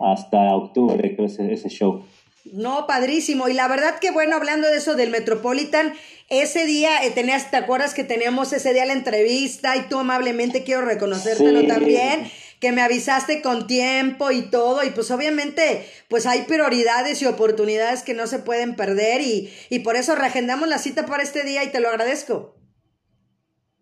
hasta 0.00 0.56
octubre, 0.56 1.14
creo, 1.14 1.26
ese, 1.26 1.52
ese 1.52 1.68
show. 1.68 2.02
No, 2.44 2.86
padrísimo. 2.86 3.48
Y 3.48 3.54
la 3.54 3.68
verdad 3.68 3.98
que 4.00 4.10
bueno, 4.10 4.36
hablando 4.36 4.68
de 4.68 4.78
eso 4.78 4.94
del 4.94 5.10
Metropolitan, 5.10 5.94
ese 6.28 6.66
día 6.66 7.04
eh, 7.04 7.10
tenías, 7.10 7.50
¿te 7.50 7.56
acuerdas 7.56 7.94
que 7.94 8.04
teníamos 8.04 8.52
ese 8.52 8.72
día 8.72 8.84
la 8.84 8.94
entrevista 8.94 9.76
y 9.76 9.82
tú 9.82 9.98
amablemente 9.98 10.64
quiero 10.64 10.82
reconocértelo 10.82 11.60
Sí. 11.60 11.66
también? 11.66 12.30
que 12.60 12.70
me 12.70 12.80
avisaste 12.80 13.42
con 13.42 13.66
tiempo 13.66 14.30
y 14.30 14.42
todo, 14.42 14.84
y 14.84 14.90
pues 14.90 15.10
obviamente, 15.10 15.84
pues 16.06 16.26
hay 16.26 16.42
prioridades 16.42 17.20
y 17.20 17.26
oportunidades 17.26 18.04
que 18.04 18.14
no 18.14 18.28
se 18.28 18.38
pueden 18.38 18.76
perder, 18.76 19.20
y, 19.20 19.52
y 19.68 19.80
por 19.80 19.96
eso 19.96 20.14
reagendamos 20.14 20.68
la 20.68 20.78
cita 20.78 21.04
para 21.04 21.24
este 21.24 21.42
día 21.42 21.64
y 21.64 21.72
te 21.72 21.80
lo 21.80 21.88
agradezco. 21.88 22.54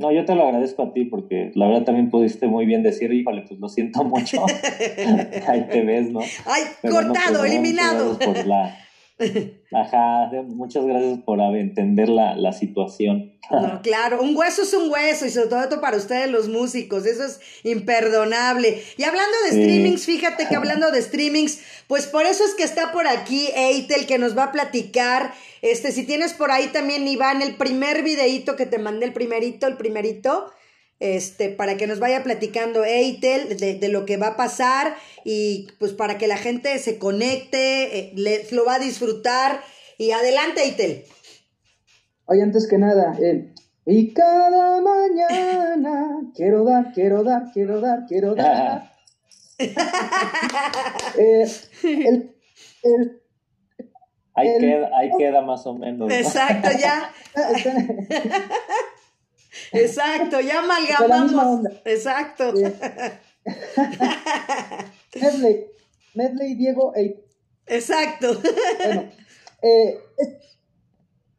No, 0.01 0.11
yo 0.11 0.25
te 0.25 0.35
lo 0.35 0.45
agradezco 0.45 0.83
a 0.83 0.93
ti 0.95 1.05
porque 1.05 1.53
la 1.55 1.67
verdad 1.67 1.85
también 1.85 2.09
pudiste 2.09 2.47
muy 2.47 2.65
bien 2.65 2.83
decir, 2.83 3.13
híjole, 3.13 3.43
pues 3.47 3.61
lo 3.61 3.69
siento 3.69 4.03
mucho. 4.03 4.45
Ahí 5.47 5.67
te 5.71 5.83
ves, 5.83 6.11
¿no? 6.11 6.21
Ay, 6.47 6.63
Pero 6.81 6.95
no, 7.03 7.09
cortado, 7.09 7.41
pues, 7.41 7.41
no, 7.41 7.45
eliminado. 7.45 8.19
por 8.19 8.47
la- 8.47 8.79
Ajá, 9.73 10.31
muchas 10.49 10.85
gracias 10.85 11.18
por 11.21 11.41
entender 11.41 12.09
la, 12.09 12.35
la 12.35 12.53
situación. 12.53 13.33
No, 13.51 13.83
claro, 13.83 14.23
un 14.23 14.37
hueso 14.37 14.62
es 14.62 14.73
un 14.75 14.91
hueso 14.91 15.27
y 15.27 15.31
sobre 15.31 15.49
todo 15.49 15.81
para 15.81 15.97
ustedes 15.97 16.31
los 16.31 16.49
músicos, 16.49 17.05
eso 17.05 17.25
es 17.25 17.41
imperdonable. 17.64 18.83
Y 18.97 19.03
hablando 19.05 19.37
de 19.45 19.51
Sí. 19.51 19.62
streamings, 19.62 20.07
fíjate 20.07 20.47
que 20.47 20.57
hablando 20.57 20.91
de 20.91 21.03
streamings, 21.03 21.61
pues 21.87 22.07
por 22.07 22.27
eso 22.27 22.45
es 22.45 22.55
que 22.55 22.62
está 22.62 22.93
por 22.93 23.07
aquí 23.07 23.49
Eitel 23.55 24.07
que 24.07 24.18
nos 24.18 24.37
va 24.37 24.45
a 24.45 24.53
platicar, 24.53 25.33
este, 25.62 25.93
si 25.93 26.05
tienes 26.05 26.33
por 26.33 26.51
ahí 26.51 26.68
también 26.68 27.07
Iván 27.07 27.43
el 27.43 27.57
primer 27.57 28.03
videíto 28.03 28.57
que 28.57 28.66
te 28.66 28.79
mandé, 28.79 29.07
el 29.07 29.12
primerito, 29.12 29.66
el 29.66 29.77
primerito, 29.77 30.47
este, 31.01 31.49
para 31.49 31.77
que 31.77 31.87
nos 31.87 31.99
vaya 31.99 32.23
platicando 32.23 32.85
Eitel 32.85 33.57
de, 33.59 33.75
de 33.75 33.89
lo 33.89 34.07
que 34.07 34.17
va 34.19 34.29
a 34.29 34.37
pasar 34.37 34.95
y 35.25 35.69
pues 35.79 35.93
para 35.93 36.17
que 36.19 36.29
la 36.29 36.37
gente 36.37 36.79
se 36.79 36.99
conecte, 36.99 37.99
eh, 37.99 38.13
le- 38.15 38.47
lo 38.53 38.65
va 38.65 38.75
a 38.77 38.79
disfrutar 38.79 39.61
y 39.99 40.13
adelante 40.13 40.63
Eitel. 40.63 41.05
Oye, 42.27 42.43
antes 42.43 42.69
que 42.69 42.79
nada, 42.79 43.17
eh, 43.21 43.53
y 43.87 44.13
cada 44.15 44.81
mañana 44.81 46.21
quiero 46.37 46.65
dar, 46.65 46.93
quiero 46.93 47.25
dar, 47.25 47.51
quiero 47.53 47.81
dar, 47.81 48.07
quiero 48.07 48.35
dar. 48.35 48.91
Eh, 51.19 51.47
el, 51.83 52.35
el- 52.83 53.17
Ahí, 54.33 54.49
El- 54.49 54.61
queda, 54.61 54.91
ahí 54.97 55.11
queda 55.19 55.43
más 55.43 55.67
o 55.67 55.75
menos. 55.75 56.09
¿no? 56.09 56.15
Exacto, 56.15 56.69
ya. 56.79 57.13
Exacto, 59.73 60.41
ya 60.41 60.59
amalgamamos. 60.63 61.67
Exacto. 61.85 62.57
Sí. 62.57 62.65
Medley, 65.21 65.67
Medley, 66.15 66.55
Diego, 66.55 66.95
e 66.95 67.25
Exacto. 67.67 68.41
Bueno, 68.85 69.05
eh, 69.63 69.99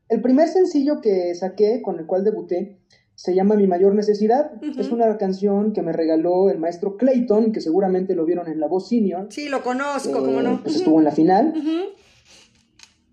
el 0.09 0.22
primer 0.22 0.47
sencillo 0.47 1.01
que 1.01 1.36
saqué, 1.36 1.82
con 1.82 1.99
el 1.99 2.05
cual 2.05 2.24
debuté, 2.24 2.80
se 3.16 3.36
llama 3.36 3.55
Mi 3.55 3.68
Mayor 3.68 3.93
Necesidad. 3.93 4.51
Es 4.80 4.89
una 4.91 5.16
canción 5.18 5.74
que 5.74 5.84
me 5.84 5.91
regaló 5.93 6.49
el 6.49 6.57
maestro 6.57 6.97
Clayton, 6.97 7.51
que 7.51 7.62
seguramente 7.62 8.16
lo 8.16 8.26
vieron 8.26 8.47
en 8.47 8.59
La 8.59 8.68
Voz 8.68 8.89
Senior. 8.89 9.28
Sí, 9.30 9.47
lo 9.47 9.62
conozco, 9.62 10.20
Eh, 10.20 10.26
¿cómo 10.26 10.41
no? 10.41 10.62
Pues 10.64 10.78
estuvo 10.78 10.97
en 10.99 11.05
la 11.05 11.12
final. 11.12 11.53
Ujú. 11.55 11.93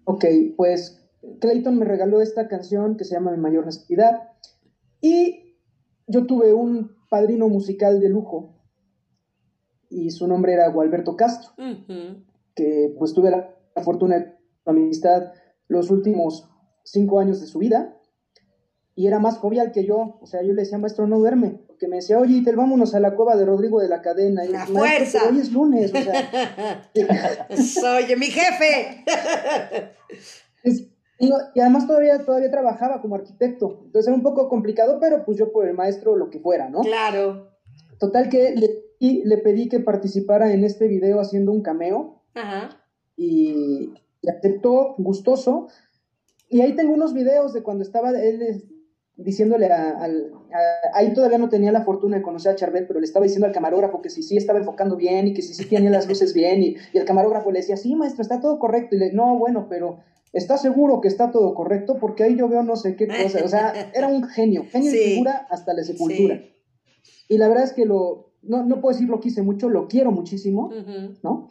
Ok, 0.04 0.24
pues 0.56 1.02
Clayton 1.40 1.78
me 1.78 1.84
regaló 1.84 2.22
esta 2.22 2.48
canción 2.48 2.96
que 2.96 3.04
se 3.04 3.14
llama 3.14 3.32
Mi 3.32 3.38
Mayor 3.38 3.66
Necesidad. 3.66 4.30
Y 5.00 5.56
yo 6.06 6.26
tuve 6.26 6.52
un 6.52 6.96
padrino 7.08 7.48
musical 7.48 8.00
de 8.00 8.08
lujo. 8.08 8.54
Y 9.90 10.10
su 10.10 10.26
nombre 10.26 10.52
era 10.52 10.68
Gualberto 10.68 11.16
Castro. 11.16 11.52
Que 12.54 12.94
pues 12.98 13.12
tuve 13.14 13.30
la, 13.30 13.54
la 13.74 13.82
fortuna 13.82 14.18
de 14.18 14.34
su 14.64 14.70
amistad 14.70 15.32
los 15.68 15.90
últimos 15.90 16.48
cinco 16.84 17.20
años 17.20 17.40
de 17.40 17.46
su 17.46 17.58
vida 17.58 17.94
y 18.94 19.06
era 19.06 19.20
más 19.20 19.38
jovial 19.38 19.70
que 19.70 19.84
yo, 19.84 20.18
o 20.20 20.26
sea, 20.26 20.42
yo 20.42 20.52
le 20.54 20.62
decía, 20.62 20.76
maestro, 20.78 21.06
no 21.06 21.20
duerme, 21.20 21.60
porque 21.68 21.86
me 21.86 21.96
decía, 21.96 22.18
oye, 22.18 22.38
Itel, 22.38 22.56
vámonos 22.56 22.96
a 22.96 23.00
la 23.00 23.14
cueva 23.14 23.36
de 23.36 23.44
Rodrigo 23.44 23.78
de 23.80 23.88
la 23.88 24.02
Cadena, 24.02 24.44
y 24.44 24.48
La 24.48 24.58
"Maestro, 24.66 24.78
fuerza". 24.80 25.18
pero 25.22 25.34
hoy 25.36 25.40
es 25.40 25.52
lunes, 25.52 25.92
o 25.94 25.98
sea, 25.98 26.90
Oye, 27.96 28.16
mi 28.16 28.26
jefe. 28.26 29.04
es- 30.64 30.88
y, 31.18 31.30
y 31.54 31.60
además 31.60 31.86
todavía, 31.86 32.24
todavía 32.24 32.50
trabajaba 32.50 33.00
como 33.02 33.14
arquitecto, 33.16 33.80
entonces 33.84 34.06
era 34.08 34.16
un 34.16 34.22
poco 34.22 34.48
complicado, 34.48 34.98
pero 35.00 35.24
pues 35.24 35.36
yo 35.38 35.52
por 35.52 35.66
el 35.66 35.74
maestro 35.74 36.16
lo 36.16 36.30
que 36.30 36.38
fuera, 36.40 36.68
¿no? 36.68 36.80
Claro. 36.80 37.50
Total 37.98 38.28
que 38.28 38.54
le, 38.54 38.70
y 39.00 39.24
le 39.24 39.38
pedí 39.38 39.68
que 39.68 39.80
participara 39.80 40.52
en 40.52 40.64
este 40.64 40.86
video 40.88 41.20
haciendo 41.20 41.52
un 41.52 41.62
cameo, 41.62 42.22
Ajá. 42.34 42.70
y, 43.16 43.92
y 44.22 44.28
aceptó 44.30 44.94
gustoso. 44.98 45.68
Y 46.48 46.60
ahí 46.62 46.74
tengo 46.74 46.94
unos 46.94 47.12
videos 47.14 47.52
de 47.52 47.62
cuando 47.62 47.82
estaba 47.82 48.10
él 48.10 48.42
eh, 48.42 48.62
diciéndole 49.16 49.66
a, 49.66 49.98
al- 49.98 50.32
a- 50.52 50.96
ahí 50.98 51.12
todavía 51.12 51.38
no 51.38 51.48
tenía 51.48 51.72
la 51.72 51.82
fortuna 51.84 52.16
de 52.16 52.22
conocer 52.22 52.52
a 52.52 52.56
Charbel, 52.56 52.86
pero 52.86 53.00
le 53.00 53.06
estaba 53.06 53.24
diciendo 53.24 53.46
al 53.46 53.52
camarógrafo 53.52 54.00
que 54.00 54.10
si 54.10 54.22
sí 54.22 54.36
estaba 54.36 54.58
enfocando 54.60 54.96
bien 54.96 55.26
y 55.28 55.34
que 55.34 55.42
si 55.42 55.52
sí 55.54 55.66
tenía 55.68 55.90
las 55.90 56.08
luces 56.08 56.32
bien 56.32 56.62
y, 56.62 56.76
y 56.92 56.98
el 56.98 57.04
camarógrafo 57.04 57.50
le 57.50 57.58
decía, 57.60 57.76
sí, 57.76 57.94
maestro, 57.96 58.22
está 58.22 58.40
todo 58.40 58.58
correcto. 58.58 58.94
Y 58.94 58.98
le, 58.98 59.12
no, 59.12 59.36
bueno, 59.36 59.66
pero 59.68 59.98
¿está 60.32 60.56
seguro 60.58 61.00
que 61.00 61.08
está 61.08 61.30
todo 61.30 61.54
correcto? 61.54 61.98
Porque 62.00 62.24
ahí 62.24 62.36
yo 62.36 62.48
veo 62.48 62.62
no 62.62 62.76
sé 62.76 62.96
qué 62.96 63.06
cosa. 63.08 63.44
O 63.44 63.48
sea, 63.48 63.90
era 63.94 64.08
un 64.08 64.24
genio, 64.24 64.64
genio 64.70 64.90
Sí. 64.90 64.98
de 64.98 65.04
figura 65.04 65.46
hasta 65.50 65.74
la 65.74 65.82
sepultura. 65.84 66.36
Sí. 66.36 67.14
Y 67.30 67.38
la 67.38 67.48
verdad 67.48 67.64
es 67.64 67.72
que 67.72 67.84
lo, 67.84 68.32
no, 68.42 68.64
no 68.64 68.80
puedo 68.80 68.94
decir 68.94 69.08
lo 69.08 69.20
quise 69.20 69.42
mucho, 69.42 69.68
lo 69.68 69.88
quiero 69.88 70.10
muchísimo. 70.12 70.70
¿no? 71.22 71.48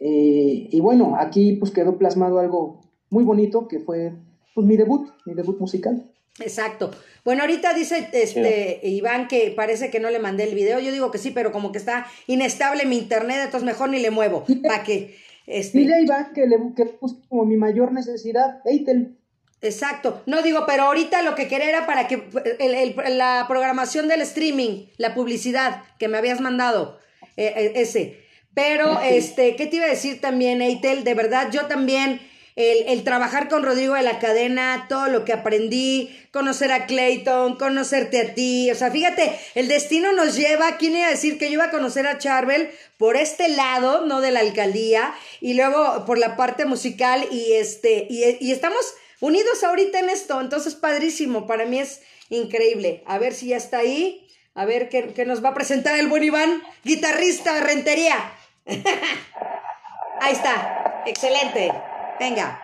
Eh, 0.00 0.68
y 0.70 0.80
bueno, 0.80 1.16
aquí 1.18 1.52
pues 1.54 1.70
quedó 1.70 1.96
plasmado 1.98 2.38
algo 2.40 2.80
muy 3.10 3.24
bonito 3.24 3.68
que 3.68 3.78
fue 3.80 4.12
pues 4.54 4.66
mi 4.66 4.76
debut, 4.76 5.08
mi 5.26 5.34
debut 5.34 5.58
musical. 5.60 6.10
Exacto. 6.40 6.90
Bueno, 7.24 7.42
ahorita 7.42 7.72
dice 7.74 8.08
este 8.12 8.80
Iván 8.88 9.28
que 9.28 9.52
parece 9.56 9.90
que 9.90 10.00
no 10.00 10.10
le 10.10 10.18
mandé 10.18 10.44
el 10.44 10.54
video. 10.54 10.80
Yo 10.80 10.90
digo 10.92 11.10
que 11.12 11.18
sí, 11.18 11.30
pero 11.30 11.52
como 11.52 11.70
que 11.70 11.78
está 11.78 12.06
inestable 12.26 12.86
mi 12.86 12.98
internet, 12.98 13.38
entonces 13.44 13.64
mejor 13.64 13.88
ni 13.90 14.00
le 14.00 14.10
muevo. 14.10 14.44
Para 14.62 14.82
que 14.82 15.14
este 15.46 15.78
Dile 15.78 15.94
a 15.94 16.00
Iván 16.00 16.32
que 16.34 16.46
le 16.46 16.56
que 16.76 16.96
como 17.28 17.44
mi 17.44 17.56
mayor 17.56 17.92
necesidad, 17.92 18.60
Eitel. 18.64 19.16
Exacto. 19.60 20.22
No 20.26 20.42
digo, 20.42 20.64
pero 20.66 20.84
ahorita 20.84 21.22
lo 21.22 21.34
que 21.34 21.48
quería 21.48 21.68
era 21.70 21.86
para 21.86 22.06
que 22.06 22.22
el- 22.58 22.74
el- 22.74 23.18
la 23.18 23.46
programación 23.48 24.08
del 24.08 24.20
streaming, 24.20 24.86
la 24.98 25.14
publicidad 25.14 25.82
que 25.98 26.08
me 26.08 26.18
habías 26.18 26.40
mandado, 26.40 26.98
eh, 27.36 27.52
eh, 27.56 27.72
ese. 27.76 28.18
Pero, 28.54 29.00
este, 29.00 29.56
¿qué 29.56 29.66
te 29.66 29.76
iba 29.76 29.86
a 29.86 29.88
decir 29.88 30.20
también, 30.20 30.62
Eitel? 30.62 31.02
De 31.02 31.14
verdad, 31.14 31.48
yo 31.50 31.66
también, 31.66 32.20
el, 32.56 32.88
el 32.88 33.04
trabajar 33.04 33.48
con 33.48 33.64
Rodrigo 33.64 33.94
de 33.94 34.02
la 34.02 34.18
cadena, 34.18 34.86
todo 34.88 35.08
lo 35.08 35.24
que 35.24 35.32
aprendí, 35.32 36.16
conocer 36.30 36.70
a 36.72 36.86
Clayton, 36.86 37.56
conocerte 37.56 38.20
a 38.20 38.34
ti, 38.34 38.70
o 38.70 38.74
sea, 38.74 38.90
fíjate, 38.90 39.38
el 39.54 39.68
destino 39.68 40.12
nos 40.12 40.36
lleva, 40.36 40.76
¿quién 40.76 40.96
iba 40.96 41.06
a 41.06 41.10
decir 41.10 41.38
que 41.38 41.46
yo 41.46 41.54
iba 41.54 41.64
a 41.64 41.70
conocer 41.70 42.06
a 42.06 42.18
Charbel 42.18 42.70
por 42.96 43.16
este 43.16 43.48
lado, 43.48 44.06
no 44.06 44.20
de 44.20 44.30
la 44.30 44.40
alcaldía, 44.40 45.14
y 45.40 45.54
luego 45.54 46.04
por 46.06 46.18
la 46.18 46.36
parte 46.36 46.64
musical, 46.64 47.26
y 47.30 47.54
este, 47.54 48.06
y, 48.08 48.38
y 48.40 48.52
estamos 48.52 48.94
unidos 49.20 49.64
ahorita 49.64 49.98
en 49.98 50.10
esto, 50.10 50.40
entonces 50.40 50.74
padrísimo, 50.74 51.46
para 51.46 51.66
mí 51.66 51.80
es 51.80 52.02
increíble. 52.28 53.02
A 53.06 53.18
ver 53.18 53.34
si 53.34 53.48
ya 53.48 53.56
está 53.56 53.78
ahí, 53.78 54.28
a 54.54 54.64
ver 54.64 54.88
qué, 54.88 55.12
qué 55.12 55.24
nos 55.24 55.44
va 55.44 55.50
a 55.50 55.54
presentar 55.54 55.98
el 55.98 56.06
buen 56.06 56.22
Iván, 56.22 56.62
guitarrista 56.84 57.60
Rentería. 57.60 58.32
Ahí 60.20 60.32
está, 60.32 61.02
excelente, 61.06 61.72
venga. 62.18 62.60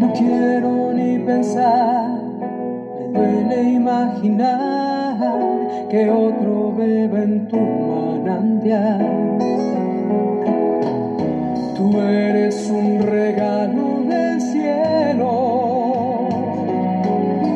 No 0.00 0.12
quiero 0.12 0.92
ni 0.92 1.18
pensar, 1.20 2.08
me 2.98 3.06
duele 3.12 3.62
imaginar 3.74 5.18
que 5.90 6.10
otro 6.10 6.72
bebe 6.72 7.22
en 7.22 7.48
tu 7.48 7.56
manantial. 7.58 9.34
Tú 11.76 12.00
eres 12.00 12.70
un 12.70 13.00
regalo 13.02 14.04
del 14.08 14.40
cielo 14.40 16.28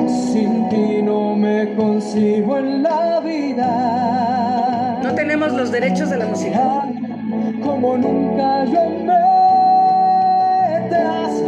Sin 0.09 0.69
ti 0.69 1.01
no 1.03 1.37
me 1.37 1.75
consigo 1.75 2.59
en 2.59 2.83
la 2.83 3.21
vida 3.21 4.99
No 5.03 5.15
tenemos 5.15 5.53
los 5.53 5.71
derechos 5.71 6.11
de 6.11 6.17
la 6.17 6.27
música. 6.27 6.83
como 7.63 7.97
nunca 7.97 8.65
yo 8.65 8.91
me 8.91 9.23
te 10.89 10.97
has 10.97 11.43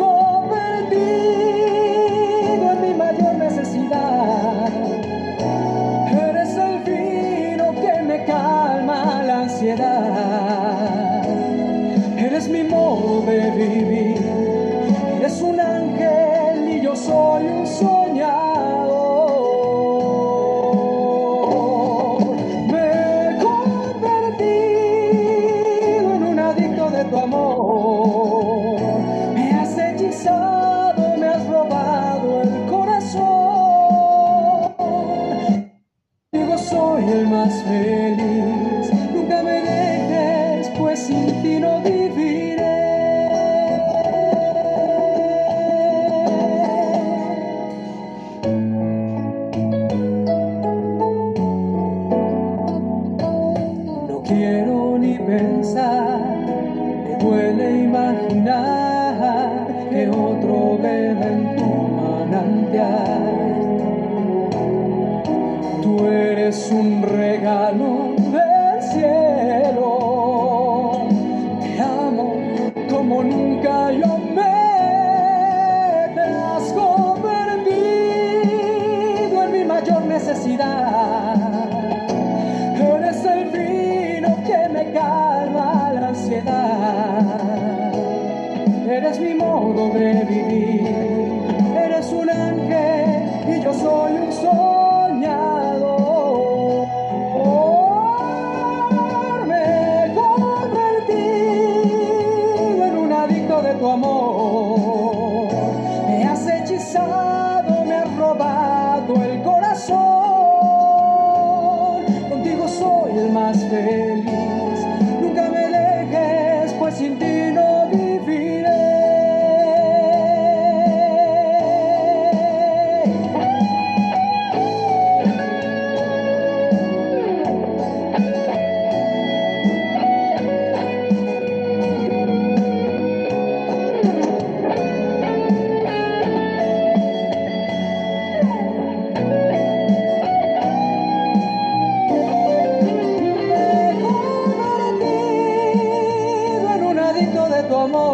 como 147.88 148.13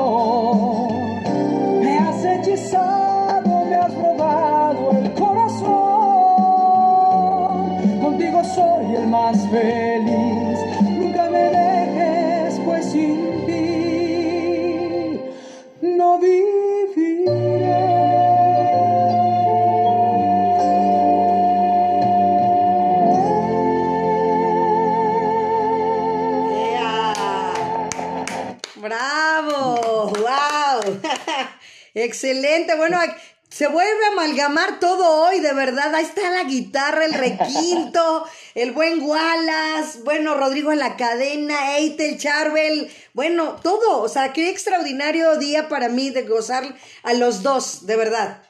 amalgamar 34.24 34.78
todo 34.80 35.26
hoy, 35.26 35.40
de 35.40 35.52
verdad. 35.54 35.94
Ahí 35.94 36.04
está 36.04 36.30
la 36.30 36.44
guitarra, 36.48 37.04
el 37.06 37.14
requinto, 37.14 38.24
el 38.54 38.72
buen 38.72 39.02
Wallace, 39.02 40.02
bueno, 40.04 40.34
Rodrigo 40.34 40.72
en 40.72 40.78
la 40.78 40.96
cadena, 40.96 41.78
Eitel, 41.78 42.18
Charbel, 42.18 42.88
bueno, 43.14 43.56
todo. 43.62 44.02
O 44.02 44.08
sea, 44.08 44.32
qué 44.32 44.50
extraordinario 44.50 45.38
día 45.38 45.68
para 45.68 45.88
mí 45.88 46.10
de 46.10 46.22
gozar 46.22 46.64
a 47.02 47.14
los 47.14 47.42
dos, 47.42 47.86
de 47.86 47.96
verdad. 47.96 48.42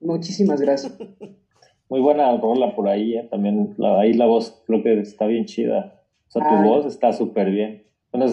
Muchísimas 0.00 0.60
gracias. 0.60 0.92
Muy 1.88 2.00
buena 2.00 2.36
rola 2.36 2.74
por 2.74 2.88
ahí, 2.88 3.14
¿eh? 3.16 3.28
También 3.30 3.74
la- 3.78 4.00
ahí 4.00 4.12
la 4.14 4.26
voz 4.26 4.62
creo 4.66 4.82
que 4.82 5.00
está 5.00 5.26
bien 5.26 5.44
chida. 5.46 6.00
O 6.28 6.30
sea, 6.32 6.48
tu 6.48 6.54
Ay. 6.54 6.68
voz 6.68 6.86
está 6.86 7.12
súper 7.12 7.50
bien. 7.50 7.84
Bueno, 8.12 8.26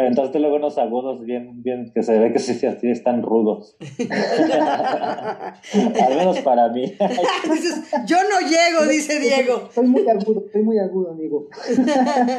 aventaste 0.00 0.38
luego 0.38 0.56
unos 0.56 0.78
agudos 0.78 1.24
bien, 1.24 1.62
bien, 1.62 1.90
que 1.94 2.02
se 2.02 2.18
ve 2.18 2.32
que 2.32 2.38
sí, 2.38 2.54
sí, 2.54 2.66
están 2.90 3.22
rudos. 3.22 3.76
Al 5.72 6.16
menos 6.16 6.38
para 6.40 6.68
mí. 6.68 6.82
Dices, 7.50 7.84
yo 8.06 8.16
no 8.16 8.40
llego, 8.48 8.86
dice 8.90 9.18
Diego. 9.20 9.68
Soy 9.72 9.86
muy 9.86 10.08
agudo, 10.08 10.44
soy 10.52 10.62
muy 10.62 10.78
agudo, 10.78 11.10
amigo. 11.10 11.48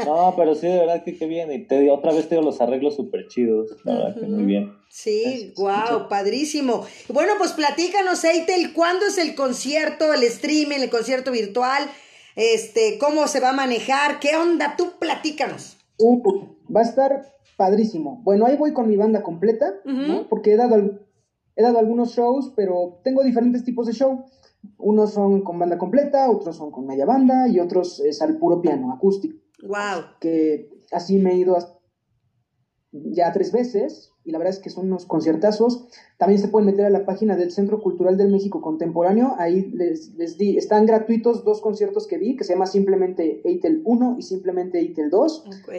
No, 0.05 0.33
pero 0.37 0.55
sí, 0.55 0.67
de 0.67 0.79
verdad 0.79 1.03
que 1.03 1.17
qué 1.17 1.25
bien. 1.27 1.51
Y 1.51 1.65
te, 1.65 1.89
otra 1.89 2.13
vez 2.13 2.27
te 2.27 2.35
digo 2.35 2.45
los 2.45 2.61
arreglos 2.61 2.95
súper 2.95 3.27
chidos. 3.27 3.75
La 3.83 3.93
verdad 3.93 4.15
que 4.19 4.25
muy 4.27 4.43
bien. 4.43 4.73
Sí, 4.89 5.53
wow, 5.57 6.07
padrísimo. 6.09 6.85
Bueno, 7.09 7.33
pues 7.37 7.53
platícanos, 7.53 8.23
Eitel, 8.23 8.73
¿cuándo 8.73 9.05
es 9.05 9.17
el 9.17 9.35
concierto, 9.35 10.13
el 10.13 10.23
streaming, 10.23 10.79
el 10.79 10.89
concierto 10.89 11.31
virtual? 11.31 11.83
Este, 12.35 12.97
¿cómo 12.97 13.27
se 13.27 13.39
va 13.39 13.49
a 13.49 13.53
manejar? 13.53 14.19
¿Qué 14.19 14.35
onda? 14.35 14.75
Tú 14.77 14.93
platícanos. 14.99 15.77
Uh, 15.97 16.47
va 16.73 16.81
a 16.81 16.83
estar 16.83 17.38
padrísimo. 17.59 18.21
Bueno, 18.23 18.45
ahí 18.45 18.55
voy 18.55 18.71
con 18.71 18.87
mi 18.87 18.95
banda 18.95 19.21
completa, 19.21 19.75
¿no? 19.83 20.19
Ujú. 20.21 20.29
Porque 20.29 20.53
he 20.53 20.55
dado, 20.55 20.77
he 21.57 21.61
dado 21.61 21.77
algunos 21.77 22.13
shows, 22.15 22.53
pero 22.55 23.01
tengo 23.03 23.21
diferentes 23.21 23.65
tipos 23.65 23.85
de 23.85 23.93
show. 23.93 24.23
Unos 24.77 25.11
son 25.11 25.41
con 25.41 25.59
banda 25.59 25.77
completa, 25.77 26.31
otros 26.31 26.55
son 26.55 26.71
con 26.71 26.87
media 26.87 27.05
banda 27.05 27.49
y 27.49 27.59
otros 27.59 27.99
es 27.99 28.21
al 28.21 28.37
puro 28.37 28.61
piano, 28.61 28.93
acústico. 28.93 29.37
Wow. 29.61 30.15
Que 30.21 30.69
así 30.91 31.19
me 31.19 31.33
he 31.33 31.35
ido 31.35 31.57
ya 32.91 33.31
tres 33.33 33.51
veces 33.51 34.13
y 34.23 34.31
la 34.31 34.37
verdad 34.37 34.53
es 34.53 34.59
que 34.59 34.69
son 34.69 34.87
unos 34.87 35.05
conciertazos. 35.05 35.85
También 36.17 36.39
se 36.39 36.47
pueden 36.47 36.67
meter 36.67 36.85
a 36.85 36.89
la 36.89 37.05
página 37.05 37.35
del 37.35 37.51
Centro 37.51 37.81
Cultural 37.81 38.15
del 38.15 38.31
México 38.31 38.61
Contemporáneo. 38.61 39.35
Ahí 39.37 39.69
les, 39.73 40.13
les 40.15 40.37
di, 40.37 40.57
están 40.57 40.85
gratuitos 40.85 41.43
dos 41.43 41.59
conciertos 41.59 42.07
que 42.07 42.17
vi, 42.17 42.37
que 42.37 42.45
se 42.45 42.53
llama 42.53 42.67
simplemente 42.67 43.41
Eitel 43.43 43.81
1 43.83 44.15
y 44.17 44.21
simplemente 44.21 44.79
Eitel 44.79 45.09
2 45.09 45.45
Ok. 45.47 45.73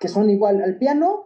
Que 0.00 0.08
son 0.08 0.28
igual 0.30 0.62
al 0.62 0.76
piano, 0.78 1.24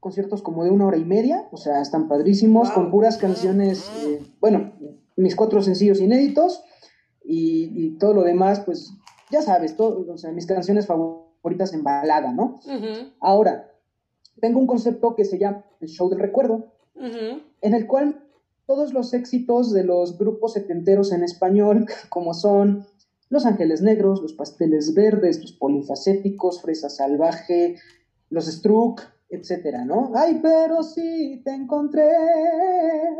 conciertos 0.00 0.42
como 0.42 0.64
de 0.64 0.70
una 0.70 0.86
hora 0.86 0.96
y 0.96 1.04
media, 1.04 1.48
o 1.52 1.56
sea, 1.58 1.82
están 1.82 2.08
padrísimos, 2.08 2.68
Wow. 2.68 2.74
con 2.74 2.90
puras 2.90 3.18
canciones, 3.18 3.90
eh, 4.06 4.22
bueno, 4.40 4.72
mis 5.16 5.36
cuatro 5.36 5.60
sencillos 5.62 6.00
inéditos 6.00 6.64
y, 7.24 7.70
y 7.74 7.98
todo 7.98 8.14
lo 8.14 8.22
demás, 8.22 8.60
pues 8.60 8.92
ya 9.30 9.42
sabes, 9.42 9.76
todo, 9.76 10.10
o 10.12 10.18
sea, 10.18 10.32
mis 10.32 10.46
canciones 10.46 10.86
favoritas 10.86 11.72
en 11.74 11.82
balada, 11.84 12.32
¿no? 12.32 12.60
Ahora, 13.20 13.70
tengo 14.40 14.58
un 14.58 14.66
concepto 14.66 15.14
que 15.14 15.24
se 15.24 15.38
llama 15.38 15.64
el 15.80 15.88
show 15.88 16.08
del 16.08 16.18
recuerdo, 16.20 16.72
en 17.60 17.74
el 17.74 17.86
cual 17.86 18.24
todos 18.66 18.92
los 18.92 19.12
éxitos 19.14 19.72
de 19.72 19.84
los 19.84 20.18
grupos 20.18 20.52
setenteros 20.54 21.12
en 21.12 21.22
español, 21.24 21.86
como 22.08 22.34
son 22.34 22.86
Los 23.28 23.46
Ángeles 23.46 23.82
Negros, 23.82 24.20
Los 24.22 24.32
Pasteles 24.34 24.94
Verdes, 24.94 25.40
Los 25.40 25.52
Polifacéticos, 25.52 26.60
Fresa 26.60 26.88
Salvaje, 26.90 27.76
Los 28.32 28.46
Struck, 28.46 29.00
etcétera, 29.28 29.84
¿no? 29.84 30.10
Ay, 30.14 30.40
pero 30.42 30.82
sí 30.82 31.40
te 31.44 31.52
encontré 31.52 32.06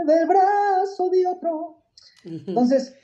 del 0.07 0.27
brazo 0.27 1.09
de 1.11 1.27
otro. 1.27 1.79
Entonces, 2.25 2.95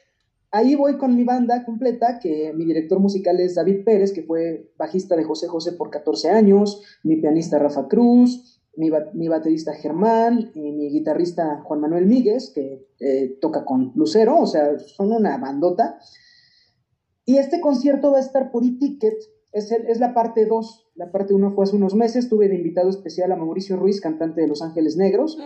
ahí 0.51 0.75
voy 0.75 0.97
con 0.99 1.15
mi 1.17 1.25
banda 1.25 1.65
completa, 1.65 2.19
que 2.19 2.53
mi 2.55 2.65
director 2.65 2.99
musical 3.01 3.39
es 3.41 3.55
David 3.55 3.85
Pérez, 3.85 4.13
que 4.13 4.23
fue 4.23 4.71
bajista 4.79 5.17
de 5.17 5.25
José 5.25 5.49
José 5.49 5.73
por 5.73 5.91
14 5.91 6.31
años, 6.31 6.83
mi 7.03 7.17
pianista 7.17 7.59
Rafa 7.59 7.89
Cruz, 7.89 8.61
mi, 8.77 8.91
ba- 8.91 9.11
mi 9.15 9.29
baterista 9.29 9.73
Germán 9.75 10.51
y 10.55 10.73
mi 10.73 10.89
guitarrista 10.91 11.63
Juan 11.65 11.81
Manuel 11.81 12.07
Míguez, 12.07 12.51
que 12.55 12.87
eh, 13.01 13.39
toca 13.41 13.65
con 13.65 13.93
Lucero, 13.95 14.39
o 14.39 14.47
sea, 14.47 14.79
son 14.79 15.13
una 15.13 15.37
bandota. 15.39 15.99
Y 17.25 17.39
este 17.39 17.61
concierto 17.61 18.13
va 18.13 18.19
a 18.19 18.23
estar 18.23 18.51
por 18.51 18.65
e-ticket, 18.65 19.15
es, 19.53 19.71
es 19.73 19.99
la 20.01 20.15
parte 20.15 20.47
2. 20.47 20.88
La 20.99 21.13
parte 21.13 21.33
1 21.33 21.53
fue 21.53 21.63
hace 21.63 21.77
unos 21.77 21.95
meses, 21.95 22.29
tuve 22.29 22.49
de 22.49 22.57
invitado 22.57 22.91
especial 22.91 23.31
a 23.31 23.37
Mauricio 23.37 23.77
Ruiz, 23.77 24.01
cantante 24.01 24.41
de 24.41 24.49
Los 24.49 24.63
Ángeles 24.63 24.97
Negros. 24.97 25.39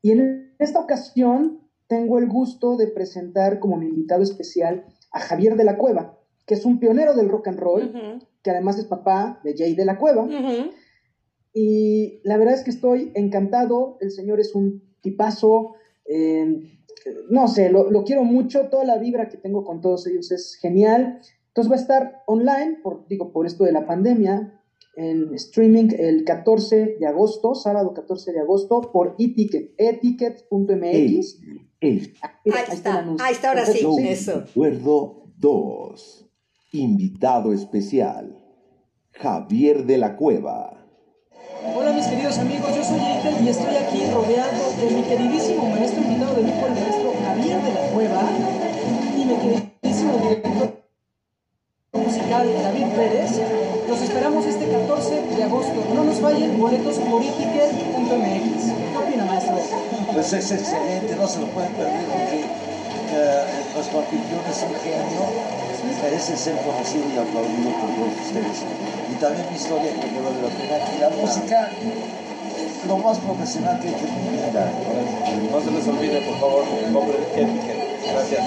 Y 0.00 0.12
en 0.12 0.54
esta 0.58 0.80
ocasión 0.80 1.68
tengo 1.86 2.18
el 2.18 2.26
gusto 2.26 2.78
de 2.78 2.86
presentar 2.86 3.60
como 3.60 3.76
mi 3.76 3.86
invitado 3.86 4.22
especial 4.22 4.86
a 5.12 5.20
Javier 5.20 5.56
de 5.56 5.64
la 5.64 5.76
Cueva, 5.76 6.18
que 6.46 6.54
es 6.54 6.64
un 6.64 6.80
pionero 6.80 7.14
del 7.14 7.28
rock 7.28 7.48
and 7.48 7.58
roll, 7.58 7.92
que 8.42 8.50
además 8.50 8.78
es 8.78 8.86
papá 8.86 9.38
de 9.44 9.54
Jay 9.54 9.74
de 9.74 9.84
la 9.84 9.98
Cueva. 9.98 10.26
Y 11.52 12.20
la 12.24 12.38
verdad 12.38 12.54
es 12.54 12.64
que 12.64 12.70
estoy 12.70 13.12
encantado, 13.14 13.98
el 14.00 14.12
señor 14.12 14.40
es 14.40 14.54
un 14.54 14.82
tipazo, 15.02 15.74
eh, 16.06 16.80
no 17.28 17.48
sé, 17.48 17.68
lo, 17.68 17.90
lo 17.90 18.02
quiero 18.04 18.24
mucho, 18.24 18.70
toda 18.70 18.84
la 18.84 18.96
vibra 18.96 19.28
que 19.28 19.36
tengo 19.36 19.62
con 19.62 19.82
todos 19.82 20.06
ellos 20.06 20.32
es 20.32 20.56
genial. 20.56 21.20
Entonces 21.54 21.70
va 21.70 21.76
a 21.76 21.80
estar 21.80 22.22
online, 22.26 22.80
por, 22.82 23.06
digo, 23.06 23.30
por 23.30 23.46
esto 23.46 23.62
de 23.62 23.70
la 23.70 23.86
pandemia, 23.86 24.60
en 24.96 25.32
streaming 25.34 25.90
el 25.96 26.24
14 26.24 26.96
de 26.98 27.06
agosto, 27.06 27.54
sábado 27.54 27.94
14 27.94 28.32
de 28.32 28.40
agosto, 28.40 28.90
por 28.92 29.14
eticket, 29.20 29.72
eticket.mx. 29.78 31.38
El 31.80 32.12
Ahí 32.42 32.64
está, 32.72 33.06
ahí 33.20 33.32
está, 33.32 33.50
ahora 33.50 33.66
sí, 33.66 33.78
show 33.78 34.00
eso. 34.00 34.40
Recuerdo 34.40 35.26
2. 35.38 36.26
Invitado 36.72 37.52
especial. 37.52 38.36
Javier 39.12 39.86
de 39.86 39.98
la 39.98 40.16
Cueva. 40.16 40.84
Hola 41.76 41.92
mis 41.92 42.06
queridos 42.08 42.36
amigos, 42.38 42.74
yo 42.74 42.82
soy 42.82 42.98
Eitel 42.98 43.44
y 43.44 43.48
estoy 43.48 43.76
aquí 43.76 44.02
rodeado 44.12 44.72
de 44.76 44.90
mi 44.90 45.02
queridísimo 45.02 45.68
maestro 45.70 46.02
invitado 46.02 46.34
de 46.34 46.42
lujo, 46.42 46.66
el 46.66 46.72
maestro 46.72 47.12
Javier 47.24 47.62
de 47.62 47.74
la 47.74 47.92
Cueva, 47.92 48.22
y 49.16 49.24
mi 49.24 49.36
queridísimo 49.36 50.18
director 50.18 50.43
musical 52.34 52.62
David 52.62 52.86
Pérez. 52.96 53.30
Los 53.88 54.00
esperamos 54.00 54.46
este 54.46 54.66
14 54.66 55.22
de 55.36 55.42
agosto. 55.42 55.84
No 55.94 56.04
nos 56.04 56.20
fallen 56.20 56.58
boletos 56.58 56.98
por 56.98 57.22
etiquet.mx. 57.22 58.72
¿Qué 58.90 58.96
opina, 58.96 59.24
maestro? 59.24 59.56
Pues 60.12 60.32
es 60.32 60.52
excelente, 60.52 61.14
no 61.16 61.28
se 61.28 61.40
lo 61.40 61.46
pueden 61.48 61.72
perder 61.72 62.04
porque 62.06 62.40
eh, 62.40 63.44
nuestro 63.74 63.98
anfitrión 64.00 64.40
es 64.50 64.62
un 64.62 64.74
genio, 64.82 65.22
merece 66.02 66.36
ser 66.36 66.56
conocido 66.58 67.04
y 67.08 67.18
aplaudido 67.18 67.70
por 67.70 67.90
todos 67.94 68.14
ustedes. 68.26 68.62
Y 69.12 69.14
también 69.20 69.46
mi 69.50 69.56
historia 69.56 69.92
que 69.92 70.06
me 70.10 70.20
vale 70.20 70.42
la 70.42 70.48
pena. 70.48 70.78
Y 70.94 70.98
la 71.00 71.10
música, 71.10 71.68
lo 72.88 72.98
más 72.98 73.18
profesional 73.18 73.80
que 73.80 73.88
he 73.88 73.90
hecho 73.90 74.06
en 74.06 74.14
mi 74.24 74.30
vida. 74.38 74.72
No 75.50 75.60
se 75.60 75.70
les 75.70 75.86
olvide, 75.88 76.20
por 76.22 76.40
favor, 76.40 76.64
el 76.84 76.92
nombre 76.92 77.18
de 77.18 77.42
Etiquet. 77.42 77.84
Gracias. 78.12 78.44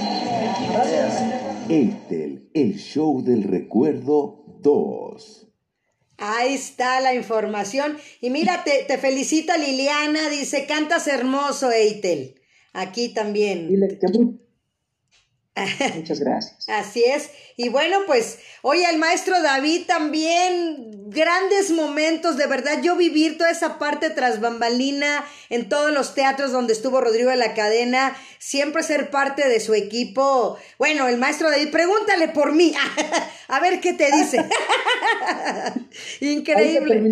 El 2.58 2.80
show 2.80 3.24
del 3.24 3.43
recuerdo 3.43 4.43
2. 4.64 5.47
Ahí 6.18 6.55
está 6.55 6.99
la 7.01 7.14
información. 7.14 7.97
Y 8.20 8.32
mira, 8.32 8.64
te, 8.64 8.84
te 8.88 8.97
felicita 8.97 9.58
Liliana, 9.58 10.28
dice, 10.30 10.66
cantas 10.66 11.08
hermoso, 11.08 11.72
Eitel. 11.72 12.41
Aquí 12.74 13.14
también. 13.14 13.68
Dile 13.68 13.99
que 13.99 14.08
Muchas 15.97 16.20
gracias. 16.20 16.68
Así 16.68 17.03
es. 17.03 17.30
Y 17.60 17.70
bueno, 17.70 17.97
pues, 18.05 18.38
oye, 18.62 18.88
el 18.88 18.99
maestro 18.99 19.41
David 19.41 19.88
también, 19.88 21.10
grandes 21.10 21.72
momentos, 21.72 22.38
de 22.38 22.45
verdad, 22.45 22.84
yo 22.84 22.95
vivir 22.95 23.39
toda 23.39 23.49
esa 23.49 23.80
parte 23.80 24.12
tras 24.12 24.39
bambalina 24.39 25.26
en 25.49 25.68
todos 25.68 25.91
los 25.91 26.14
teatros 26.14 26.51
donde 26.51 26.74
estuvo 26.74 27.01
Rodrigo 27.01 27.32
de 27.32 27.36
la 27.36 27.55
Cadena, 27.55 28.16
siempre 28.38 28.84
ser 28.84 29.10
parte 29.10 29.49
de 29.49 29.60
su 29.60 29.74
equipo. 29.74 30.55
Bueno, 30.78 31.08
el 31.08 31.18
maestro 31.18 31.49
David, 31.49 31.72
pregúntale 31.72 32.28
por 32.28 32.53
mí, 32.53 32.74
a 33.47 33.60
ver 33.60 33.82
qué 33.82 33.93
te 33.93 34.12
dice. 34.12 34.38
Increíble. 36.22 37.10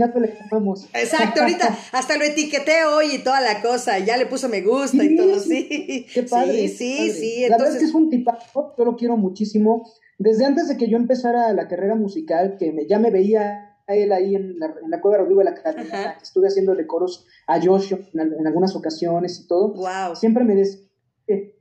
llamamos. 0.51 0.85
Exacto, 0.93 1.41
ahorita 1.41 1.75
hasta 1.91 2.17
lo 2.17 2.23
etiqueté 2.23 2.85
hoy 2.85 3.15
y 3.15 3.17
toda 3.17 3.41
la 3.41 3.63
cosa, 3.63 3.97
ya 3.97 4.15
le 4.15 4.27
puso 4.27 4.47
me 4.47 4.61
gusta 4.61 5.03
y 5.03 5.17
todo, 5.17 5.39
sí. 5.39 6.05
Qué 6.13 6.21
padre. 6.21 6.67
Sí, 6.67 6.75
sí, 6.77 6.97
padre. 6.97 7.13
sí, 7.13 7.41
La 7.49 7.57
verdad 7.57 7.69
es 7.69 7.73
entonces... 7.73 7.79
que 7.79 7.85
es 7.85 7.95
un 7.95 8.09
tipazo, 8.11 8.75
yo 8.77 8.85
lo 8.85 8.95
quiero 8.95 9.17
muchísimo. 9.17 9.91
Desde 10.17 10.45
antes 10.45 10.67
de 10.67 10.77
que 10.77 10.87
yo 10.89 10.97
empezara 10.97 11.51
la 11.53 11.67
carrera 11.67 11.95
musical, 11.95 12.55
que 12.57 12.71
me- 12.71 12.87
ya 12.87 12.99
me 12.99 13.11
veía 13.11 13.77
a 13.87 13.95
él 13.95 14.11
ahí 14.13 14.35
en 14.35 14.57
la, 14.59 14.67
en 14.83 14.89
la 14.89 14.99
cueva 15.01 15.17
de 15.17 15.23
Rodrigo 15.23 15.39
de 15.39 15.45
la 15.45 15.53
Cadena, 15.55 15.83
Ajá. 15.83 16.17
estuve 16.21 16.47
haciéndole 16.47 16.87
coros 16.87 17.27
a 17.47 17.61
Joshua 17.61 17.99
en, 18.13 18.19
al- 18.19 18.33
en 18.39 18.47
algunas 18.47 18.75
ocasiones 18.75 19.39
y 19.43 19.47
todo. 19.47 19.73
Wow. 19.73 20.15
Siempre 20.15 20.43
me 20.43 20.55
decía, 20.55 20.81
eh, 21.27 21.55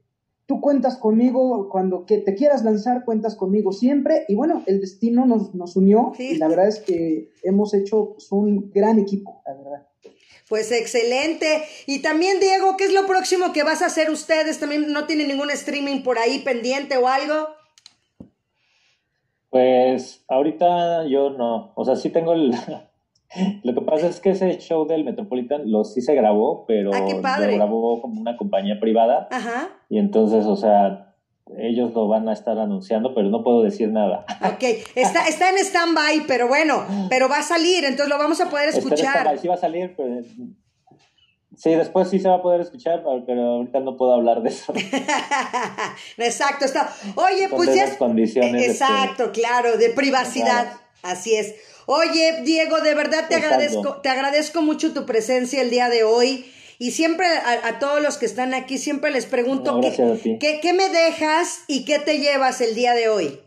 tú 0.47 0.61
cuentas 0.61 0.97
conmigo, 0.97 1.69
cuando 1.69 2.07
que 2.07 2.19
te 2.19 2.35
quieras 2.35 2.65
lanzar, 2.65 3.05
cuentas 3.05 3.35
conmigo 3.35 3.73
siempre. 3.73 4.25
Y 4.29 4.37
bueno, 4.37 4.63
el 4.67 4.81
destino 4.81 5.27
nos, 5.27 5.55
nos 5.55 5.75
unió 5.77 6.13
Sí. 6.17 6.31
y 6.33 6.37
la 6.37 6.49
verdad 6.49 6.69
es 6.69 6.79
que 6.81 7.33
hemos 7.43 7.75
hecho 7.75 8.13
pues, 8.15 8.31
un 8.33 8.71
gran 8.71 8.99
equipo, 8.99 9.43
la 9.47 9.55
verdad. 9.55 9.89
Pues 10.49 10.71
excelente. 10.73 11.63
Y 11.87 12.03
también, 12.03 12.39
Diego, 12.41 12.77
¿qué 12.77 12.85
es 12.85 12.93
lo 12.93 13.07
próximo 13.07 13.53
que 13.53 13.63
vas 13.65 13.83
a 13.83 13.87
hacer 13.87 14.11
ustedes? 14.11 14.61
¿También 14.61 14.93
no 14.93 15.07
tienen 15.07 15.29
ningún 15.29 15.51
streaming 15.51 16.03
por 16.03 16.19
ahí 16.19 16.41
pendiente 16.45 16.97
o 16.99 17.09
algo? 17.09 17.49
Pues 19.55 20.25
ahorita 20.27 21.07
yo 21.07 21.31
no, 21.31 21.71
o 21.77 21.85
sea, 21.85 21.95
sí 21.95 22.11
tengo 22.11 22.33
el... 22.33 22.51
Lo 23.63 23.73
que 23.73 23.83
pasa 23.83 24.09
es 24.09 24.19
que 24.19 24.31
ese 24.31 24.59
show 24.59 24.85
del 24.85 25.05
Metropolitan 25.05 25.71
lo 25.71 25.85
sí 25.85 26.01
se 26.01 26.13
grabó, 26.17 26.65
pero 26.67 26.91
Ah, 26.93 27.39
lo 27.39 27.55
grabó 27.55 28.03
como 28.03 28.21
una 28.21 28.37
compañía 28.37 28.81
privada 28.81 29.29
Ajá. 29.31 29.69
y 29.89 29.99
entonces, 29.99 30.45
o 30.47 30.57
sea, 30.57 31.15
ellos 31.57 31.95
lo 31.95 32.09
van 32.09 32.29
a 32.29 32.33
estar 32.33 32.59
anunciando, 32.59 33.15
pero 33.15 33.29
no 33.29 33.45
puedo 33.45 33.63
decir 33.63 33.91
nada. 33.91 34.25
Ok. 34.55 34.65
Está, 34.97 35.29
está 35.29 35.51
en 35.51 35.59
stand-by, 35.59 36.27
pero 36.27 36.49
bueno, 36.49 36.85
pero 37.09 37.29
va 37.29 37.39
a 37.39 37.43
salir, 37.45 37.85
entonces 37.85 38.09
lo 38.09 38.19
vamos 38.19 38.41
a 38.41 38.51
poder 38.51 38.71
Está 38.71 38.81
en 38.81 38.93
escuchar. 38.93 39.39
sí 39.39 39.47
va 39.47 39.55
a 39.55 39.59
salir, 39.59 39.95
pero... 39.97 40.17
Sí, 41.57 41.75
después 41.75 42.09
sí 42.09 42.19
se 42.19 42.29
va 42.29 42.37
a 42.37 42.43
poder 42.43 42.61
escuchar, 42.61 43.05
pero 43.27 43.43
ahorita 43.43 43.81
no 43.81 43.97
puedo 43.97 44.13
hablar 44.15 44.43
de 44.43 44.49
eso. 44.51 44.73
Exacto, 46.19 46.65
está. 46.65 46.93
Oye, 47.17 47.49
pues 47.49 47.75
ya. 47.75 47.97
condiciones 47.97 48.67
Exacto, 48.69 49.31
claro, 49.33 49.77
de 49.77 49.91
privacidad. 49.91 50.73
Así 51.03 51.35
es. 51.35 51.55
Oye, 51.87 52.43
Diego, 52.45 52.81
de 52.81 52.95
verdad 52.95 53.29
te 53.29 53.35
Exacto. 53.37 53.47
agradezco, 53.55 54.01
te 54.01 54.09
agradezco 54.09 54.63
mucho 54.63 54.95
tu 54.95 55.05
presencia 55.07 55.61
el 55.61 55.71
día 55.71 55.89
de 55.89 56.03
hoy. 56.05 56.47
Y 56.79 56.91
siempre 56.91 57.27
a, 57.27 57.69
a 57.69 57.79
todos 57.79 58.03
los 58.03 58.17
que 58.19 58.27
están 58.27 58.53
aquí, 58.53 58.79
siempre 58.79 59.11
les 59.13 59.27
pregunto 59.27 59.73
No, 59.73 59.81
¿qué, 59.81 59.89
gracias 59.89 60.19
a 60.19 60.23
ti. 60.23 60.39
qué, 60.41 60.59
qué 60.61 60.73
me 60.73 60.89
dejas 60.89 61.61
y 61.69 61.85
qué 61.85 61.99
te 62.01 62.19
llevas 62.19 62.61
el 62.61 62.75
día 62.75 62.95
de 62.95 63.09
hoy. 63.09 63.41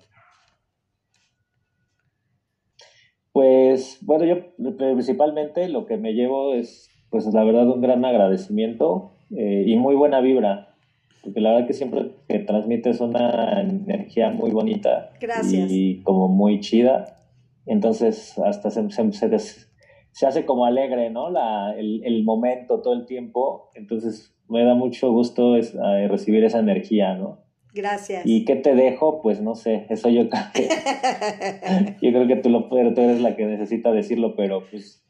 Pues 3.32 3.98
bueno, 4.02 4.26
yo 4.26 4.76
principalmente 4.78 5.68
lo 5.70 5.86
que 5.86 5.98
me 5.98 6.14
llevo 6.14 6.54
es, 6.56 6.90
pues 7.10 7.26
la 7.34 7.44
verdad, 7.44 7.68
un 7.68 7.82
gran 7.82 8.04
agradecimiento 8.06 9.12
eh, 9.36 9.64
y 9.66 9.76
muy 9.78 9.96
buena 9.96 10.20
vibra, 10.22 10.76
porque 11.24 11.40
la 11.42 11.52
verdad 11.54 11.68
que 11.68 11.74
siempre 11.74 12.12
que 12.28 12.40
transmites 12.40 13.00
una 13.02 13.62
energía 13.62 14.30
muy 14.30 14.52
bonita 14.52 15.12
Gracias. 15.20 15.72
y 15.72 16.02
como 16.04 16.28
muy 16.28 16.60
chida, 16.60 17.20
entonces 17.66 18.38
hasta 18.40 18.70
se, 18.70 18.90
se, 18.92 19.12
se 19.12 19.30
des- 19.30 19.72
se 20.12 20.26
hace 20.26 20.46
como 20.46 20.66
alegre, 20.66 21.10
¿no? 21.12 21.30
La, 21.30 21.76
el, 21.78 22.02
el 22.04 22.24
momento 22.24 22.82
todo 22.82 22.94
el 22.94 23.06
tiempo, 23.06 23.70
entonces 23.76 24.34
me 24.50 24.64
da 24.64 24.74
mucho 24.74 25.12
gusto 25.12 25.56
es, 25.58 25.76
eh, 25.76 26.08
recibir 26.08 26.44
esa 26.44 26.60
energía, 26.60 27.14
¿no? 27.16 27.40
Gracias. 27.74 28.24
¿Y 28.26 28.44
qué 28.46 28.56
te 28.56 28.74
dejo? 28.74 29.22
Pues 29.22 29.42
no 29.42 29.54
sé, 29.54 29.86
eso 29.90 30.10
yo 30.10 30.30
creo 30.30 30.42
que, 30.54 30.68
yo 32.02 32.12
creo 32.12 32.28
que 32.28 32.36
tú, 32.38 32.50
lo, 32.50 32.70
pero 32.70 32.94
tú 32.94 33.02
eres 33.02 33.22
la 33.22 33.36
que 33.36 33.46
necesita 33.46 33.92
decirlo, 33.92 34.36
pero 34.36 34.64
pues 34.72 35.04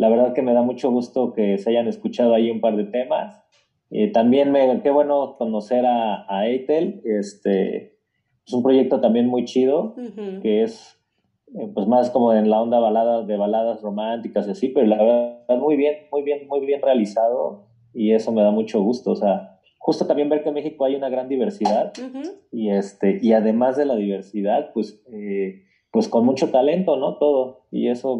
la 0.00 0.08
verdad 0.08 0.32
que 0.32 0.40
me 0.40 0.54
da 0.54 0.62
mucho 0.62 0.90
gusto 0.90 1.34
que 1.34 1.58
se 1.58 1.68
hayan 1.68 1.86
escuchado 1.86 2.32
ahí 2.32 2.50
un 2.50 2.62
par 2.62 2.74
de 2.74 2.84
temas. 2.84 3.44
Eh, 3.90 4.08
también 4.10 4.50
me, 4.50 4.80
qué 4.82 4.90
bueno 4.90 5.36
conocer 5.36 5.84
a, 5.84 6.24
a 6.26 6.46
Eitel, 6.48 7.02
este, 7.04 7.98
es 8.46 8.52
un 8.54 8.62
proyecto 8.62 9.00
también 9.02 9.26
muy 9.26 9.44
chido, 9.44 9.94
Ujú. 9.98 10.40
que 10.40 10.62
es 10.62 10.96
eh, 11.54 11.68
pues 11.74 11.86
más 11.86 12.08
como 12.08 12.32
en 12.32 12.48
la 12.48 12.62
onda 12.62 12.78
balada, 12.78 13.24
de 13.24 13.36
baladas 13.36 13.82
románticas 13.82 14.48
y 14.48 14.52
así, 14.52 14.68
pero 14.68 14.86
la 14.86 14.96
verdad 15.02 15.58
muy 15.60 15.76
bien, 15.76 15.96
muy 16.10 16.22
bien, 16.22 16.48
muy 16.48 16.60
bien 16.64 16.80
realizado 16.80 17.66
y 17.92 18.12
eso 18.12 18.32
me 18.32 18.40
da 18.42 18.52
mucho 18.52 18.80
gusto, 18.80 19.10
o 19.10 19.16
sea, 19.16 19.58
justo 19.76 20.06
también 20.06 20.30
ver 20.30 20.42
que 20.42 20.48
en 20.48 20.54
México 20.54 20.86
hay 20.86 20.94
una 20.94 21.10
gran 21.10 21.28
diversidad 21.28 21.92
Ujú. 21.98 22.22
y 22.52 22.70
este 22.70 23.18
y 23.20 23.34
además 23.34 23.76
de 23.76 23.84
la 23.84 23.96
diversidad 23.96 24.70
pues 24.72 25.02
eh, 25.12 25.62
pues 25.90 26.08
con 26.08 26.24
mucho 26.24 26.50
talento 26.50 26.96
no 26.96 27.16
todo 27.16 27.66
y 27.70 27.88
eso 27.88 28.16